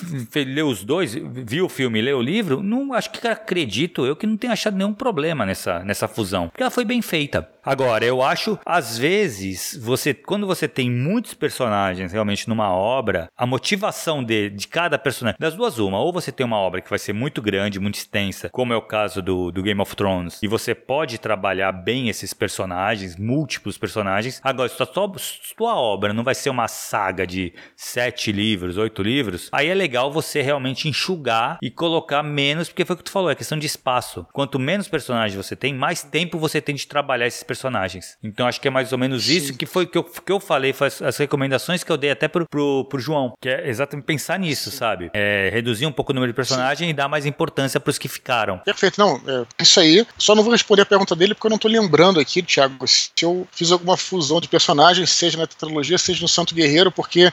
leu 0.46 0.68
os 0.68 0.84
dois, 0.84 1.14
viu 1.14 1.66
o 1.66 1.70
filme 1.70 2.00
e 2.00 2.02
leu 2.02 2.18
o 2.18 2.22
livro, 2.22 2.64
não 2.64 2.94
acho 2.94 3.12
que 3.12 3.28
acredito 3.28 4.06
eu 4.06 4.16
que 4.16 4.26
não 4.26 4.38
tenha 4.38 4.54
achado 4.54 4.76
nenhum 4.76 4.94
problema 4.94 5.46
nessa, 5.46 5.80
nessa 5.84 6.08
fusão. 6.08 6.48
Porque 6.50 6.64
ela 6.64 6.72
foi 6.72 6.86
bem 6.86 7.02
feita. 7.02 7.48
Agora, 7.68 8.06
eu 8.06 8.24
acho, 8.24 8.58
às 8.66 8.98
vezes, 8.98 9.78
você 9.82 10.14
quando 10.14 10.48
você 10.48 10.70
tem 10.70 10.90
muitos 10.90 11.34
personagens 11.34 12.14
realmente 12.14 12.48
numa 12.48 12.72
obra, 12.72 13.30
a 13.36 13.46
motivação 13.46 14.24
de, 14.24 14.50
de 14.50 14.70
cada 14.70 14.98
personagem, 14.98 15.38
das 15.38 15.54
duas 15.54 15.78
uma, 15.78 16.00
ou 16.00 16.14
você 16.14 16.32
tem 16.32 16.46
uma 16.46 16.56
obra 16.56 16.80
que 16.80 16.90
vai 16.90 16.98
ser 16.98 17.12
muito 17.12 17.42
grande, 17.42 17.78
muito 17.78 17.96
extensa, 17.96 18.50
como 18.52 18.72
é 18.72 18.78
o 18.78 18.82
caso 18.82 19.22
do, 19.22 19.52
do 19.52 19.62
Game 19.62 19.82
of 19.82 19.94
Thrones, 19.98 20.42
e 20.42 20.48
você 20.48 20.74
pode 20.74 21.18
trabalhar 21.18 21.74
bem 21.74 22.08
esses 22.08 22.34
personagens, 22.34 23.18
múltiplos 23.18 23.78
personagens. 23.78 24.40
Agora, 24.42 24.70
se 24.70 24.82
a 24.82 24.86
tua 24.86 25.76
obra 25.76 26.14
não 26.14 26.24
vai 26.24 26.36
ser 26.36 26.50
uma 26.50 26.70
saga 26.70 27.28
de 27.28 27.54
sete 27.76 28.32
livros, 28.32 28.78
oito 28.78 29.04
livros, 29.04 29.50
aí 29.52 29.68
é 29.68 29.76
legal 29.76 30.10
você 30.10 30.42
realmente 30.42 30.88
enxugar 30.88 31.58
e 31.62 31.70
colocar 31.70 32.24
menos, 32.24 32.70
porque 32.70 32.86
foi 32.86 32.94
o 32.94 32.98
que 32.98 33.04
tu 33.04 33.12
falou, 33.12 33.30
é 33.30 33.36
questão 33.36 33.60
de 33.60 33.68
espaço. 33.68 34.26
Quanto 34.32 34.58
menos 34.58 34.88
personagens 34.88 35.36
você 35.36 35.54
tem, 35.54 35.74
mais 35.74 36.02
tempo 36.02 36.40
você 36.40 36.62
tem 36.62 36.74
de 36.74 36.88
trabalhar 36.88 37.28
esses 37.28 37.44
personagens 37.44 37.57
personagens. 37.58 38.18
Então 38.24 38.48
acho 38.48 38.62
que 38.62 38.68
é 38.68 38.72
mais 38.72 38.92
ou 38.92 38.98
menos 38.98 39.26
Sim. 39.26 39.38
isso 39.38 39.54
que 39.54 39.66
foi 39.66 39.88
que 39.88 39.98
eu, 39.98 40.04
que 40.04 40.32
eu 40.32 40.40
falei, 40.40 40.72
foi 40.72 40.88
as 40.88 41.18
recomendações 41.18 41.84
que 41.84 41.92
eu 41.92 41.98
dei 41.98 42.12
até 42.12 42.28
pro, 42.28 42.48
pro, 42.48 42.86
pro 42.86 43.00
João, 43.00 43.34
que 43.42 43.50
é 43.50 43.68
exatamente 43.68 44.06
pensar 44.06 44.38
nisso, 44.38 44.70
Sim. 44.70 44.78
sabe? 44.78 45.12
É, 45.14 45.50
reduzir 45.52 45.86
um 45.86 45.92
pouco 45.92 46.12
o 46.12 46.16
número 46.16 46.32
de 46.32 46.36
personagens 46.36 46.90
e 46.90 46.94
dar 46.94 47.08
mais 47.08 47.26
importância 47.26 47.80
pros 47.80 47.98
que 47.98 48.08
ficaram. 48.08 48.60
Perfeito, 48.60 49.00
não, 49.00 49.20
é, 49.28 49.46
isso 49.64 49.80
aí. 49.80 50.06
Só 50.18 50.36
não 50.36 50.44
vou 50.44 50.52
responder 50.52 50.84
a 50.84 50.86
pergunta 50.86 51.16
dele 51.16 51.34
porque 51.34 51.48
eu 51.48 51.52
não 51.52 51.58
tô 51.58 51.68
lembrando 51.68 52.20
aqui, 52.20 52.44
Thiago, 52.44 52.88
se 52.88 53.12
eu 53.22 53.48
fiz 53.52 53.72
alguma 53.72 53.98
fusão 53.98 54.40
de 54.40 54.48
personagens, 54.48 55.10
seja 55.10 55.38
na 55.38 55.48
tetralogia, 55.48 55.98
seja 55.98 56.22
no 56.22 56.28
Santo 56.28 56.54
Guerreiro, 56.54 56.92
porque 56.92 57.32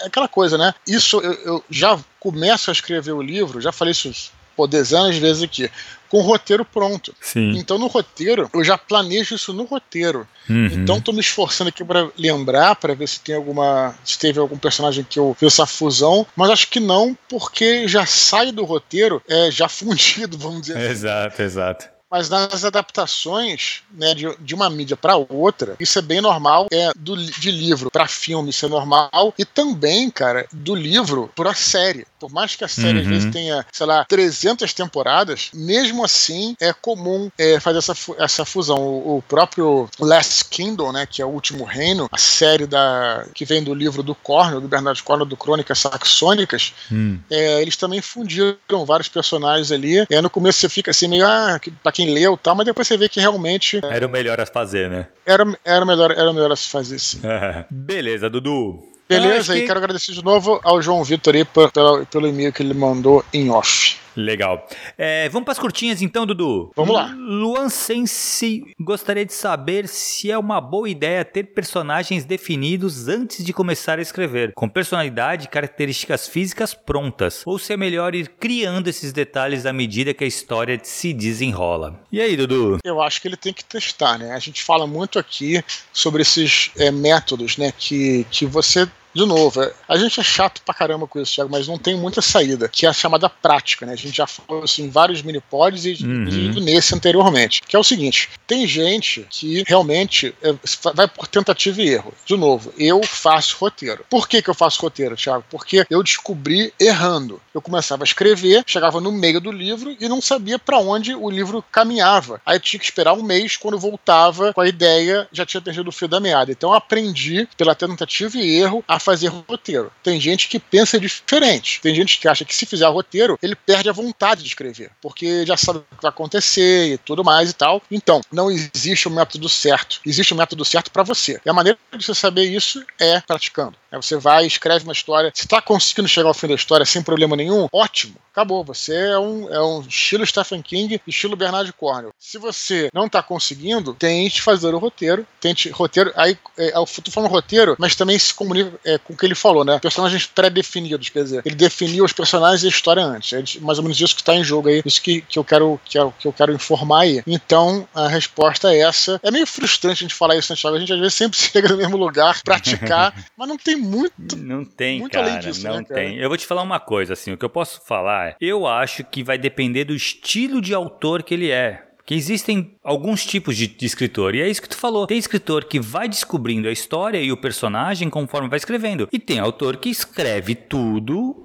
é 0.00 0.06
aquela 0.06 0.28
coisa, 0.28 0.56
né? 0.56 0.72
Isso 0.86 1.20
eu, 1.20 1.32
eu 1.44 1.64
já 1.68 1.98
começo 2.20 2.70
a 2.70 2.72
escrever 2.72 3.12
o 3.12 3.22
livro, 3.22 3.60
já 3.60 3.72
falei 3.72 3.92
isso 3.92 4.32
pô, 4.58 4.66
dezenas 4.66 5.14
de 5.14 5.20
vezes 5.20 5.44
aqui 5.44 5.70
com 6.08 6.18
o 6.18 6.22
roteiro 6.22 6.64
pronto. 6.64 7.14
Sim. 7.20 7.52
Então 7.56 7.78
no 7.78 7.86
roteiro, 7.86 8.50
eu 8.52 8.64
já 8.64 8.76
planejo 8.76 9.36
isso 9.36 9.52
no 9.52 9.64
roteiro. 9.64 10.26
Uhum. 10.50 10.66
Então 10.66 11.00
tô 11.00 11.12
me 11.12 11.20
esforçando 11.20 11.68
aqui 11.68 11.84
para 11.84 12.08
lembrar, 12.18 12.74
para 12.74 12.94
ver 12.94 13.06
se 13.06 13.20
tem 13.20 13.36
alguma. 13.36 13.94
se 14.04 14.18
teve 14.18 14.40
algum 14.40 14.58
personagem 14.58 15.06
que 15.08 15.18
eu 15.18 15.36
fiz 15.38 15.52
essa 15.52 15.66
fusão, 15.66 16.26
mas 16.34 16.50
acho 16.50 16.68
que 16.68 16.80
não, 16.80 17.16
porque 17.28 17.86
já 17.86 18.04
sai 18.04 18.50
do 18.50 18.64
roteiro 18.64 19.22
é, 19.28 19.48
já 19.48 19.68
fundido, 19.70 20.36
vamos 20.36 20.62
dizer 20.62 20.78
assim. 20.78 20.90
Exato, 20.90 21.42
exato. 21.42 21.97
Mas 22.10 22.28
nas 22.28 22.64
adaptações 22.64 23.82
né, 23.92 24.14
de, 24.14 24.34
de 24.40 24.54
uma 24.54 24.70
mídia 24.70 24.96
para 24.96 25.16
outra, 25.16 25.76
isso 25.78 25.98
é 25.98 26.02
bem 26.02 26.20
normal. 26.20 26.66
É 26.72 26.90
do, 26.96 27.16
de 27.16 27.50
livro 27.50 27.90
para 27.90 28.08
filme, 28.08 28.50
isso 28.50 28.66
é 28.66 28.68
normal. 28.68 29.34
E 29.38 29.44
também, 29.44 30.10
cara, 30.10 30.46
do 30.52 30.74
livro 30.74 31.30
para 31.34 31.54
série. 31.54 32.06
Por 32.18 32.30
mais 32.30 32.56
que 32.56 32.64
a 32.64 32.68
série 32.68 32.98
uhum. 32.98 33.02
às 33.02 33.06
vezes 33.06 33.32
tenha, 33.32 33.66
sei 33.72 33.86
lá, 33.86 34.04
300 34.04 34.72
temporadas, 34.72 35.50
mesmo 35.52 36.04
assim 36.04 36.56
é 36.60 36.72
comum 36.72 37.30
é, 37.38 37.60
fazer 37.60 37.78
essa, 37.78 37.94
essa 38.18 38.44
fusão. 38.44 38.78
O, 38.78 39.18
o, 39.18 39.22
próprio 39.22 39.88
Last 40.00 40.46
Kingdom, 40.46 40.92
né, 40.92 41.06
que 41.06 41.20
é 41.20 41.24
o 41.24 41.28
Último 41.28 41.64
Reino, 41.64 42.08
a 42.10 42.18
série 42.18 42.66
da 42.66 43.26
que 43.34 43.44
vem 43.44 43.62
do 43.62 43.74
livro 43.74 44.02
do 44.02 44.14
Cornel, 44.14 44.60
do 44.60 44.68
Bernardo 44.68 45.02
Cornel, 45.02 45.26
do 45.26 45.36
Crônicas 45.36 45.80
Saxônicas, 45.80 46.72
hum. 46.90 47.18
é, 47.30 47.60
eles 47.60 47.76
também 47.76 48.00
fundiram 48.00 48.84
vários 48.86 49.08
personagens 49.08 49.70
ali. 49.70 50.06
É, 50.10 50.20
no 50.20 50.30
começo 50.30 50.58
você 50.58 50.68
fica 50.68 50.90
assim 50.90 51.08
meio, 51.08 51.26
ah, 51.26 51.60
pra 51.82 51.92
quem 51.98 52.14
leu 52.14 52.36
tal, 52.36 52.54
mas 52.54 52.64
depois 52.64 52.86
você 52.86 52.96
vê 52.96 53.08
que 53.08 53.18
realmente. 53.18 53.80
Era 53.82 54.06
o 54.06 54.08
melhor 54.08 54.40
a 54.40 54.46
fazer, 54.46 54.88
né? 54.88 55.08
Era, 55.26 55.44
era, 55.64 55.84
melhor, 55.84 56.12
era 56.12 56.32
melhor 56.32 56.52
a 56.52 56.54
se 56.54 56.68
fazer, 56.68 57.00
sim. 57.00 57.20
Beleza, 57.68 58.30
Dudu. 58.30 58.78
Beleza, 59.08 59.56
e 59.56 59.62
que... 59.62 59.66
quero 59.66 59.80
agradecer 59.80 60.12
de 60.12 60.22
novo 60.22 60.60
ao 60.62 60.80
João 60.80 61.02
Vitor 61.02 61.34
aí 61.34 61.44
pelo, 61.44 62.06
pelo 62.06 62.28
e-mail 62.28 62.52
que 62.52 62.62
ele 62.62 62.74
mandou 62.74 63.24
em 63.32 63.50
off. 63.50 63.96
Legal. 64.18 64.66
É, 64.96 65.28
vamos 65.28 65.44
para 65.44 65.52
as 65.52 65.58
curtinhas 65.60 66.02
então, 66.02 66.26
Dudu. 66.26 66.72
Vamos 66.74 66.92
lá. 66.92 67.14
Luan 67.16 67.68
Sense 67.68 68.64
gostaria 68.80 69.24
de 69.24 69.32
saber 69.32 69.86
se 69.86 70.28
é 70.28 70.36
uma 70.36 70.60
boa 70.60 70.90
ideia 70.90 71.24
ter 71.24 71.44
personagens 71.44 72.24
definidos 72.24 73.06
antes 73.06 73.44
de 73.44 73.52
começar 73.52 74.00
a 74.00 74.02
escrever, 74.02 74.52
com 74.54 74.68
personalidade 74.68 75.44
e 75.44 75.48
características 75.48 76.26
físicas 76.26 76.74
prontas, 76.74 77.42
ou 77.46 77.60
se 77.60 77.72
é 77.72 77.76
melhor 77.76 78.12
ir 78.14 78.28
criando 78.40 78.88
esses 78.88 79.12
detalhes 79.12 79.64
à 79.64 79.72
medida 79.72 80.12
que 80.12 80.24
a 80.24 80.26
história 80.26 80.80
se 80.82 81.12
desenrola. 81.12 82.00
E 82.10 82.20
aí, 82.20 82.36
Dudu? 82.36 82.78
Eu 82.82 83.00
acho 83.00 83.22
que 83.22 83.28
ele 83.28 83.36
tem 83.36 83.52
que 83.52 83.64
testar, 83.64 84.18
né? 84.18 84.32
A 84.32 84.38
gente 84.40 84.64
fala 84.64 84.86
muito 84.86 85.18
aqui 85.18 85.62
sobre 85.92 86.22
esses 86.22 86.72
é, 86.76 86.90
métodos, 86.90 87.56
né? 87.56 87.72
Que, 87.76 88.26
que 88.32 88.44
você 88.44 88.88
de 89.14 89.24
novo, 89.26 89.62
é, 89.62 89.72
a 89.88 89.96
gente 89.96 90.20
é 90.20 90.22
chato 90.22 90.62
pra 90.62 90.74
caramba 90.74 91.06
com 91.06 91.20
isso, 91.20 91.34
Thiago, 91.34 91.50
mas 91.50 91.66
não 91.66 91.78
tem 91.78 91.96
muita 91.96 92.20
saída, 92.20 92.68
que 92.68 92.86
é 92.86 92.88
a 92.88 92.92
chamada 92.92 93.28
prática, 93.28 93.86
né? 93.86 93.92
A 93.92 93.96
gente 93.96 94.16
já 94.16 94.26
falou 94.26 94.64
assim, 94.64 94.84
em 94.84 94.90
vários 94.90 95.22
mini-pods 95.22 95.84
e, 95.84 96.04
uhum. 96.04 96.60
nesse 96.60 96.94
anteriormente, 96.94 97.62
que 97.62 97.74
é 97.74 97.78
o 97.78 97.84
seguinte: 97.84 98.30
tem 98.46 98.66
gente 98.66 99.26
que 99.30 99.64
realmente 99.66 100.34
é, 100.42 100.54
vai 100.94 101.08
por 101.08 101.26
tentativa 101.26 101.80
e 101.82 101.88
erro. 101.88 102.12
De 102.24 102.36
novo, 102.36 102.72
eu 102.78 103.02
faço 103.02 103.56
roteiro. 103.58 104.04
Por 104.08 104.28
que, 104.28 104.42
que 104.42 104.50
eu 104.50 104.54
faço 104.54 104.80
roteiro, 104.80 105.16
Thiago? 105.16 105.44
Porque 105.50 105.84
eu 105.90 106.02
descobri 106.02 106.72
errando. 106.78 107.40
Eu 107.54 107.62
começava 107.62 108.02
a 108.02 108.06
escrever, 108.06 108.62
chegava 108.66 109.00
no 109.00 109.10
meio 109.10 109.40
do 109.40 109.50
livro 109.50 109.96
e 109.98 110.08
não 110.08 110.20
sabia 110.20 110.58
para 110.58 110.78
onde 110.78 111.14
o 111.14 111.30
livro 111.30 111.64
caminhava. 111.72 112.40
Aí 112.44 112.56
eu 112.56 112.60
tinha 112.60 112.78
que 112.78 112.86
esperar 112.86 113.14
um 113.14 113.22
mês, 113.22 113.56
quando 113.56 113.78
voltava 113.78 114.52
com 114.52 114.60
a 114.60 114.68
ideia, 114.68 115.26
já 115.32 115.44
tinha 115.44 115.60
perdido 115.60 115.88
o 115.88 115.92
fio 115.92 116.08
da 116.08 116.20
meada. 116.20 116.52
Então 116.52 116.70
eu 116.70 116.76
aprendi, 116.76 117.48
pela 117.56 117.74
tentativa 117.74 118.36
e 118.38 118.58
erro, 118.60 118.84
a 118.86 118.97
fazer 118.98 119.28
roteiro. 119.28 119.92
Tem 120.02 120.20
gente 120.20 120.48
que 120.48 120.58
pensa 120.58 120.98
diferente. 120.98 121.80
Tem 121.80 121.94
gente 121.94 122.18
que 122.18 122.28
acha 122.28 122.44
que 122.44 122.54
se 122.54 122.66
fizer 122.66 122.86
roteiro, 122.86 123.38
ele 123.42 123.54
perde 123.54 123.88
a 123.88 123.92
vontade 123.92 124.42
de 124.42 124.48
escrever, 124.48 124.90
porque 125.00 125.44
já 125.46 125.56
sabe 125.56 125.78
o 125.78 125.96
que 125.96 126.02
vai 126.02 126.10
acontecer 126.10 126.94
e 126.94 126.98
tudo 126.98 127.24
mais 127.24 127.50
e 127.50 127.54
tal. 127.54 127.82
Então, 127.90 128.20
não 128.30 128.50
existe 128.50 129.08
o 129.08 129.10
um 129.10 129.14
método 129.14 129.48
certo. 129.48 130.00
Existe 130.04 130.32
o 130.32 130.36
um 130.36 130.38
método 130.38 130.64
certo 130.64 130.90
para 130.90 131.02
você. 131.02 131.40
E 131.44 131.50
a 131.50 131.52
maneira 131.52 131.78
de 131.96 132.04
você 132.04 132.14
saber 132.14 132.44
isso 132.44 132.84
é 132.98 133.20
praticando. 133.20 133.76
É, 133.90 133.96
você 133.96 134.16
vai, 134.16 134.46
escreve 134.46 134.84
uma 134.84 134.92
história. 134.92 135.32
Se 135.34 135.44
está 135.44 135.60
conseguindo 135.62 136.08
chegar 136.08 136.28
ao 136.28 136.34
fim 136.34 136.48
da 136.48 136.54
história 136.54 136.84
sem 136.84 137.02
problema 137.02 137.36
nenhum, 137.36 137.68
ótimo. 137.72 138.16
Acabou. 138.32 138.62
Você 138.64 138.94
é 138.94 139.18
um, 139.18 139.52
é 139.52 139.60
um 139.60 139.80
estilo 139.80 140.26
Stephen 140.26 140.62
King, 140.62 141.00
estilo 141.06 141.36
Bernard 141.36 141.72
Cornwell. 141.72 142.12
Se 142.18 142.38
você 142.38 142.88
não 142.92 143.06
está 143.06 143.22
conseguindo, 143.22 143.94
tente 143.94 144.42
fazer 144.42 144.74
o 144.74 144.78
roteiro. 144.78 145.26
Tente 145.40 145.70
roteiro. 145.70 146.12
Aí, 146.14 146.38
é, 146.56 146.76
eu 146.76 146.86
tô 147.02 147.10
falando 147.10 147.30
roteiro, 147.30 147.76
mas 147.78 147.96
também 147.96 148.18
se 148.18 148.32
comunica 148.32 148.78
é, 148.88 148.98
com 148.98 149.12
o 149.12 149.16
que 149.16 149.26
ele 149.26 149.34
falou, 149.34 149.64
né? 149.64 149.78
Personagens 149.80 150.26
pré-definidos, 150.26 151.08
quer 151.10 151.22
dizer, 151.22 151.42
ele 151.44 151.54
definiu 151.54 152.04
os 152.04 152.12
personagens 152.12 152.62
e 152.62 152.66
a 152.66 152.70
história 152.70 153.02
antes. 153.02 153.32
É 153.32 153.60
mais 153.60 153.78
ou 153.78 153.84
menos 153.84 154.00
isso 154.00 154.14
que 154.14 154.22
está 154.22 154.34
em 154.34 154.42
jogo 154.42 154.68
aí. 154.68 154.82
Isso 154.84 155.02
que, 155.02 155.20
que, 155.20 155.38
eu 155.38 155.44
quero, 155.44 155.80
que, 155.84 155.98
eu, 155.98 156.12
que 156.18 156.26
eu 156.26 156.32
quero 156.32 156.52
informar 156.52 157.02
aí. 157.02 157.22
Então, 157.26 157.86
a 157.94 158.08
resposta 158.08 158.72
é 158.72 158.80
essa. 158.80 159.20
É 159.22 159.30
meio 159.30 159.46
frustrante 159.46 160.04
a 160.04 160.08
gente 160.08 160.14
falar 160.14 160.36
isso, 160.36 160.48
Santiago. 160.48 160.76
A 160.76 160.80
gente 160.80 160.92
às 160.92 160.98
vezes 160.98 161.14
sempre 161.14 161.36
chega 161.38 161.68
no 161.68 161.76
mesmo 161.76 161.96
lugar, 161.96 162.40
praticar, 162.42 163.14
mas 163.36 163.48
não 163.48 163.58
tem 163.58 163.76
muito. 163.76 164.36
Não 164.36 164.64
tem, 164.64 165.00
muito 165.00 165.12
cara. 165.12 165.38
Disso, 165.38 165.66
não 165.66 165.76
né, 165.76 165.84
cara? 165.84 166.00
tem. 166.00 166.16
Eu 166.16 166.28
vou 166.28 166.38
te 166.38 166.46
falar 166.46 166.62
uma 166.62 166.80
coisa, 166.80 167.12
assim, 167.12 167.32
o 167.32 167.36
que 167.36 167.44
eu 167.44 167.50
posso 167.50 167.80
falar 167.86 168.28
é, 168.30 168.36
eu 168.40 168.66
acho 168.66 169.04
que 169.04 169.22
vai 169.22 169.36
depender 169.36 169.84
do 169.84 169.94
estilo 169.94 170.60
de 170.60 170.74
autor 170.74 171.22
que 171.22 171.34
ele 171.34 171.50
é 171.50 171.87
que 172.08 172.14
existem 172.14 172.74
alguns 172.82 173.26
tipos 173.26 173.54
de, 173.54 173.66
de, 173.66 173.84
escritor. 173.84 174.34
E 174.34 174.40
é 174.40 174.48
isso 174.48 174.62
que 174.62 174.68
tu 174.70 174.78
falou. 174.78 175.06
Tem 175.06 175.18
escritor 175.18 175.66
que 175.66 175.78
vai 175.78 176.08
descobrindo 176.08 176.66
a 176.66 176.72
história 176.72 177.20
e 177.20 177.30
o 177.30 177.36
personagem 177.36 178.08
conforme 178.08 178.48
vai 178.48 178.56
escrevendo. 178.56 179.06
E 179.12 179.18
tem 179.18 179.38
autor 179.38 179.76
que 179.76 179.90
escreve 179.90 180.54
tudo 180.54 181.36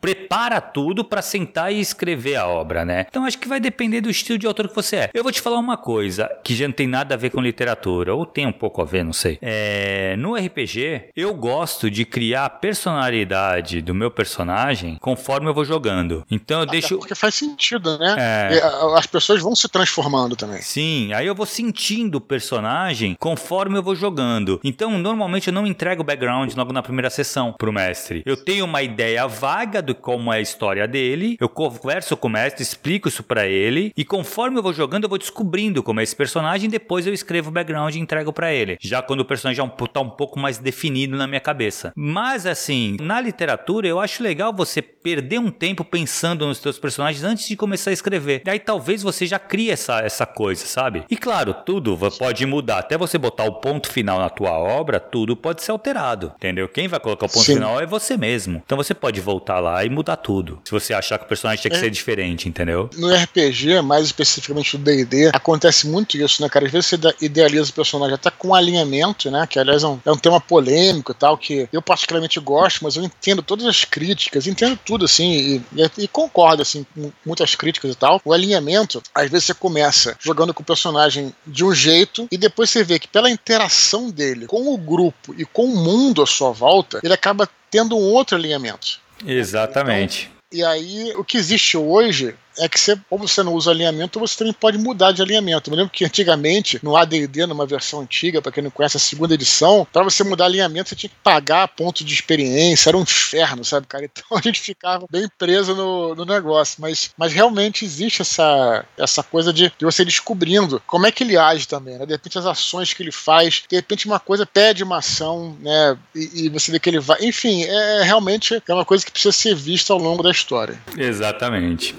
prepara 0.00 0.60
tudo 0.60 1.04
para 1.04 1.22
sentar 1.22 1.72
e 1.72 1.80
escrever 1.80 2.36
a 2.36 2.46
obra, 2.46 2.84
né? 2.84 3.06
Então 3.08 3.24
acho 3.24 3.38
que 3.38 3.48
vai 3.48 3.60
depender 3.60 4.00
do 4.00 4.10
estilo 4.10 4.38
de 4.38 4.46
autor 4.46 4.68
que 4.68 4.74
você 4.74 4.96
é. 4.96 5.10
Eu 5.12 5.22
vou 5.22 5.32
te 5.32 5.40
falar 5.40 5.58
uma 5.58 5.76
coisa 5.76 6.30
que 6.44 6.54
já 6.54 6.66
não 6.66 6.74
tem 6.74 6.86
nada 6.86 7.14
a 7.14 7.18
ver 7.18 7.30
com 7.30 7.40
literatura, 7.40 8.14
ou 8.14 8.26
tem 8.26 8.46
um 8.46 8.52
pouco 8.52 8.82
a 8.82 8.84
ver, 8.84 9.04
não 9.04 9.12
sei. 9.12 9.38
É, 9.40 10.16
no 10.16 10.34
RPG, 10.34 11.10
eu 11.16 11.34
gosto 11.34 11.90
de 11.90 12.04
criar 12.04 12.46
a 12.46 12.50
personalidade 12.50 13.80
do 13.82 13.94
meu 13.94 14.10
personagem 14.10 14.96
conforme 15.00 15.48
eu 15.48 15.54
vou 15.54 15.64
jogando. 15.64 16.24
Então 16.30 16.58
eu 16.58 16.62
Até 16.64 16.72
deixo. 16.72 16.98
Porque 16.98 17.14
faz 17.14 17.34
sentido, 17.34 17.98
né? 17.98 18.16
É... 18.18 18.60
As 18.96 19.06
pessoas 19.06 19.40
vão 19.40 19.54
se 19.54 19.68
transformando 19.68 20.36
também. 20.36 20.60
Sim, 20.60 21.12
aí 21.12 21.26
eu 21.26 21.34
vou 21.34 21.46
sentindo 21.46 22.16
o 22.16 22.20
personagem 22.20 23.16
conforme 23.18 23.78
eu 23.78 23.82
vou 23.82 23.94
jogando. 23.94 24.60
Então, 24.64 24.98
normalmente 24.98 25.48
eu 25.48 25.54
não 25.54 25.66
entrego 25.66 26.02
o 26.02 26.04
background 26.04 26.52
logo 26.54 26.72
na 26.72 26.82
primeira 26.82 27.10
sessão 27.10 27.54
pro 27.58 27.72
mestre. 27.72 28.22
Eu 28.24 28.36
tenho 28.36 28.64
uma 28.64 28.82
ideia 28.82 29.26
vaga 29.26 29.82
como 29.94 30.32
é 30.32 30.38
a 30.38 30.40
história 30.40 30.86
dele, 30.86 31.36
eu 31.40 31.48
converso 31.48 32.16
com 32.16 32.28
o 32.28 32.30
mestre, 32.30 32.62
explico 32.62 33.08
isso 33.08 33.22
para 33.22 33.46
ele, 33.46 33.92
e 33.96 34.04
conforme 34.04 34.58
eu 34.58 34.62
vou 34.62 34.72
jogando, 34.72 35.04
eu 35.04 35.08
vou 35.08 35.18
descobrindo 35.18 35.82
como 35.82 36.00
é 36.00 36.02
esse 36.02 36.16
personagem, 36.16 36.68
depois 36.68 37.06
eu 37.06 37.14
escrevo 37.14 37.48
o 37.48 37.52
background 37.52 37.94
e 37.94 37.98
entrego 37.98 38.32
para 38.32 38.52
ele. 38.52 38.78
Já 38.80 39.02
quando 39.02 39.20
o 39.20 39.24
personagem 39.24 39.64
já 39.64 39.86
tá 39.86 40.00
um 40.00 40.10
pouco 40.10 40.38
mais 40.38 40.58
definido 40.58 41.16
na 41.16 41.26
minha 41.26 41.40
cabeça. 41.40 41.92
Mas 41.96 42.46
assim, 42.46 42.96
na 43.00 43.20
literatura, 43.20 43.86
eu 43.86 44.00
acho 44.00 44.22
legal 44.22 44.52
você 44.52 44.82
perder 44.82 45.38
um 45.38 45.50
tempo 45.50 45.84
pensando 45.84 46.46
nos 46.46 46.58
seus 46.58 46.78
personagens 46.78 47.22
antes 47.24 47.46
de 47.46 47.56
começar 47.56 47.90
a 47.90 47.92
escrever. 47.92 48.42
E 48.44 48.50
aí 48.50 48.58
talvez 48.58 49.02
você 49.02 49.26
já 49.26 49.38
crie 49.38 49.70
essa, 49.70 50.00
essa 50.00 50.26
coisa, 50.26 50.66
sabe? 50.66 51.04
E 51.08 51.16
claro, 51.16 51.54
tudo 51.54 51.96
pode 52.18 52.44
mudar. 52.44 52.78
Até 52.78 52.98
você 52.98 53.16
botar 53.16 53.44
o 53.44 53.60
ponto 53.60 53.90
final 53.90 54.18
na 54.18 54.28
tua 54.28 54.52
obra, 54.52 54.98
tudo 54.98 55.36
pode 55.36 55.62
ser 55.62 55.70
alterado, 55.70 56.32
entendeu? 56.36 56.68
Quem 56.68 56.88
vai 56.88 57.00
colocar 57.00 57.26
o 57.26 57.28
ponto 57.28 57.44
Sim. 57.44 57.54
final 57.54 57.80
é 57.80 57.86
você 57.86 58.16
mesmo. 58.16 58.62
Então 58.64 58.76
você 58.76 58.94
pode 58.94 59.20
voltar 59.20 59.60
lá 59.60 59.75
e 59.84 59.90
mudar 59.90 60.16
tudo. 60.16 60.60
Se 60.64 60.70
você 60.70 60.94
achar 60.94 61.18
que 61.18 61.24
o 61.24 61.28
personagem 61.28 61.60
tinha 61.62 61.70
que 61.70 61.76
é. 61.76 61.80
ser 61.80 61.90
diferente, 61.90 62.48
entendeu? 62.48 62.88
No 62.96 63.14
RPG, 63.14 63.80
mais 63.82 64.06
especificamente 64.06 64.76
no 64.76 64.84
D&D, 64.84 65.30
acontece 65.32 65.86
muito 65.86 66.16
isso, 66.16 66.42
né, 66.42 66.48
cara? 66.48 66.66
Às 66.66 66.72
vezes 66.72 66.86
você 66.88 66.98
idealiza 67.20 67.70
o 67.70 67.74
personagem 67.74 68.14
até 68.14 68.30
com 68.30 68.54
alinhamento, 68.54 69.30
né? 69.30 69.46
Que 69.46 69.58
aliás 69.58 69.82
é 69.82 69.86
um, 69.86 70.00
é 70.04 70.10
um 70.10 70.16
tema 70.16 70.40
polêmico 70.40 71.12
e 71.12 71.14
tal, 71.14 71.36
que 71.36 71.68
eu 71.72 71.82
particularmente 71.82 72.40
gosto, 72.40 72.82
mas 72.82 72.96
eu 72.96 73.02
entendo 73.02 73.42
todas 73.42 73.66
as 73.66 73.84
críticas, 73.84 74.46
entendo 74.46 74.78
tudo, 74.84 75.04
assim, 75.04 75.32
e, 75.32 75.56
e, 75.74 76.04
e 76.04 76.08
concordo, 76.08 76.62
assim, 76.62 76.86
com 76.94 77.12
muitas 77.24 77.54
críticas 77.54 77.92
e 77.92 77.94
tal. 77.94 78.20
O 78.24 78.32
alinhamento, 78.32 79.02
às 79.14 79.30
vezes 79.30 79.46
você 79.46 79.54
começa 79.54 80.16
jogando 80.20 80.54
com 80.54 80.62
o 80.62 80.66
personagem 80.66 81.34
de 81.46 81.64
um 81.64 81.74
jeito 81.74 82.28
e 82.30 82.38
depois 82.38 82.70
você 82.70 82.82
vê 82.82 82.98
que 82.98 83.08
pela 83.08 83.30
interação 83.30 84.10
dele 84.10 84.46
com 84.46 84.72
o 84.72 84.76
grupo 84.76 85.34
e 85.36 85.44
com 85.44 85.64
o 85.64 85.76
mundo 85.76 86.22
à 86.22 86.26
sua 86.26 86.52
volta, 86.52 87.00
ele 87.02 87.12
acaba 87.12 87.48
tendo 87.70 87.96
um 87.96 88.12
outro 88.12 88.36
alinhamento. 88.36 89.00
Exatamente. 89.24 90.30
Então, 90.30 90.36
e 90.52 90.64
aí, 90.64 91.12
o 91.16 91.24
que 91.24 91.36
existe 91.36 91.76
hoje 91.76 92.34
é 92.58 92.68
que 92.68 92.78
você, 92.78 92.98
ou 93.10 93.18
você 93.18 93.42
não 93.42 93.54
usa 93.54 93.70
alinhamento, 93.70 94.18
você 94.18 94.36
também 94.38 94.52
pode 94.52 94.78
mudar 94.78 95.12
de 95.12 95.22
alinhamento. 95.22 95.70
Eu 95.70 95.76
lembro 95.76 95.92
que 95.92 96.04
antigamente, 96.04 96.78
no 96.82 96.96
ADD, 96.96 97.46
numa 97.46 97.66
versão 97.66 98.00
antiga, 98.00 98.40
para 98.40 98.52
quem 98.52 98.62
não 98.62 98.70
conhece 98.70 98.96
a 98.96 99.00
segunda 99.00 99.34
edição, 99.34 99.86
para 99.92 100.02
você 100.02 100.24
mudar 100.24 100.46
alinhamento, 100.46 100.88
você 100.88 100.96
tinha 100.96 101.10
que 101.10 101.16
pagar 101.22 101.68
ponto 101.68 102.04
de 102.04 102.14
experiência, 102.14 102.90
era 102.90 102.96
um 102.96 103.02
inferno, 103.02 103.64
sabe, 103.64 103.86
cara? 103.86 104.06
Então 104.16 104.38
a 104.38 104.40
gente 104.40 104.60
ficava 104.60 105.06
bem 105.10 105.28
preso 105.36 105.74
no, 105.74 106.14
no 106.14 106.24
negócio. 106.24 106.76
Mas, 106.80 107.10
mas 107.18 107.32
realmente 107.32 107.84
existe 107.84 108.22
essa, 108.22 108.84
essa 108.96 109.22
coisa 109.22 109.52
de, 109.52 109.70
de 109.76 109.84
você 109.84 110.04
descobrindo 110.04 110.80
como 110.86 111.06
é 111.06 111.12
que 111.12 111.22
ele 111.22 111.36
age 111.36 111.68
também, 111.68 111.98
né? 111.98 112.06
De 112.06 112.12
repente 112.12 112.38
as 112.38 112.46
ações 112.46 112.94
que 112.94 113.02
ele 113.02 113.12
faz, 113.12 113.64
de 113.68 113.76
repente 113.76 114.06
uma 114.06 114.18
coisa 114.18 114.46
pede 114.46 114.82
uma 114.82 114.98
ação, 114.98 115.56
né? 115.60 115.98
E, 116.14 116.46
e 116.46 116.48
você 116.48 116.70
vê 116.70 116.78
que 116.78 116.88
ele 116.88 117.00
vai. 117.00 117.18
Enfim, 117.24 117.64
é 117.64 118.02
realmente 118.04 118.62
é 118.66 118.74
uma 118.74 118.84
coisa 118.84 119.04
que 119.04 119.10
precisa 119.10 119.32
ser 119.32 119.54
vista 119.54 119.92
ao 119.92 119.98
longo 119.98 120.22
da 120.22 120.30
história. 120.30 120.80
Exatamente. 120.96 121.94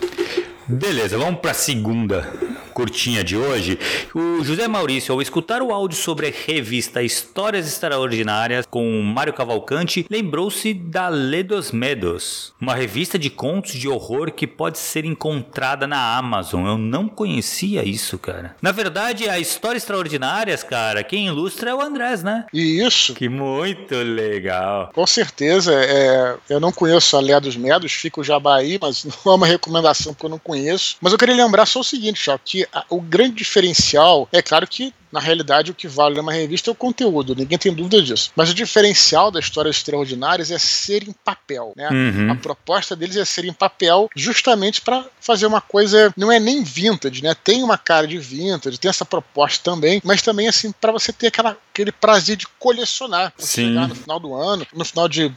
Beleza, 0.69 1.17
vamos 1.17 1.39
para 1.39 1.51
a 1.51 1.53
segunda 1.53 2.29
curtinha 2.77 3.23
de 3.23 3.35
hoje. 3.35 3.79
O 4.13 4.43
José 4.43 4.67
Maurício, 4.67 5.11
ao 5.11 5.19
escutar 5.19 5.63
o 5.63 5.73
áudio 5.73 5.97
sobre 5.97 6.27
a 6.27 6.31
revista 6.45 7.01
Histórias 7.01 7.67
Extraordinárias 7.67 8.67
com 8.69 9.01
Mário 9.01 9.33
Cavalcante, 9.33 10.05
lembrou-se 10.11 10.75
da 10.75 11.09
Lê 11.09 11.41
dos 11.41 11.71
Medos, 11.71 12.53
uma 12.61 12.75
revista 12.75 13.17
de 13.17 13.31
contos 13.31 13.73
de 13.73 13.87
horror 13.87 14.31
que 14.31 14.45
pode 14.45 14.77
ser 14.77 15.05
encontrada 15.05 15.87
na 15.87 16.19
Amazon. 16.19 16.67
Eu 16.67 16.77
não 16.77 17.09
conhecia 17.09 17.83
isso, 17.83 18.19
cara. 18.19 18.55
Na 18.61 18.71
verdade, 18.71 19.27
a 19.27 19.39
Histórias 19.39 19.81
Extraordinárias, 19.81 20.61
cara, 20.61 21.03
quem 21.03 21.25
ilustra 21.25 21.71
é 21.71 21.73
o 21.73 21.81
Andrés, 21.81 22.21
né? 22.21 22.45
Isso. 22.53 23.15
Que 23.15 23.27
muito 23.27 23.95
legal. 23.95 24.91
Com 24.93 25.07
certeza. 25.07 25.73
É, 25.73 26.35
eu 26.47 26.59
não 26.59 26.71
conheço 26.71 27.17
a 27.17 27.21
Lê 27.21 27.39
dos 27.39 27.57
Medos, 27.57 27.91
fico 27.91 28.23
jabá 28.23 28.57
aí, 28.57 28.77
mas 28.79 29.03
não 29.25 29.33
é 29.33 29.35
uma 29.35 29.47
recomendação 29.47 30.13
porque 30.13 30.27
eu 30.27 30.29
não 30.29 30.37
conheço. 30.37 30.97
Mas 31.01 31.11
eu 31.11 31.17
queria 31.17 31.35
lembrar 31.35 31.65
só 31.65 31.79
o 31.79 31.83
seguinte, 31.83 32.23
já, 32.23 32.37
que 32.37 32.66
a, 32.71 32.85
o 32.89 33.01
grande 33.01 33.35
diferencial 33.35 34.27
é 34.31 34.41
claro 34.41 34.67
que 34.67 34.93
na 35.11 35.19
realidade, 35.19 35.71
o 35.71 35.73
que 35.73 35.87
vale 35.87 36.15
numa 36.15 36.33
revista 36.33 36.69
é 36.69 36.73
o 36.73 36.75
conteúdo, 36.75 37.35
ninguém 37.35 37.57
tem 37.57 37.73
dúvida 37.73 38.01
disso. 38.01 38.31
Mas 38.35 38.49
o 38.49 38.53
diferencial 38.53 39.31
das 39.31 39.45
histórias 39.45 39.77
extraordinárias 39.77 40.51
é 40.51 40.59
ser 40.59 41.07
em 41.07 41.13
papel. 41.13 41.73
Né? 41.75 41.89
Uhum. 41.89 42.31
A 42.31 42.35
proposta 42.35 42.95
deles 42.95 43.15
é 43.15 43.25
ser 43.25 43.45
em 43.45 43.53
papel 43.53 44.09
justamente 44.15 44.81
para 44.81 45.05
fazer 45.19 45.45
uma 45.45 45.61
coisa, 45.61 46.13
não 46.17 46.31
é 46.31 46.39
nem 46.39 46.63
vintage, 46.63 47.23
né? 47.23 47.33
Tem 47.33 47.63
uma 47.63 47.77
cara 47.77 48.07
de 48.07 48.17
vintage, 48.17 48.77
tem 48.77 48.89
essa 48.89 49.05
proposta 49.05 49.63
também, 49.63 50.01
mas 50.03 50.21
também 50.21 50.47
assim, 50.47 50.71
para 50.71 50.91
você 50.91 51.11
ter 51.11 51.27
aquela, 51.27 51.57
aquele 51.73 51.91
prazer 51.91 52.35
de 52.35 52.47
colecionar. 52.59 53.33
Sim. 53.37 53.71
No 53.71 53.95
final 53.95 54.19
do 54.19 54.35
ano, 54.35 54.67
no 54.73 54.85
final 54.85 55.07
de 55.07 55.31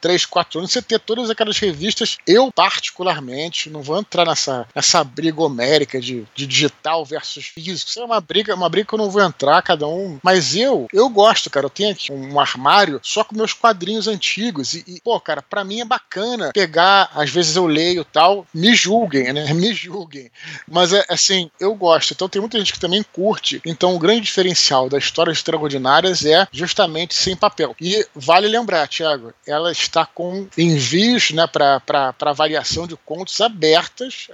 três, 0.00 0.24
quatro 0.24 0.58
anos, 0.58 0.72
você 0.72 0.80
ter 0.80 0.98
todas 0.98 1.30
aquelas 1.30 1.58
revistas. 1.58 2.16
Eu, 2.26 2.50
particularmente, 2.50 3.68
não 3.68 3.82
vou 3.82 3.98
entrar 3.98 4.26
nessa, 4.26 4.66
nessa 4.74 5.04
briga 5.04 5.42
homérica 5.42 6.00
de, 6.00 6.24
de 6.34 6.46
digital 6.68 7.04
versus 7.04 7.46
físico. 7.46 7.88
Isso 7.88 8.00
é 8.00 8.04
uma 8.04 8.20
briga, 8.20 8.54
uma 8.54 8.68
briga 8.68 8.88
que 8.88 8.94
eu 8.94 8.98
não 8.98 9.10
vou 9.10 9.22
entrar, 9.22 9.60
cada 9.62 9.86
um. 9.86 10.18
Mas 10.22 10.54
eu, 10.54 10.86
eu 10.92 11.08
gosto, 11.08 11.50
cara. 11.50 11.66
Eu 11.66 11.70
tenho 11.70 11.90
aqui 11.90 12.12
um 12.12 12.38
armário 12.38 13.00
só 13.02 13.24
com 13.24 13.34
meus 13.34 13.52
quadrinhos 13.52 14.06
antigos. 14.06 14.74
E, 14.74 14.84
e 14.86 15.00
pô, 15.00 15.18
cara, 15.20 15.42
pra 15.42 15.64
mim 15.64 15.80
é 15.80 15.84
bacana 15.84 16.50
pegar, 16.52 17.10
às 17.14 17.30
vezes 17.30 17.56
eu 17.56 17.66
leio 17.66 18.04
tal, 18.04 18.46
me 18.54 18.74
julguem, 18.74 19.32
né? 19.32 19.52
Me 19.58 19.74
julguem. 19.74 20.30
Mas 20.68 20.92
é 20.92 21.04
assim, 21.08 21.50
eu 21.58 21.74
gosto. 21.74 22.12
Então 22.12 22.28
tem 22.28 22.40
muita 22.40 22.58
gente 22.58 22.72
que 22.72 22.78
também 22.78 23.02
curte. 23.12 23.60
Então 23.66 23.94
o 23.96 23.98
grande 23.98 24.20
diferencial 24.20 24.88
das 24.88 25.04
histórias 25.04 25.38
extraordinárias 25.38 26.24
é 26.24 26.46
justamente 26.52 27.14
sem 27.14 27.34
papel. 27.34 27.74
E 27.80 28.06
vale 28.14 28.46
lembrar, 28.46 28.86
Tiago, 28.86 29.32
ela 29.46 29.72
está 29.72 30.06
com 30.06 30.46
envios 30.56 31.30
né, 31.32 31.46
para 31.46 32.32
variação 32.32 32.86
de 32.86 32.96
contos 32.96 33.40
abertas. 33.40 34.28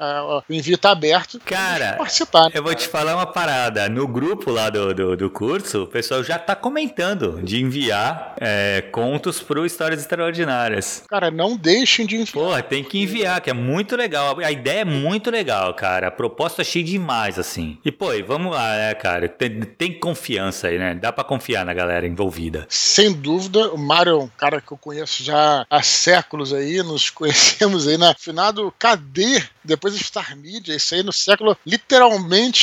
o 0.48 0.52
envio 0.52 0.74
está 0.74 0.90
aberto. 0.90 1.40
Cara, 1.40 1.96
participar, 2.26 2.44
né, 2.44 2.50
eu 2.54 2.62
vou 2.62 2.74
te 2.74 2.88
falar 2.88 3.14
uma 3.14 3.26
parada. 3.26 3.88
No 3.88 4.06
grupo 4.06 4.50
lá 4.50 4.70
do, 4.70 4.94
do, 4.94 5.16
do 5.16 5.30
curso, 5.30 5.82
o 5.82 5.86
pessoal 5.86 6.22
já 6.22 6.36
está 6.36 6.54
comentando 6.54 7.40
de 7.42 7.60
enviar 7.60 8.34
é, 8.40 8.82
contos 8.92 9.40
para 9.40 9.64
Histórias 9.66 10.00
Extraordinárias. 10.00 11.04
Cara, 11.08 11.30
não 11.30 11.56
deixem 11.56 12.06
de 12.06 12.16
enviar. 12.16 12.32
Porra, 12.32 12.62
tem 12.62 12.84
que 12.84 13.02
enviar, 13.02 13.40
que 13.40 13.50
é 13.50 13.54
muito 13.54 13.96
legal. 13.96 14.38
A 14.40 14.50
ideia 14.50 14.80
é 14.80 14.84
muito 14.84 15.30
legal, 15.30 15.74
cara. 15.74 16.08
A 16.08 16.10
proposta 16.10 16.62
achei 16.62 16.82
demais, 16.82 17.38
assim. 17.38 17.78
E, 17.84 17.90
pô, 17.90 18.06
vamos 18.26 18.52
lá, 18.52 18.76
né, 18.76 18.94
cara? 18.94 19.28
Tem, 19.28 19.60
tem 19.60 19.98
confiança 19.98 20.68
aí, 20.68 20.78
né? 20.78 20.94
Dá 20.94 21.12
para 21.12 21.24
confiar 21.24 21.64
na 21.64 21.74
galera 21.74 22.06
envolvida. 22.06 22.66
Sem 22.68 23.12
dúvida, 23.12 23.70
o 23.72 23.78
Mário 23.78 24.12
é 24.12 24.16
um 24.16 24.28
cara 24.28 24.60
que 24.60 24.72
eu 24.72 24.78
conheço 24.78 25.22
já 25.22 25.66
há 25.68 25.82
séculos 25.82 26.52
aí, 26.52 26.82
nos 26.82 27.10
conhecemos 27.10 27.88
aí 27.88 27.96
na 27.96 28.14
final 28.14 28.52
do 28.52 28.72
KD, 28.72 29.42
depois 29.62 29.94
Star 29.94 30.36
Media, 30.36 30.74
isso 30.74 30.94
aí 30.94 31.02
no 31.02 31.12
século, 31.12 31.56
literalmente 31.66 32.03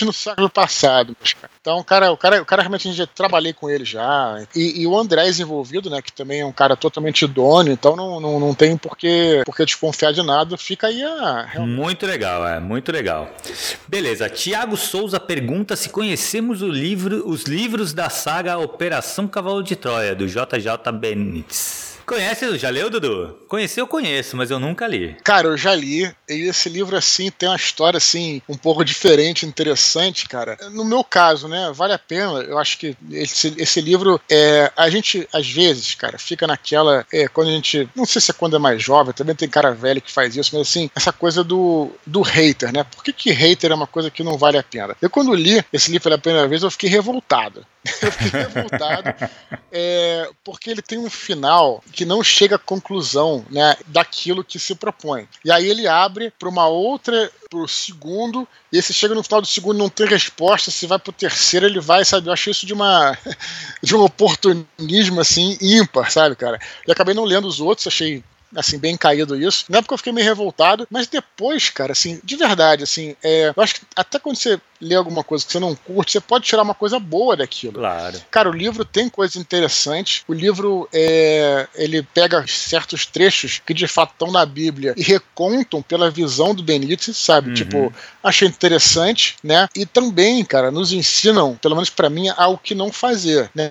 no 0.05 0.13
século 0.13 0.49
passado. 0.49 1.15
Então, 1.59 1.77
o 1.77 1.83
cara, 1.83 2.11
o 2.11 2.17
cara, 2.17 2.41
o 2.41 2.45
cara 2.45 2.61
realmente 2.61 2.91
já 2.91 3.05
trabalhei 3.05 3.53
com 3.53 3.69
ele 3.69 3.85
já. 3.85 4.43
E, 4.55 4.81
e 4.81 4.87
o 4.87 4.97
Andrés 4.97 5.39
envolvido, 5.39 5.89
né, 5.89 6.01
que 6.01 6.11
também 6.11 6.41
é 6.41 6.45
um 6.45 6.51
cara 6.51 6.75
totalmente 6.75 7.23
idôneo, 7.23 7.73
então 7.73 7.95
não, 7.95 8.19
não, 8.19 8.39
não 8.39 8.53
tem 8.53 8.75
por 8.75 8.97
que 8.97 9.43
desconfiar 9.65 10.11
de 10.11 10.23
nada. 10.23 10.57
Fica 10.57 10.87
aí 10.87 11.03
a. 11.03 11.43
Realmente. 11.43 11.75
Muito 11.77 12.05
legal, 12.05 12.47
é, 12.47 12.59
muito 12.59 12.91
legal. 12.91 13.29
Beleza, 13.87 14.29
Tiago 14.29 14.75
Souza 14.75 15.19
pergunta 15.19 15.75
se 15.75 15.89
conhecemos 15.89 16.61
o 16.61 16.67
livro, 16.67 17.27
os 17.27 17.43
livros 17.43 17.93
da 17.93 18.09
saga 18.09 18.57
Operação 18.57 19.27
Cavalo 19.27 19.63
de 19.63 19.75
Troia, 19.75 20.15
do 20.15 20.27
JJ 20.27 20.91
Benítez. 20.93 21.90
Conhece, 22.05 22.57
já 22.57 22.69
leu, 22.69 22.89
Dudu? 22.89 23.39
Conhecer 23.47 23.81
eu 23.81 23.87
conheço, 23.87 24.35
mas 24.35 24.51
eu 24.51 24.59
nunca 24.59 24.87
li. 24.87 25.15
Cara, 25.23 25.47
eu 25.47 25.57
já 25.57 25.73
li. 25.75 26.11
E 26.29 26.47
esse 26.47 26.69
livro, 26.69 26.95
assim, 26.95 27.29
tem 27.31 27.49
uma 27.49 27.55
história, 27.55 27.97
assim, 27.97 28.41
um 28.47 28.57
pouco 28.57 28.83
diferente, 28.83 29.45
interessante, 29.45 30.27
cara. 30.27 30.57
No 30.71 30.85
meu 30.85 31.03
caso, 31.03 31.47
né, 31.47 31.71
vale 31.73 31.93
a 31.93 31.99
pena. 31.99 32.39
Eu 32.41 32.57
acho 32.57 32.77
que 32.77 32.95
esse, 33.11 33.53
esse 33.57 33.81
livro, 33.81 34.19
é, 34.29 34.71
a 34.75 34.89
gente, 34.89 35.27
às 35.33 35.49
vezes, 35.49 35.95
cara, 35.95 36.17
fica 36.17 36.47
naquela. 36.47 37.05
É, 37.11 37.27
quando 37.27 37.49
a 37.49 37.51
gente. 37.51 37.89
Não 37.95 38.05
sei 38.05 38.21
se 38.21 38.31
é 38.31 38.33
quando 38.33 38.55
é 38.55 38.59
mais 38.59 38.81
jovem, 38.81 39.13
também 39.13 39.35
tem 39.35 39.49
cara 39.49 39.71
velho 39.71 40.01
que 40.01 40.11
faz 40.11 40.35
isso, 40.35 40.55
mas 40.55 40.67
assim, 40.67 40.89
essa 40.95 41.11
coisa 41.11 41.43
do, 41.43 41.91
do 42.05 42.21
hater, 42.21 42.73
né? 42.73 42.83
Por 42.83 43.03
que, 43.03 43.13
que 43.13 43.31
hater 43.31 43.71
é 43.71 43.75
uma 43.75 43.87
coisa 43.87 44.09
que 44.09 44.23
não 44.23 44.37
vale 44.37 44.57
a 44.57 44.63
pena? 44.63 44.95
Eu, 45.01 45.09
quando 45.09 45.33
li 45.33 45.63
esse 45.71 45.91
livro 45.91 46.03
pela 46.03 46.17
primeira 46.17 46.47
vez, 46.47 46.63
eu 46.63 46.71
fiquei 46.71 46.89
revoltado. 46.89 47.65
Eu 48.01 48.11
fiquei 48.11 48.39
revoltado. 48.41 49.31
É, 49.71 50.29
porque 50.43 50.69
ele 50.69 50.81
tem 50.81 50.97
um 50.97 51.09
final 51.09 51.83
que 51.91 52.05
não 52.05 52.23
chega 52.23 52.55
à 52.55 52.59
conclusão 52.59 53.45
né, 53.49 53.75
daquilo 53.87 54.43
que 54.43 54.59
se 54.59 54.75
propõe. 54.75 55.27
E 55.43 55.51
aí 55.51 55.67
ele 55.67 55.87
abre 55.87 56.31
para 56.37 56.49
uma 56.49 56.67
outra, 56.67 57.31
para 57.49 57.59
o 57.59 57.67
segundo, 57.67 58.47
e 58.71 58.77
esse 58.77 58.93
chega 58.93 59.15
no 59.15 59.23
final 59.23 59.41
do 59.41 59.47
segundo 59.47 59.77
não 59.77 59.89
tem 59.89 60.05
resposta, 60.05 60.71
se 60.71 60.85
vai 60.85 60.99
para 60.99 61.09
o 61.09 61.13
terceiro 61.13 61.65
ele 61.65 61.79
vai, 61.79 62.05
sabe? 62.05 62.27
Eu 62.27 62.33
achei 62.33 62.51
isso 62.51 62.65
de 62.65 62.73
uma 62.73 63.17
de 63.81 63.95
um 63.95 64.03
oportunismo 64.03 65.19
assim 65.19 65.57
ímpar, 65.61 66.11
sabe, 66.11 66.35
cara? 66.35 66.59
E 66.87 66.91
acabei 66.91 67.13
não 67.13 67.23
lendo 67.23 67.47
os 67.47 67.59
outros, 67.59 67.87
achei 67.87 68.23
assim, 68.55 68.77
bem 68.77 68.97
caído 68.97 69.41
isso. 69.41 69.65
Na 69.69 69.77
época 69.77 69.93
eu 69.93 69.97
fiquei 69.97 70.13
meio 70.13 70.27
revoltado, 70.27 70.87
mas 70.89 71.07
depois, 71.07 71.69
cara, 71.69 71.93
assim, 71.93 72.19
de 72.23 72.35
verdade, 72.35 72.83
assim, 72.83 73.15
é, 73.23 73.53
eu 73.55 73.63
acho 73.63 73.75
que 73.75 73.81
até 73.95 74.19
quando 74.19 74.35
você 74.35 74.59
lê 74.81 74.95
alguma 74.95 75.23
coisa 75.23 75.45
que 75.45 75.51
você 75.51 75.59
não 75.59 75.75
curte, 75.75 76.13
você 76.13 76.19
pode 76.19 76.45
tirar 76.45 76.63
uma 76.63 76.73
coisa 76.73 76.99
boa 76.99 77.35
daquilo. 77.35 77.73
Claro. 77.73 78.19
Cara, 78.31 78.49
o 78.49 78.53
livro 78.53 78.83
tem 78.83 79.07
coisas 79.07 79.35
interessantes. 79.35 80.23
O 80.27 80.33
livro 80.33 80.89
é, 80.91 81.67
ele 81.75 82.01
pega 82.01 82.43
certos 82.47 83.05
trechos 83.05 83.61
que 83.65 83.73
de 83.73 83.87
fato 83.87 84.11
estão 84.11 84.31
na 84.31 84.45
Bíblia 84.45 84.93
e 84.97 85.03
recontam 85.03 85.81
pela 85.81 86.09
visão 86.09 86.55
do 86.55 86.63
Benítez, 86.63 87.15
sabe? 87.17 87.49
Uhum. 87.49 87.53
Tipo, 87.53 87.93
achei 88.23 88.47
interessante, 88.47 89.35
né? 89.43 89.67
E 89.75 89.85
também, 89.85 90.43
cara, 90.43 90.71
nos 90.71 90.91
ensinam, 90.91 91.55
pelo 91.61 91.75
menos 91.75 91.89
para 91.89 92.09
mim, 92.09 92.29
ao 92.35 92.57
que 92.57 92.73
não 92.73 92.91
fazer, 92.91 93.49
né? 93.53 93.69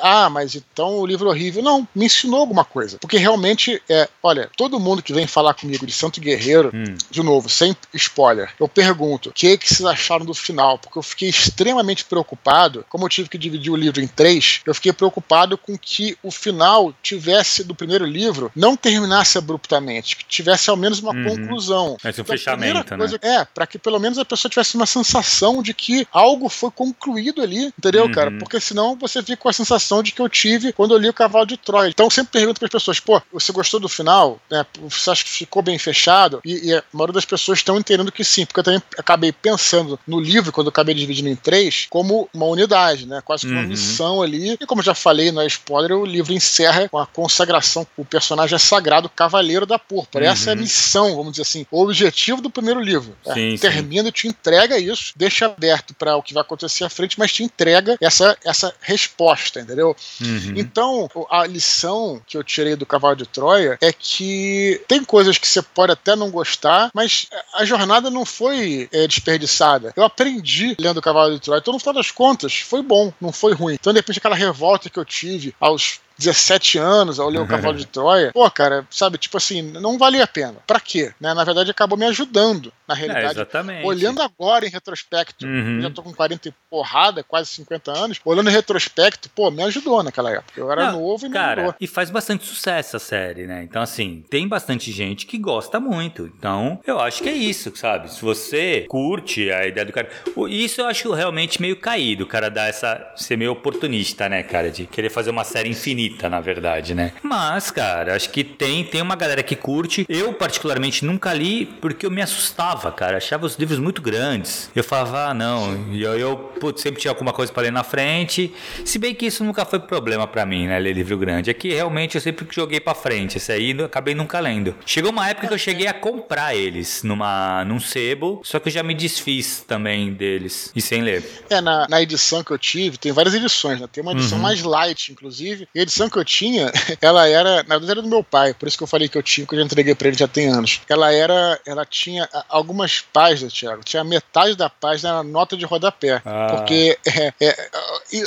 Ah, 0.00 0.30
mas 0.30 0.54
então 0.54 0.98
o 0.98 1.06
livro 1.06 1.28
é 1.28 1.30
horrível. 1.30 1.62
Não, 1.62 1.86
me 1.94 2.06
ensinou 2.06 2.40
alguma 2.40 2.64
coisa. 2.64 2.98
Porque 2.98 3.16
realmente, 3.16 3.82
é, 3.88 4.08
olha, 4.22 4.50
todo 4.56 4.80
mundo 4.80 5.02
que 5.02 5.12
vem 5.12 5.26
falar 5.26 5.54
comigo 5.54 5.86
de 5.86 5.92
Santo 5.92 6.20
Guerreiro, 6.20 6.70
hum. 6.74 6.96
de 7.10 7.22
novo, 7.22 7.48
sem 7.48 7.76
spoiler, 7.92 8.50
eu 8.58 8.68
pergunto, 8.68 9.30
o 9.30 9.32
que, 9.32 9.56
que 9.58 9.72
vocês 9.72 9.84
acharam 9.84 10.24
do 10.24 10.34
final, 10.44 10.78
porque 10.78 10.98
eu 10.98 11.02
fiquei 11.02 11.28
extremamente 11.28 12.04
preocupado. 12.04 12.84
Como 12.88 13.04
eu 13.04 13.08
tive 13.08 13.28
que 13.28 13.38
dividir 13.38 13.72
o 13.72 13.76
livro 13.76 14.00
em 14.00 14.06
três, 14.06 14.60
eu 14.66 14.74
fiquei 14.74 14.92
preocupado 14.92 15.56
com 15.56 15.76
que 15.76 16.16
o 16.22 16.30
final 16.30 16.94
tivesse 17.02 17.64
do 17.64 17.74
primeiro 17.74 18.04
livro 18.04 18.52
não 18.54 18.76
terminasse 18.76 19.38
abruptamente, 19.38 20.16
que 20.16 20.24
tivesse 20.24 20.70
ao 20.70 20.76
menos 20.76 21.00
uma 21.00 21.12
uhum. 21.12 21.24
conclusão. 21.24 21.96
Esse 22.04 22.20
um 22.20 22.22
então, 22.22 22.24
fechamento, 22.24 22.96
né? 22.96 23.06
É, 23.22 23.44
para 23.44 23.66
que 23.66 23.78
pelo 23.78 23.98
menos 23.98 24.18
a 24.18 24.24
pessoa 24.24 24.50
tivesse 24.50 24.74
uma 24.76 24.86
sensação 24.86 25.62
de 25.62 25.72
que 25.72 26.06
algo 26.12 26.48
foi 26.48 26.70
concluído 26.70 27.42
ali, 27.42 27.72
entendeu, 27.78 28.04
uhum. 28.04 28.12
cara? 28.12 28.30
Porque 28.38 28.60
senão 28.60 28.96
você 28.96 29.22
fica 29.22 29.36
com 29.36 29.48
a 29.48 29.52
sensação 29.52 30.02
de 30.02 30.12
que 30.12 30.20
eu 30.20 30.28
tive 30.28 30.72
quando 30.72 30.94
eu 30.94 30.98
li 30.98 31.08
o 31.08 31.14
Cavalo 31.14 31.46
de 31.46 31.56
Troia. 31.56 31.88
Então 31.88 32.06
eu 32.06 32.10
sempre 32.10 32.32
pergunto 32.32 32.58
para 32.58 32.66
as 32.66 32.72
pessoas, 32.72 33.00
pô, 33.00 33.20
você 33.32 33.52
gostou 33.52 33.80
do 33.80 33.88
final? 33.88 34.40
Né? 34.50 34.64
Você 34.82 35.10
acha 35.10 35.24
que 35.24 35.30
ficou 35.30 35.62
bem 35.62 35.78
fechado? 35.78 36.40
E, 36.44 36.70
e 36.70 36.74
a 36.74 36.82
maioria 36.92 37.14
das 37.14 37.24
pessoas 37.24 37.58
estão 37.58 37.78
entendendo 37.78 38.12
que 38.12 38.24
sim, 38.24 38.44
porque 38.44 38.60
eu 38.60 38.64
também 38.64 38.82
acabei 38.98 39.32
pensando 39.32 39.98
no 40.06 40.20
livro 40.20 40.33
livro, 40.34 40.52
quando 40.52 40.66
eu 40.66 40.70
acabei 40.70 40.94
dividindo 40.94 41.28
em 41.28 41.36
três, 41.36 41.86
como 41.88 42.28
uma 42.34 42.46
unidade, 42.46 43.06
né? 43.06 43.22
Quase 43.24 43.46
que 43.46 43.52
uma 43.52 43.62
uhum. 43.62 43.68
missão 43.68 44.22
ali. 44.22 44.56
E 44.60 44.66
como 44.66 44.80
eu 44.80 44.84
já 44.84 44.94
falei, 44.94 45.30
não 45.30 45.42
é 45.42 45.46
spoiler, 45.46 45.96
o 45.96 46.04
livro 46.04 46.32
encerra 46.32 46.88
com 46.88 46.98
a 46.98 47.06
consagração. 47.06 47.86
O 47.96 48.04
personagem 48.04 48.56
é 48.56 48.58
sagrado, 48.58 49.08
Cavaleiro 49.08 49.66
da 49.66 49.78
Púrpura. 49.78 50.24
Uhum. 50.24 50.32
Essa 50.32 50.50
é 50.50 50.52
a 50.52 50.56
missão, 50.56 51.16
vamos 51.16 51.32
dizer 51.32 51.42
assim, 51.42 51.66
o 51.70 51.82
objetivo 51.82 52.42
do 52.42 52.50
primeiro 52.50 52.80
livro. 52.80 53.16
É, 53.26 53.34
sim, 53.34 53.56
termina 53.58 54.08
e 54.08 54.12
te 54.12 54.26
entrega 54.26 54.78
isso, 54.78 55.12
deixa 55.16 55.46
aberto 55.46 55.94
para 55.94 56.16
o 56.16 56.22
que 56.22 56.34
vai 56.34 56.42
acontecer 56.42 56.84
à 56.84 56.90
frente, 56.90 57.18
mas 57.18 57.32
te 57.32 57.42
entrega 57.42 57.96
essa, 58.00 58.36
essa 58.44 58.74
resposta, 58.80 59.60
entendeu? 59.60 59.96
Uhum. 60.20 60.54
Então, 60.56 61.10
a 61.30 61.46
lição 61.46 62.20
que 62.26 62.36
eu 62.36 62.42
tirei 62.42 62.76
do 62.76 62.86
Cavalo 62.86 63.16
de 63.16 63.26
Troia 63.26 63.78
é 63.80 63.92
que 63.92 64.82
tem 64.88 65.04
coisas 65.04 65.38
que 65.38 65.46
você 65.46 65.62
pode 65.62 65.92
até 65.92 66.16
não 66.16 66.30
gostar, 66.30 66.90
mas 66.92 67.26
a 67.54 67.64
jornada 67.64 68.10
não 68.10 68.24
foi 68.24 68.88
é, 68.92 69.06
desperdiçada. 69.06 69.92
Eu 69.96 70.02
aprendi 70.02 70.23
aprendi 70.24 70.74
lendo 70.78 70.98
o 70.98 71.02
Cavalo 71.02 71.34
de 71.34 71.40
Troia. 71.40 71.58
Então, 71.58 71.74
no 71.74 71.78
final 71.78 71.94
das 71.94 72.10
contas, 72.10 72.54
foi 72.60 72.82
bom, 72.82 73.12
não 73.20 73.32
foi 73.32 73.52
ruim. 73.52 73.74
Então, 73.74 73.92
de 73.92 73.98
repente, 73.98 74.18
aquela 74.18 74.34
revolta 74.34 74.88
que 74.88 74.98
eu 74.98 75.04
tive 75.04 75.54
aos 75.60 76.00
17 76.18 76.78
anos 76.78 77.18
ao 77.18 77.28
ler 77.28 77.40
o 77.40 77.46
Cavalo 77.46 77.76
de 77.76 77.86
Troia, 77.94 78.30
pô, 78.32 78.48
cara, 78.50 78.86
sabe, 78.90 79.18
tipo 79.18 79.36
assim, 79.36 79.62
não 79.62 79.98
valia 79.98 80.24
a 80.24 80.26
pena. 80.26 80.56
Pra 80.66 80.80
quê? 80.80 81.12
Né? 81.20 81.34
Na 81.34 81.44
verdade, 81.44 81.70
acabou 81.70 81.98
me 81.98 82.06
ajudando, 82.06 82.72
na 82.86 82.94
realidade. 82.94 83.26
É, 83.26 83.30
exatamente. 83.30 83.86
Olhando 83.86 84.22
agora 84.22 84.66
em 84.66 84.70
retrospecto, 84.70 85.46
uhum. 85.46 85.80
já 85.80 85.90
tô 85.90 86.02
com 86.02 86.12
40 86.12 86.48
e 86.48 86.54
porrada, 86.70 87.22
quase 87.22 87.50
50 87.50 87.92
anos, 87.92 88.20
olhando 88.24 88.48
em 88.50 88.52
retrospecto, 88.52 89.28
pô, 89.30 89.50
me 89.50 89.62
ajudou 89.64 90.02
naquela 90.02 90.30
época. 90.30 90.58
Eu 90.58 90.70
era 90.70 90.92
não, 90.92 91.00
novo 91.00 91.26
e 91.26 91.28
me 91.28 91.34
cara, 91.34 91.62
ajudou. 91.62 91.76
E 91.80 91.86
faz 91.86 92.10
bastante 92.10 92.44
sucesso 92.44 92.96
a 92.96 93.00
série, 93.00 93.46
né? 93.46 93.62
Então, 93.62 93.82
assim, 93.82 94.24
tem 94.30 94.46
bastante 94.46 94.92
gente 94.92 95.26
que 95.26 95.38
gosta 95.38 95.80
muito. 95.80 96.26
Então, 96.26 96.80
eu 96.86 97.00
acho 97.00 97.22
que 97.22 97.28
é 97.28 97.32
isso, 97.34 97.74
sabe? 97.76 98.12
Se 98.12 98.22
você 98.22 98.86
curte 98.88 99.50
a 99.50 99.66
ideia 99.66 99.86
do 99.86 99.92
cara. 99.92 100.08
Isso 100.48 100.80
eu 100.80 100.86
acho 100.86 101.12
realmente 101.12 101.60
meio 101.60 101.76
caído, 101.76 102.24
o 102.24 102.26
cara 102.26 102.48
dar 102.48 102.68
essa. 102.68 103.12
ser 103.16 103.36
meio 103.36 103.52
oportunista, 103.52 104.28
né, 104.28 104.42
cara? 104.42 104.70
De 104.70 104.86
querer 104.86 105.10
fazer 105.10 105.30
uma 105.30 105.44
série 105.44 105.68
infinita 105.68 106.03
infinita, 106.04 106.28
na 106.28 106.40
verdade, 106.40 106.94
né? 106.94 107.12
Mas, 107.22 107.70
cara, 107.70 108.14
acho 108.14 108.30
que 108.30 108.44
tem, 108.44 108.84
tem 108.84 109.02
uma 109.02 109.16
galera 109.16 109.42
que 109.42 109.56
curte. 109.56 110.06
Eu, 110.08 110.32
particularmente, 110.32 111.04
nunca 111.04 111.32
li 111.32 111.66
porque 111.66 112.06
eu 112.06 112.10
me 112.10 112.22
assustava, 112.22 112.90
cara. 112.92 113.16
Achava 113.16 113.46
os 113.46 113.56
livros 113.56 113.78
muito 113.78 114.02
grandes. 114.02 114.70
Eu 114.74 114.84
falava, 114.84 115.30
ah, 115.30 115.34
não. 115.34 115.92
E 115.92 116.02
eu, 116.02 116.18
eu 116.18 116.36
putz, 116.36 116.82
sempre 116.82 117.00
tinha 117.00 117.10
alguma 117.10 117.32
coisa 117.32 117.52
para 117.52 117.64
ler 117.64 117.72
na 117.72 117.82
frente. 117.82 118.52
Se 118.84 118.98
bem 118.98 119.14
que 119.14 119.26
isso 119.26 119.44
nunca 119.44 119.64
foi 119.64 119.78
problema 119.78 120.26
para 120.26 120.44
mim, 120.44 120.66
né? 120.66 120.78
Ler 120.78 120.92
livro 120.92 121.16
grande. 121.16 121.50
É 121.50 121.54
que 121.54 121.72
realmente 121.72 122.16
eu 122.16 122.20
sempre 122.20 122.46
joguei 122.50 122.80
para 122.80 122.94
frente. 122.94 123.38
Esse 123.38 123.52
aí 123.52 123.70
eu 123.76 123.86
acabei 123.86 124.14
nunca 124.14 124.38
lendo. 124.40 124.74
Chegou 124.84 125.10
uma 125.10 125.28
época 125.28 125.48
que 125.48 125.54
eu 125.54 125.58
cheguei 125.58 125.86
a 125.86 125.94
comprar 125.94 126.54
eles 126.54 127.02
numa, 127.02 127.64
num 127.64 127.80
sebo, 127.80 128.40
só 128.44 128.58
que 128.58 128.68
eu 128.68 128.72
já 128.72 128.82
me 128.82 128.94
desfiz 128.94 129.64
também 129.66 130.12
deles 130.12 130.70
e 130.74 130.80
sem 130.80 131.02
ler. 131.02 131.24
É, 131.48 131.60
na, 131.60 131.86
na 131.88 132.02
edição 132.02 132.42
que 132.42 132.50
eu 132.50 132.58
tive, 132.58 132.98
tem 132.98 133.12
várias 133.12 133.34
edições, 133.34 133.80
né? 133.80 133.88
Tem 133.90 134.02
uma 134.02 134.12
edição 134.12 134.38
uhum. 134.38 134.42
mais 134.42 134.62
light, 134.62 135.12
inclusive. 135.12 135.68
E 135.74 135.78
a 135.78 135.82
edição 135.82 135.93
que 136.10 136.18
eu 136.18 136.24
tinha, 136.24 136.72
ela 137.00 137.28
era, 137.28 137.62
na 137.64 137.78
verdade, 137.78 137.90
era 137.90 138.02
do 138.02 138.08
meu 138.08 138.22
pai, 138.22 138.54
por 138.54 138.66
isso 138.66 138.76
que 138.76 138.82
eu 138.82 138.88
falei 138.88 139.08
que 139.08 139.16
eu 139.16 139.22
tinha, 139.22 139.46
que 139.46 139.54
eu 139.54 139.58
já 139.58 139.64
entreguei 139.64 139.94
pra 139.94 140.08
ele 140.08 140.16
já 140.16 140.28
tem 140.28 140.48
anos. 140.48 140.80
Ela 140.88 141.12
era, 141.12 141.60
ela 141.66 141.84
tinha 141.84 142.28
algumas 142.48 143.00
páginas, 143.00 143.52
Thiago, 143.52 143.84
tinha 143.84 144.02
metade 144.04 144.56
da 144.56 144.68
página 144.68 145.10
era 145.10 145.22
nota 145.22 145.56
de 145.56 145.64
rodapé. 145.64 146.20
Ah. 146.24 146.48
Porque 146.50 146.98
é, 147.06 147.32
é, 147.40 147.70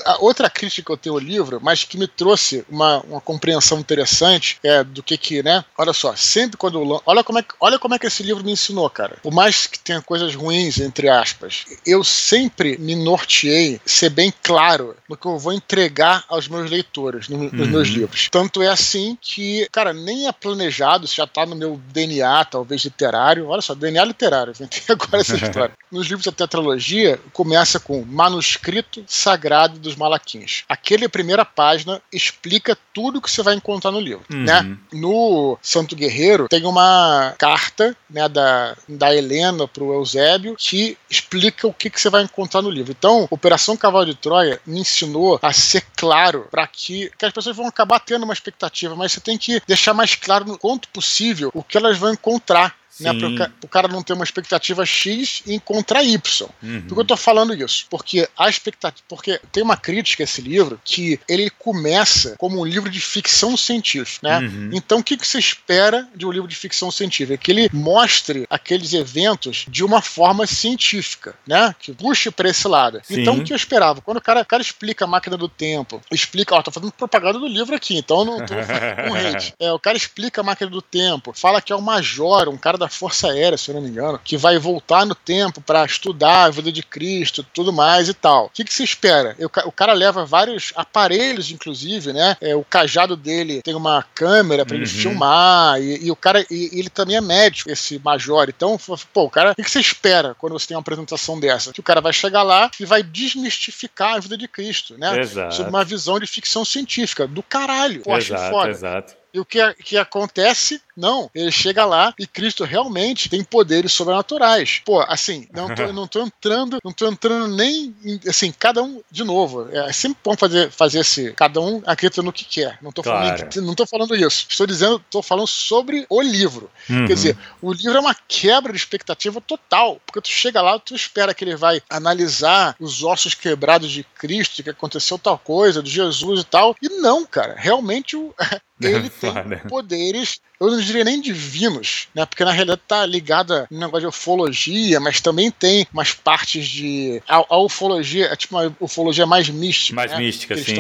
a 0.06 0.18
outra 0.20 0.50
crítica 0.50 0.86
que 0.86 0.92
eu 0.92 0.98
tenho 0.98 1.16
ao 1.16 1.20
livro, 1.20 1.60
mas 1.62 1.84
que 1.84 1.98
me 1.98 2.08
trouxe 2.08 2.66
uma, 2.70 3.00
uma 3.02 3.22
compreensão 3.22 3.80
interessante, 3.80 4.58
é 4.64 4.84
do 4.84 5.04
que 5.04 5.18
que, 5.18 5.44
né? 5.44 5.64
Olha 5.78 5.94
só, 5.94 6.16
sempre 6.16 6.58
quando 6.58 6.80
eu, 6.80 7.02
olha 7.06 7.24
como 7.24 7.40
é 7.40 7.44
que, 7.44 7.54
olha 7.60 7.80
como 7.80 7.96
é 7.96 8.00
que 8.00 8.08
esse 8.08 8.24
livro 8.24 8.44
me 8.44 8.52
ensinou, 8.52 8.90
cara. 8.90 9.18
Por 9.22 9.34
mais 9.34 9.68
que 9.68 9.80
tenha 9.80 10.02
coisas 10.02 10.36
ruins, 10.36 10.80
entre 10.80 11.10
aspas, 11.10 11.66
eu 11.86 12.04
sempre 12.04 12.78
me 12.78 12.96
norteei 12.96 13.80
ser 13.86 14.10
bem 14.10 14.34
claro 14.44 14.96
no 15.08 15.18
que 15.18 15.26
eu 15.26 15.38
vou 15.38 15.54
entregar 15.54 16.24
aos 16.28 16.48
meus 16.48 16.70
leitores, 16.70 17.30
no, 17.30 17.38
nos 17.38 17.52
uhum. 17.54 17.68
meus 17.68 17.88
livros. 17.88 18.28
Tanto 18.30 18.62
é 18.62 18.68
assim 18.68 19.18
que, 19.20 19.68
cara, 19.72 19.94
nem 19.94 20.28
é 20.28 20.32
planejado, 20.32 21.06
isso 21.06 21.16
já 21.16 21.28
tá 21.28 21.46
no 21.46 21.56
meu 21.56 21.80
DNA, 21.92 22.46
talvez 22.46 22.84
literário. 22.84 23.48
Olha 23.48 23.62
só, 23.62 23.74
DNA 23.74 24.04
literário, 24.06 24.52
inventei 24.52 24.82
agora 24.90 25.22
essa 25.22 25.36
história. 25.38 25.74
Nos 25.92 26.08
livros 26.08 26.26
da 26.26 26.32
tetralogia, 26.32 27.20
começa 27.32 27.80
com 27.80 28.04
manuscrito 28.04 29.04
sagrado 29.08 29.67
dos 29.68 29.96
Malaquins. 29.96 30.64
Aquele 30.68 31.08
primeira 31.08 31.46
página 31.46 32.02
explica 32.12 32.78
tudo 32.94 33.22
que 33.22 33.30
você 33.30 33.44
vai 33.44 33.56
encontrar 33.56 33.92
no 33.92 34.00
livro, 34.00 34.24
uhum. 34.32 34.44
né? 34.44 34.78
No 34.92 35.58
Santo 35.62 35.96
Guerreiro 35.96 36.48
tem 36.48 36.66
uma 36.66 37.34
carta, 37.38 37.96
né, 38.10 38.28
da, 38.28 38.76
da 38.88 39.16
Helena 39.16 39.68
pro 39.68 39.94
Eusébio 39.94 40.56
que 40.58 40.98
explica 41.10 41.68
o 41.68 41.74
que, 41.74 41.90
que 41.90 42.00
você 42.00 42.10
vai 42.10 42.24
encontrar 42.24 42.62
no 42.62 42.70
livro. 42.70 42.94
Então, 42.98 43.28
Operação 43.30 43.78
Cavalo 43.78 44.06
de 44.06 44.16
Troia 44.16 44.60
me 44.66 44.80
ensinou 44.80 45.40
a 45.42 45.54
ser 45.54 45.84
claro 45.96 46.48
para 46.50 46.66
que, 46.68 47.12
que 47.18 47.26
as 47.26 47.34
pessoas 47.34 47.56
vão 47.56 47.68
acabar 47.68 48.00
tendo 48.00 48.24
uma 48.24 48.34
expectativa, 48.34 48.96
mas 48.96 49.12
você 49.12 49.20
tem 49.20 49.38
que 49.38 49.62
deixar 49.68 49.94
mais 49.94 50.16
claro 50.16 50.46
no 50.46 50.58
quanto 50.58 50.88
possível 50.90 51.52
o 51.54 51.64
que 51.64 51.78
elas 51.78 51.98
vão 51.98 52.14
encontrar 52.14 52.76
né, 53.00 53.14
para 53.14 53.52
o 53.64 53.68
cara 53.68 53.88
não 53.88 54.04
ter 54.04 54.14
uma 54.14 54.24
expectativa 54.24 54.86
X 54.86 55.42
e 55.46 55.54
encontrar 55.54 56.04
Y. 56.04 56.50
Uhum. 56.62 56.82
Por 56.82 56.94
que 56.96 57.00
eu 57.00 57.02
estou 57.04 57.18
falando 57.18 57.54
isso? 57.54 57.86
Porque 57.90 58.28
a 58.38 58.50
expectativa. 58.50 59.04
Porque 59.08 59.40
tem 59.52 59.64
uma 59.64 59.78
crítica 59.78 60.24
a 60.24 60.26
esse 60.26 60.42
livro 60.42 60.80
que 60.84 61.20
ele 61.28 61.50
começa 61.50 62.36
como 62.38 62.60
um 62.60 62.66
livro 62.66 62.90
de 62.90 63.00
ficção 63.00 63.56
científica. 63.56 64.28
Né? 64.28 64.40
Uhum. 64.40 64.70
Então, 64.74 65.00
o 65.00 65.04
que, 65.04 65.18
que 65.18 65.28
você 65.28 65.40
espera 65.40 66.08
de 66.16 66.26
um 66.26 66.32
livro 66.32 66.48
de 66.48 66.56
ficção 66.56 66.92
científica? 66.92 67.38
Que 67.38 67.52
ele 67.52 67.70
mostre 67.74 68.46
aqueles 68.50 68.94
eventos 68.94 69.66
de 69.68 69.84
uma 69.84 70.02
forma 70.02 70.46
científica, 70.48 71.36
né? 71.46 71.76
Que 71.80 71.94
puxe 71.94 72.32
para 72.32 72.50
esse 72.50 72.68
lado. 72.68 73.02
Sim. 73.04 73.22
Então, 73.22 73.38
o 73.38 73.44
que 73.44 73.54
eu 73.54 73.58
esperava? 73.58 74.02
Quando 74.02 74.18
o 74.18 74.22
cara, 74.22 74.42
o 74.42 74.46
cara 74.46 74.62
explica 74.62 75.06
a 75.06 75.08
máquina 75.08 75.38
do 75.38 75.50
tempo, 75.50 76.02
explica, 76.12 76.56
ó, 76.56 76.62
tô 76.62 76.72
fazendo 76.72 76.92
propaganda 76.92 77.40
do 77.40 77.48
livro 77.48 77.76
aqui, 77.76 77.98
então 77.98 78.26
não 78.26 78.46
tô 78.46 78.54
com 78.56 79.16
hate. 79.16 79.54
É, 79.60 79.72
o 79.72 79.80
cara 79.80 79.98
explica 79.98 80.42
a 80.42 80.44
máquina 80.44 80.70
do 80.70 80.82
tempo, 80.82 81.34
fala 81.34 81.62
que 81.62 81.72
é 81.72 81.76
o 81.76 81.82
Major, 81.82 82.50
um 82.50 82.58
cara 82.58 82.78
da 82.78 82.87
da 82.88 82.90
Força 82.90 83.32
Aérea, 83.32 83.58
se 83.58 83.70
eu 83.70 83.76
não 83.76 83.82
me 83.82 83.90
engano, 83.90 84.20
que 84.24 84.38
vai 84.38 84.58
voltar 84.58 85.06
no 85.06 85.14
tempo 85.14 85.62
para 85.62 85.86
estudar 85.86 86.46
a 86.46 86.50
vida 86.50 86.72
de 86.72 86.82
Cristo 86.82 87.46
tudo 87.54 87.72
mais 87.72 88.08
e 88.10 88.14
tal. 88.14 88.46
O 88.46 88.50
que, 88.50 88.64
que 88.64 88.74
se 88.74 88.84
espera? 88.84 89.36
O 89.66 89.72
cara 89.72 89.94
leva 89.94 90.26
vários 90.26 90.72
aparelhos, 90.76 91.52
inclusive, 91.52 92.14
né? 92.14 92.38
É, 92.42 92.56
o 92.56 92.64
cajado 92.64 93.16
dele 93.16 93.62
tem 93.62 93.76
uma 93.76 94.04
câmera 94.16 94.66
para 94.66 94.76
uhum. 94.76 94.82
ele 94.82 94.90
filmar, 94.90 95.82
e, 95.82 96.06
e 96.06 96.12
o 96.12 96.16
cara, 96.16 96.46
e, 96.50 96.70
ele 96.80 96.90
também 96.90 97.18
é 97.18 97.22
médico, 97.22 97.70
esse 97.70 98.00
major. 98.00 98.48
Então, 98.50 98.78
pô, 99.14 99.24
o 99.24 99.30
cara, 99.30 99.52
o 99.52 99.56
que, 99.56 99.64
que 99.64 99.72
você 99.72 99.80
espera 99.80 100.36
quando 100.36 100.54
você 100.54 100.68
tem 100.68 100.78
uma 100.78 100.82
apresentação 100.82 101.40
dessa? 101.40 101.74
Que 101.74 101.80
o 101.80 101.84
cara 101.84 102.02
vai 102.02 102.14
chegar 102.14 102.44
lá 102.44 102.72
e 102.80 102.86
vai 102.86 103.04
desmistificar 103.04 104.16
a 104.16 104.20
vida 104.20 104.38
de 104.38 104.48
Cristo, 104.48 104.98
né? 104.98 105.20
Exato. 105.20 105.56
Sob 105.56 105.70
uma 105.70 105.84
visão 105.84 106.20
de 106.20 106.28
ficção 106.28 106.64
científica. 106.64 107.28
Do 107.28 107.44
caralho. 107.44 108.02
Pô, 108.02 108.16
exato, 108.16 108.52
foda. 108.52 108.70
Exato. 108.70 109.17
E 109.34 109.40
o 109.40 109.46
que, 109.46 109.74
que 109.76 109.98
acontece? 109.98 110.82
Não, 110.96 111.30
ele 111.36 111.52
chega 111.52 111.86
lá 111.86 112.14
e 112.18 112.26
Cristo 112.26 112.64
realmente 112.64 113.30
tem 113.30 113.44
poderes 113.44 113.94
sobrenaturais. 113.94 114.82
Pô, 114.84 115.00
assim, 115.02 115.48
não 115.54 115.74
tô, 115.74 115.88
não 115.94 116.08
tô 116.08 116.22
entrando, 116.24 116.80
não 116.84 116.92
tô 116.92 117.08
entrando 117.08 117.56
nem 117.56 117.96
assim, 118.28 118.52
cada 118.52 118.82
um, 118.82 119.02
de 119.12 119.24
novo, 119.24 119.70
é 119.72 119.94
sempre 119.94 120.18
bom 120.24 120.36
fazer, 120.36 120.72
fazer 120.72 121.00
esse, 121.00 121.34
cada 121.34 121.62
um 121.62 121.84
acredita 121.86 122.24
no 122.24 122.34
que 122.34 122.46
quer. 122.46 122.80
Não 122.82 122.92
tô, 122.92 123.04
claro. 123.04 123.38
falando, 123.38 123.68
não 123.68 123.76
tô 123.76 123.86
falando 123.86 124.16
isso. 124.16 124.48
Estou 124.50 124.66
dizendo, 124.66 125.00
tô 125.12 125.22
falando 125.22 125.48
sobre 125.48 126.06
o 126.10 126.22
livro. 126.22 126.70
Uhum. 126.90 127.06
Quer 127.06 127.14
dizer, 127.14 127.38
o 127.62 127.72
livro 127.72 127.98
é 127.98 128.02
uma 128.02 128.16
quebra 128.28 128.74
de 128.74 128.80
expectativa 128.80 129.40
total, 129.40 130.02
porque 130.06 130.22
tu 130.22 130.30
chega 130.30 130.62
lá, 130.62 130.80
tu 130.80 130.96
espera 130.96 131.34
que 131.34 131.44
ele 131.44 131.56
vai 131.56 131.82
analisar 131.90 132.76
os 132.80 133.04
ossos 133.04 133.36
quebrados 133.36 133.92
de 133.92 134.04
Cristo, 134.04 134.64
que 134.64 134.70
aconteceu 134.70 135.20
tal 135.20 135.38
coisa, 135.38 135.84
de 135.84 135.92
Jesus 135.92 136.42
e 136.42 136.44
tal, 136.44 136.76
e 136.82 136.90
não, 136.90 137.26
cara, 137.26 137.56
realmente 137.56 138.16
o, 138.16 138.34
ele 138.80 139.10
tem 139.10 139.34
poderes, 139.70 140.40
eu 140.60 140.70
não 140.70 140.80
diria 140.80 141.04
nem 141.04 141.22
divinos, 141.22 142.08
né? 142.14 142.26
Porque 142.26 142.44
na 142.44 142.52
realidade 142.52 142.82
tá 142.88 143.06
ligada 143.06 143.68
no 143.72 143.80
negócio 143.80 144.02
de 144.02 144.08
ufologia, 144.08 145.00
mas 145.00 145.22
também 145.22 145.50
tem 145.52 145.88
umas 145.94 146.14
partes 146.14 146.68
de. 146.68 147.22
A, 147.28 147.38
a 147.50 147.58
ufologia 147.58 148.28
é 148.28 148.36
tipo 148.36 148.56
uma 148.56 148.76
ufologia 148.80 149.26
mais 149.26 149.50
mística. 149.50 149.96
Mais 149.96 150.12
né? 150.12 150.18
mística, 150.18 150.56
que 150.56 150.64
sim. 150.64 150.74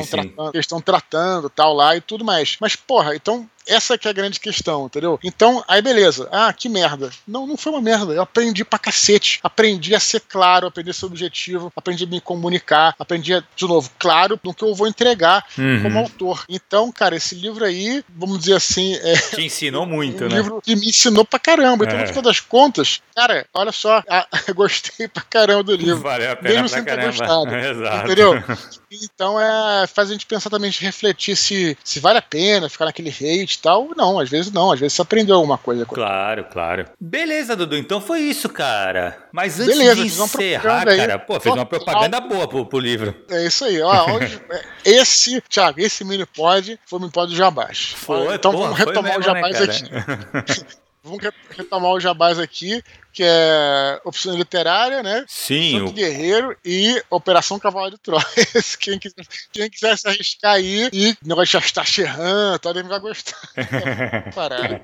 Eles 0.54 0.66
estão 0.66 0.82
tratando 0.82 1.50
tal 1.50 1.74
lá 1.74 1.96
e 1.96 2.02
tudo 2.02 2.24
mais. 2.24 2.58
Mas, 2.60 2.76
porra, 2.76 3.16
então 3.16 3.50
essa 3.68 3.98
que 3.98 4.08
é 4.08 4.12
a 4.12 4.14
grande 4.14 4.40
questão, 4.40 4.86
entendeu? 4.86 5.20
Então, 5.24 5.64
aí 5.68 5.82
beleza. 5.82 6.28
Ah, 6.32 6.52
que 6.54 6.70
merda. 6.70 7.10
Não, 7.28 7.46
não 7.46 7.58
foi 7.58 7.72
uma 7.72 7.82
merda. 7.82 8.14
Eu 8.14 8.22
aprendi 8.22 8.64
pra 8.64 8.80
cacete. 8.80 9.40
Aprendi 9.44 9.96
a 9.96 10.00
ser 10.00 10.22
claro, 10.22 10.68
aprendi 10.68 10.90
a 10.90 10.94
ser 10.94 11.06
objetivo, 11.06 11.72
aprendi 11.76 12.04
a 12.04 12.08
me 12.08 12.22
comunicar, 12.22 12.96
aprendi, 12.98 13.34
a, 13.34 13.44
de 13.56 13.68
novo, 13.68 13.90
claro 14.00 14.40
no 14.44 14.54
que 14.54 14.64
eu 14.64 14.74
vou 14.74 14.88
entregar 14.88 15.46
uhum. 15.58 15.84
como 15.84 16.00
autor. 16.00 16.46
Então, 16.50 16.92
cara, 16.92 17.16
esse 17.16 17.36
livro 17.36 17.66
aí, 17.66 18.04
vamos 18.10 18.40
dizer 18.40 18.56
assim. 18.56 18.96
É, 18.96 19.16
Te 19.16 19.44
ensinou 19.44 19.86
muito, 19.88 20.26
um 20.26 20.30
né? 20.30 20.38
livro 20.38 20.62
que 20.62 20.76
me 20.76 20.88
ensinou 20.88 21.26
pra 21.26 21.40
caramba. 21.40 21.86
Então, 21.86 21.98
é. 21.98 22.02
no 22.02 22.08
final 22.08 22.24
das 22.24 22.40
contas, 22.40 23.02
cara, 23.16 23.46
olha 23.54 23.72
só, 23.72 24.04
ah, 24.10 24.28
gostei 24.56 25.08
pra 25.08 25.24
caramba 25.24 25.64
do 25.64 25.76
livro. 25.76 26.02
Valeu 26.02 26.32
a 26.32 26.36
pena 26.36 26.54
mesmo 26.56 26.70
sem 26.70 26.84
ter 26.84 27.06
gostado. 27.06 27.54
Exato. 27.56 28.06
Entendeu? 28.06 28.44
Então 28.92 29.40
é 29.40 29.88
faz 29.88 30.10
a 30.10 30.14
gente 30.14 30.26
pensar 30.26 30.50
também, 30.50 30.72
de 30.72 30.80
refletir 30.80 31.36
se, 31.36 31.78
se 31.84 32.00
vale 32.00 32.20
a 32.20 32.22
pena 32.22 32.70
ficar 32.70 32.86
naquele 32.86 33.10
hate 33.10 33.57
tal. 33.62 33.90
Não, 33.96 34.20
às 34.20 34.30
vezes 34.30 34.52
não, 34.52 34.72
às 34.72 34.80
vezes 34.80 34.94
você 34.94 35.02
aprendeu 35.02 35.36
alguma 35.36 35.58
coisa. 35.58 35.86
Claro, 35.86 36.46
claro. 36.46 36.86
Beleza, 37.00 37.56
Dudu, 37.56 37.78
então 37.78 38.00
foi 38.00 38.22
isso, 38.22 38.50
cara. 38.50 39.18
Mas 39.32 39.60
antes 39.60 39.78
Beleza, 39.78 39.96
de 39.96 40.08
encerrar, 40.08 40.86
cara, 40.86 41.20
pô, 41.20 41.40
fez 41.40 41.54
uma 41.54 41.66
propaganda 41.66 42.20
boa 42.20 42.48
pro, 42.48 42.66
pro 42.66 42.80
livro. 42.80 43.16
É 43.30 43.46
isso 43.46 43.66
aí, 43.66 43.82
ó. 43.82 44.16
Hoje, 44.16 44.42
é, 44.52 44.64
esse, 44.86 45.42
Thiago, 45.42 45.80
esse 45.80 46.04
mini 46.04 46.26
pod 46.26 46.80
foi 46.86 46.98
o 46.98 47.02
mini 47.02 47.12
pod 47.12 47.32
do 47.32 47.36
Jabás. 47.36 47.94
Foi, 47.98 48.36
então 48.36 48.52
pô, 48.52 48.60
vamos 48.60 48.78
retomar 48.78 49.04
mesmo, 49.04 49.20
o 49.20 49.24
Jabás 49.24 49.60
né, 49.60 49.66
aqui. 49.66 50.66
vamos 51.04 51.20
retomar 51.56 51.92
o 51.92 52.00
Jabás 52.00 52.40
aqui 52.40 52.84
que 53.18 53.24
é 53.24 54.00
opção 54.06 54.38
literária, 54.38 55.02
né? 55.02 55.26
Sim. 55.28 55.80
Santo 55.80 55.90
o... 55.90 55.94
Guerreiro 55.94 56.56
e 56.64 57.02
Operação 57.10 57.58
Cavalo 57.58 57.90
de 57.90 57.98
Troia. 57.98 58.22
quem, 58.80 59.00
quiser, 59.00 59.26
quem 59.52 59.68
quiser 59.72 59.98
se 59.98 60.08
arriscar 60.08 60.54
aí 60.54 60.88
e 60.94 61.18
negócio 61.26 61.60
de 61.60 61.66
estar 61.66 61.84
Cherran, 61.84 62.60
tal, 62.60 62.78
ele 62.78 62.88
vai 62.88 63.00
gostar. 63.00 63.36
Parado. 64.36 64.80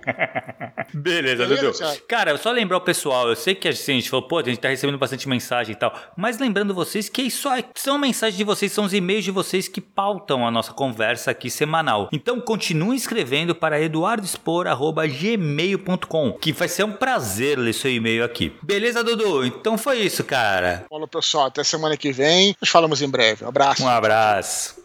Beleza, 0.92 1.46
Beleza, 1.46 1.62
Dudu. 1.62 1.78
Thiago? 1.78 2.02
Cara, 2.08 2.36
só 2.40 2.52
lembrar 2.52 2.78
o 2.78 2.82
pessoal, 2.82 3.30
eu 3.30 3.36
sei 3.36 3.54
que 3.54 3.68
assim, 3.68 3.92
a 3.92 3.96
gente 3.96 4.10
falou, 4.10 4.28
pô, 4.28 4.40
a 4.40 4.44
gente 4.44 4.58
tá 4.58 4.70
recebendo 4.70 4.98
bastante 4.98 5.30
mensagem 5.30 5.74
e 5.74 5.76
tal, 5.76 5.94
mas 6.18 6.40
lembrando 6.40 6.74
vocês 6.74 7.08
que 7.08 7.22
isso 7.22 7.48
são 7.76 8.00
mensagens 8.00 8.36
de 8.36 8.44
vocês, 8.44 8.72
são 8.72 8.86
os 8.86 8.96
e-mails 8.96 9.24
de 9.24 9.30
vocês 9.30 9.68
que 9.68 9.80
pautam 9.80 10.48
a 10.48 10.50
nossa 10.50 10.74
conversa 10.74 11.30
aqui 11.30 11.52
semanal. 11.52 12.10
Então 12.12 12.42
continue 12.42 12.98
escrevendo 12.98 13.54
para 13.54 13.80
eduardospor.gmail.com, 13.80 16.34
que 16.34 16.52
vai 16.52 16.68
ser 16.68 16.84
um 16.84 16.94
prazer 16.94 17.60
ler 17.60 17.74
seu 17.74 17.92
e-mail 17.92 18.23
aqui. 18.24 18.54
Beleza, 18.62 19.04
Dudu? 19.04 19.46
Então 19.46 19.78
foi 19.78 20.00
isso, 20.00 20.24
cara. 20.24 20.86
Falou, 20.90 21.08
pessoal. 21.08 21.48
Até 21.48 21.64
semana 21.64 21.98
que 21.98 22.12
vem. 22.12 22.56
Nos 22.60 22.70
falamos 22.70 23.02
em 23.02 23.10
breve. 23.10 23.46
Um 23.46 23.48
abraço. 23.50 23.84
Um 23.84 23.88
abraço. 23.88 24.83